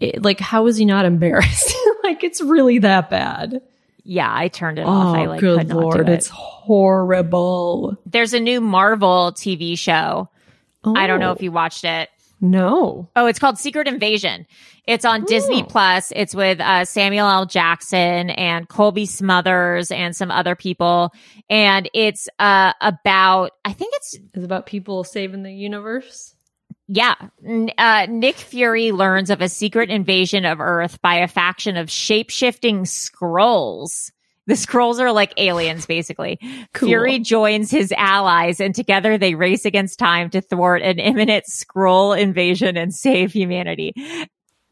It, 0.00 0.22
like, 0.22 0.40
how 0.40 0.66
is 0.66 0.76
he 0.76 0.84
not 0.84 1.04
embarrassed? 1.04 1.74
like, 2.04 2.22
it's 2.24 2.40
really 2.40 2.78
that 2.80 3.10
bad. 3.10 3.60
Yeah. 4.04 4.32
I 4.32 4.48
turned 4.48 4.78
it 4.78 4.86
off. 4.86 5.14
I 5.16 5.26
Oh, 5.26 5.28
like 5.28 5.40
good 5.40 5.68
lord, 5.68 6.08
it. 6.08 6.12
it's 6.12 6.28
horrible. 6.28 7.96
There's 8.06 8.32
a 8.34 8.40
new 8.40 8.60
Marvel 8.60 9.32
TV 9.32 9.78
show. 9.78 10.28
I 10.84 11.06
don't 11.06 11.20
know 11.20 11.30
Oh, 11.30 11.32
if 11.32 11.42
you 11.42 11.52
watched 11.52 11.84
it. 11.84 12.08
No. 12.40 13.08
Oh, 13.16 13.26
it's 13.26 13.38
called 13.40 13.58
Secret 13.58 13.88
Invasion. 13.88 14.46
It's 14.86 15.04
on 15.04 15.24
Disney 15.24 15.62
Oh. 15.62 15.66
Plus. 15.66 16.12
It's 16.14 16.34
with 16.34 16.60
uh, 16.60 16.84
Samuel 16.84 17.28
L. 17.28 17.46
Jackson 17.46 18.30
and 18.30 18.68
Cobie 18.68 19.06
Smulders 19.06 19.94
and 19.94 20.14
some 20.16 20.30
other 20.30 20.54
people. 20.54 21.12
And 21.50 21.90
it's 21.92 22.28
uh, 22.38 22.72
about, 22.80 23.50
I 23.64 23.72
think 23.72 23.92
it's, 23.96 24.14
It's 24.34 24.44
about 24.44 24.66
people 24.66 25.02
saving 25.04 25.42
the 25.42 25.52
universe. 25.52 26.34
Yeah. 26.88 27.14
Uh, 27.76 28.06
Nick 28.08 28.36
Fury 28.36 28.92
learns 28.92 29.28
of 29.30 29.40
a 29.42 29.48
secret 29.48 29.90
invasion 29.90 30.44
of 30.46 30.58
Earth 30.60 31.00
by 31.02 31.16
a 31.16 31.28
faction 31.28 31.76
of 31.76 31.90
shape 31.90 32.30
shifting 32.30 32.84
Skrulls. 32.84 34.10
The 34.46 34.54
Skrulls 34.54 34.98
are 34.98 35.12
like 35.12 35.34
aliens, 35.36 35.84
basically. 35.84 36.38
Cool. 36.72 36.88
Fury 36.88 37.18
joins 37.18 37.70
his 37.70 37.92
allies 37.94 38.60
and 38.60 38.74
together 38.74 39.18
they 39.18 39.34
race 39.34 39.66
against 39.66 39.98
time 39.98 40.30
to 40.30 40.40
thwart 40.40 40.80
an 40.80 40.98
imminent 40.98 41.44
Skrull 41.44 42.18
invasion 42.18 42.78
and 42.78 42.94
save 42.94 43.32
humanity. 43.32 43.92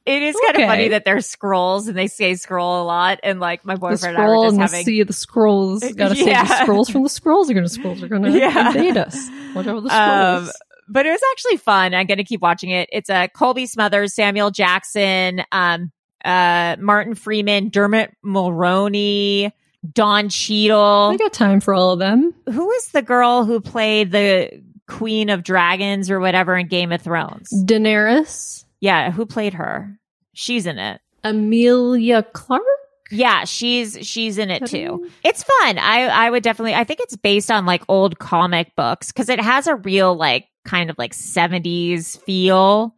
It 0.07 0.23
is 0.23 0.37
kind 0.37 0.55
Okay. 0.57 0.62
of 0.62 0.69
funny 0.71 0.89
that 0.89 1.05
they're 1.05 1.17
Skrulls 1.17 1.89
and 1.89 1.99
they 1.99 2.07
say 2.07 2.33
Skrull 2.33 2.81
a 2.81 2.85
lot. 2.85 3.21
And 3.23 3.41
like 3.41 3.67
my 3.67 3.75
The 3.75 3.81
boyfriend 3.81 4.17
and 4.17 4.25
I 4.25 4.29
were 4.29 4.35
Skrull 4.37 4.59
just 4.59 4.75
having, 4.75 5.01
of 5.03 5.07
the 5.09 5.12
Skrulls. 5.12 5.97
Gotta 5.97 6.14
save 6.14 6.25
the 6.27 6.33
Skrulls 6.33 6.91
from 6.91 7.03
the 7.03 7.09
Skrulls. 7.11 7.51
Are 7.51 7.55
gonna 7.55 7.67
Skrulls 7.67 8.03
are 8.03 8.09
gonna 8.09 8.31
Yeah. 8.39 8.69
invade 8.69 8.97
us. 8.97 9.29
Watch 9.55 9.67
out 9.67 9.75
for 9.75 9.81
the 9.83 9.89
Um, 9.91 10.45
Skrulls. 10.47 10.51
But 10.89 11.07
it 11.07 11.11
was 11.11 11.20
actually 11.32 11.57
fun. 11.57 11.95
I'm 11.95 12.07
going 12.07 12.18
to 12.18 12.24
keep 12.24 12.41
watching 12.41 12.70
it. 12.70 12.89
It's 12.93 13.11
a 13.11 13.14
uh, 13.24 13.28
Cobie 13.28 13.66
Smulders, 13.66 14.11
Samuel 14.11 14.51
Jackson, 14.51 15.43
um, 15.53 15.91
uh, 16.24 16.76
Martin 16.78 17.14
Freeman, 17.14 17.70
Dermot 17.70 18.14
Mulroney, 18.24 19.53
Don 19.93 20.28
Cheadle. 20.28 21.11
I 21.12 21.16
got 21.16 21.32
time 21.32 21.61
for 21.61 21.74
all 21.74 21.93
of 21.93 21.99
them. 21.99 22.34
Who 22.53 22.70
is 22.72 22.89
the 22.89 23.03
girl 23.03 23.45
who 23.45 23.61
played 23.61 24.12
the 24.12 24.62
Queen 24.89 25.30
of 25.30 25.43
Dragons 25.43 26.11
or 26.11 26.20
whatever 26.20 26.57
in 26.57 26.68
Game 26.68 26.93
of 26.93 27.03
Thrones? 27.03 27.51
Daenerys, 27.53 28.64
Yeah, 28.80 29.11
who 29.11 29.26
played 29.26 29.55
her? 29.55 29.99
She's 30.34 30.66
in 30.66 30.78
it. 30.78 31.01
Emilia 31.24 32.22
Clarke. 32.22 32.62
Yeah, 33.11 33.45
she's 33.45 33.99
she's 34.07 34.37
in 34.37 34.51
it 34.51 34.66
too. 34.66 35.09
It's 35.22 35.45
fun. 35.45 35.78
I 35.78 36.07
I 36.07 36.28
would 36.30 36.43
definitely 36.43 36.74
I 36.74 36.82
think 36.84 37.01
it's 37.01 37.16
based 37.16 37.51
on 37.53 37.64
like 37.64 37.82
old 37.89 38.18
comic 38.18 38.74
books 38.76 39.12
cuz 39.12 39.28
it 39.28 39.41
has 39.41 39.68
a 39.68 39.76
real 39.76 40.14
like 40.16 40.47
kind 40.67 40.91
of 40.91 40.99
like 40.99 41.12
70s 41.14 42.21
feel 42.25 42.95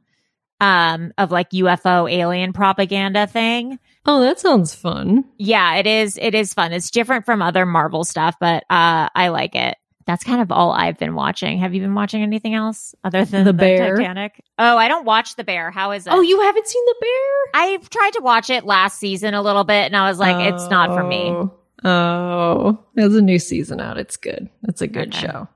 um 0.60 1.12
of 1.18 1.30
like 1.30 1.50
UFO 1.50 2.10
alien 2.10 2.52
propaganda 2.52 3.26
thing. 3.28 3.78
Oh, 4.06 4.20
that 4.22 4.40
sounds 4.40 4.74
fun. 4.74 5.24
Yeah, 5.38 5.76
it 5.76 5.86
is 5.86 6.18
it 6.20 6.34
is 6.34 6.52
fun. 6.52 6.72
It's 6.72 6.90
different 6.90 7.24
from 7.26 7.42
other 7.42 7.64
Marvel 7.64 8.02
stuff, 8.04 8.34
but 8.40 8.64
uh 8.68 9.08
I 9.14 9.28
like 9.28 9.54
it. 9.54 9.76
That's 10.06 10.24
kind 10.24 10.40
of 10.40 10.50
all 10.50 10.72
I've 10.72 10.98
been 10.98 11.14
watching. 11.14 11.58
Have 11.58 11.74
you 11.74 11.82
been 11.82 11.94
watching 11.94 12.22
anything 12.22 12.54
else 12.54 12.94
other 13.04 13.24
than 13.26 13.44
The 13.44 13.52
the, 13.52 13.58
Bear? 13.58 13.96
Titanic? 13.96 14.42
Oh, 14.58 14.76
I 14.78 14.88
don't 14.88 15.04
watch 15.04 15.36
The 15.36 15.44
Bear. 15.44 15.70
How 15.70 15.92
is 15.92 16.06
it? 16.06 16.12
Oh, 16.12 16.22
you 16.22 16.40
haven't 16.40 16.66
seen 16.66 16.82
the 16.86 16.94
bear? 17.02 17.62
I've 17.62 17.90
tried 17.90 18.14
to 18.14 18.20
watch 18.22 18.48
it 18.50 18.64
last 18.64 18.98
season 18.98 19.34
a 19.34 19.42
little 19.42 19.64
bit 19.64 19.84
and 19.84 19.96
I 19.96 20.08
was 20.08 20.18
like 20.18 20.36
it's 20.54 20.68
not 20.70 20.92
for 20.94 21.04
me. 21.04 21.28
Oh. 21.30 21.52
Oh, 21.84 22.78
there's 22.94 23.14
a 23.14 23.22
new 23.22 23.38
season 23.38 23.80
out. 23.80 23.98
It's 23.98 24.16
good. 24.16 24.48
It's 24.64 24.80
a 24.80 24.88
good 24.88 25.14
Okay. 25.14 25.26
show. 25.28 25.46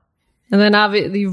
And 0.53 0.61
then 0.61 0.75
obviously, 0.75 1.25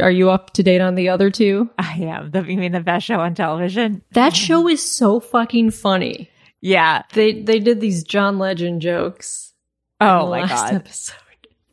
are 0.00 0.10
you 0.10 0.30
up 0.30 0.52
to 0.52 0.62
date 0.62 0.80
on 0.80 0.94
the 0.94 1.08
other 1.08 1.32
two? 1.32 1.68
I 1.80 1.94
am. 1.94 2.30
The, 2.30 2.44
you 2.44 2.56
mean 2.56 2.70
the 2.70 2.78
best 2.78 3.06
show 3.06 3.18
on 3.18 3.34
television? 3.34 4.02
That 4.12 4.36
show 4.36 4.68
is 4.68 4.80
so 4.80 5.18
fucking 5.18 5.72
funny. 5.72 6.30
Yeah. 6.60 7.02
They 7.12 7.42
they 7.42 7.58
did 7.58 7.80
these 7.80 8.04
John 8.04 8.38
Legend 8.38 8.80
jokes. 8.80 9.52
in 10.00 10.06
Oh 10.06 10.26
the 10.26 10.30
my 10.30 10.40
last 10.42 10.62
god. 10.70 10.74
Episode. 10.74 11.16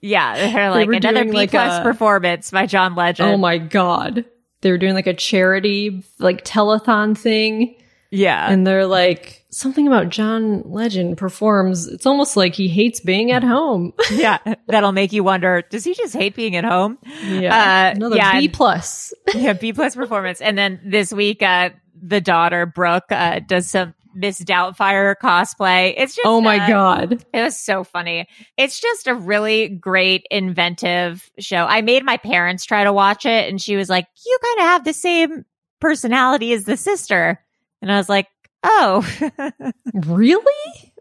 Yeah, 0.01 0.33
they're 0.51 0.71
like 0.71 0.87
were 0.87 0.93
another 0.93 1.25
B 1.25 1.31
like 1.31 1.51
plus 1.51 1.79
a- 1.79 1.83
performance 1.83 2.49
by 2.49 2.65
John 2.65 2.95
Legend. 2.95 3.29
Oh 3.29 3.37
my 3.37 3.59
god. 3.59 4.25
They 4.61 4.71
were 4.71 4.79
doing 4.79 4.95
like 4.95 5.05
a 5.05 5.13
charity 5.13 6.03
like 6.17 6.43
telethon 6.43 7.15
thing 7.15 7.75
yeah. 8.11 8.49
and 8.49 8.65
they're 8.65 8.85
like 8.85 9.45
something 9.49 9.87
about 9.87 10.09
John 10.09 10.61
Legend 10.65 11.17
performs. 11.17 11.87
It's 11.87 12.05
almost 12.05 12.35
like 12.35 12.55
he 12.55 12.67
hates 12.67 12.99
being 12.99 13.31
at 13.31 13.43
home. 13.43 13.93
yeah. 14.11 14.37
That'll 14.67 14.91
make 14.91 15.13
you 15.13 15.23
wonder, 15.23 15.63
does 15.69 15.83
he 15.83 15.93
just 15.93 16.13
hate 16.13 16.35
being 16.35 16.55
at 16.55 16.65
home? 16.65 16.97
yeah. 17.23 17.91
Uh, 17.93 17.95
Another 17.95 18.17
yeah, 18.17 18.39
B 18.39 18.47
plus. 18.49 19.13
yeah, 19.35 19.53
B 19.53 19.73
plus 19.73 19.95
performance. 19.95 20.41
And 20.41 20.57
then 20.57 20.81
this 20.85 21.13
week, 21.13 21.41
uh, 21.41 21.69
the 22.01 22.21
daughter, 22.21 22.65
Brooke, 22.65 23.11
uh, 23.11 23.39
does 23.39 23.69
some 23.69 23.93
Miss 24.15 24.39
Doubtfire 24.41 25.15
cosplay. 25.21 25.93
It's 25.95 26.15
just 26.15 26.25
Oh 26.25 26.41
my 26.41 26.57
uh, 26.57 26.67
god. 26.67 27.25
It 27.33 27.41
was 27.41 27.59
so 27.59 27.83
funny. 27.83 28.27
It's 28.57 28.79
just 28.79 29.07
a 29.07 29.13
really 29.13 29.67
great, 29.67 30.25
inventive 30.31 31.29
show. 31.37 31.65
I 31.65 31.81
made 31.81 32.03
my 32.03 32.17
parents 32.17 32.65
try 32.65 32.85
to 32.85 32.93
watch 32.93 33.25
it, 33.25 33.49
and 33.49 33.61
she 33.61 33.75
was 33.75 33.89
like, 33.89 34.07
You 34.25 34.39
kind 34.41 34.59
of 34.59 34.65
have 34.65 34.85
the 34.85 34.93
same 34.93 35.45
personality 35.81 36.53
as 36.53 36.63
the 36.63 36.77
sister. 36.77 37.44
And 37.85 37.91
I 37.91 37.97
was 37.97 38.09
like, 38.09 38.27
Oh, 38.63 39.07
Really? 39.93 40.93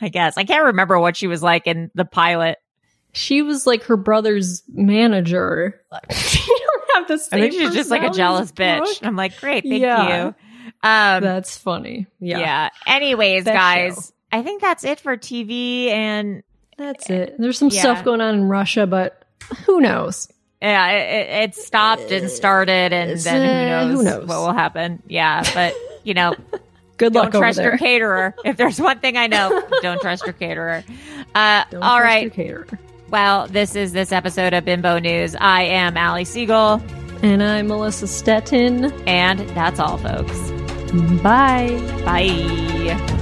I 0.00 0.08
guess. 0.10 0.36
I 0.36 0.44
can't 0.44 0.64
remember 0.66 0.98
what 0.98 1.16
she 1.16 1.26
was 1.26 1.42
like 1.42 1.66
in 1.66 1.90
the 1.94 2.04
pilot. 2.04 2.58
She 3.14 3.40
was 3.40 3.66
like 3.66 3.84
her 3.84 3.96
brother's 3.96 4.62
manager. 4.68 5.80
you 5.90 5.98
don't 6.10 6.90
have 6.94 7.08
the 7.08 7.28
I 7.36 7.40
think 7.40 7.52
she's 7.54 7.72
just 7.72 7.90
like 7.90 8.02
a 8.02 8.10
jealous 8.10 8.52
bitch. 8.52 9.00
I'm 9.02 9.16
like, 9.16 9.40
Great, 9.40 9.64
thank 9.64 9.80
Yeah. 9.80 10.26
you. 10.26 10.34
Um, 10.84 11.22
That's 11.22 11.56
funny. 11.56 12.06
yeah. 12.20 12.38
Yeah. 12.40 12.68
Anyways, 12.86 13.44
That 13.44 13.54
guys, 13.54 13.94
show. 13.94 14.38
I 14.38 14.42
think 14.42 14.60
that's 14.60 14.84
it 14.84 15.00
for 15.00 15.16
TV 15.16 15.86
and 15.88 16.42
That's 16.76 17.08
it. 17.08 17.36
There's 17.38 17.56
some 17.58 17.68
Yeah. 17.70 17.80
stuff 17.80 18.04
going 18.04 18.20
on 18.20 18.34
in 18.34 18.44
Russia, 18.44 18.86
but 18.86 19.24
who 19.66 19.80
knows? 19.80 20.28
Yeah, 20.60 20.88
it, 20.90 21.50
it 21.50 21.54
stopped 21.56 22.10
and 22.12 22.30
started, 22.30 22.92
and 22.92 23.10
It's, 23.12 23.24
then 23.24 23.72
uh, 23.72 23.82
who 23.88 23.96
who 23.96 24.02
knows, 24.04 24.04
knows? 24.20 24.28
what 24.28 24.38
will 24.38 24.52
happen? 24.52 25.02
Yeah, 25.08 25.42
but 25.54 25.74
you 26.04 26.14
know, 26.14 26.34
Good 26.98 27.14
luck. 27.14 27.32
don't 27.32 27.40
trust 27.40 27.56
there. 27.58 27.70
your 27.70 27.78
caterer. 27.78 28.34
If 28.44 28.56
there's 28.56 28.80
one 28.80 29.00
thing 29.00 29.16
I 29.16 29.26
know, 29.26 29.62
don't 29.82 30.00
trust 30.00 30.24
your 30.24 30.34
caterer. 30.34 30.84
Uh, 31.34 31.64
Don't 31.70 31.82
all 31.82 32.00
right. 32.00 32.32
caterer. 32.32 32.66
Well, 33.10 33.46
this 33.48 33.74
is 33.76 33.92
this 33.92 34.12
episode 34.12 34.52
of 34.54 34.64
Bimbo 34.64 34.98
News. 34.98 35.34
I 35.40 35.62
am 35.64 35.96
Ali 35.96 36.24
Siegel, 36.24 36.80
And 37.22 37.42
I'm 37.42 37.66
Melissa 37.68 38.06
Stetten. 38.06 38.92
and 39.06 39.40
that's 39.50 39.78
all, 39.80 39.98
folks. 39.98 40.38
Bye. 41.22 41.78
Bye. 42.04 43.21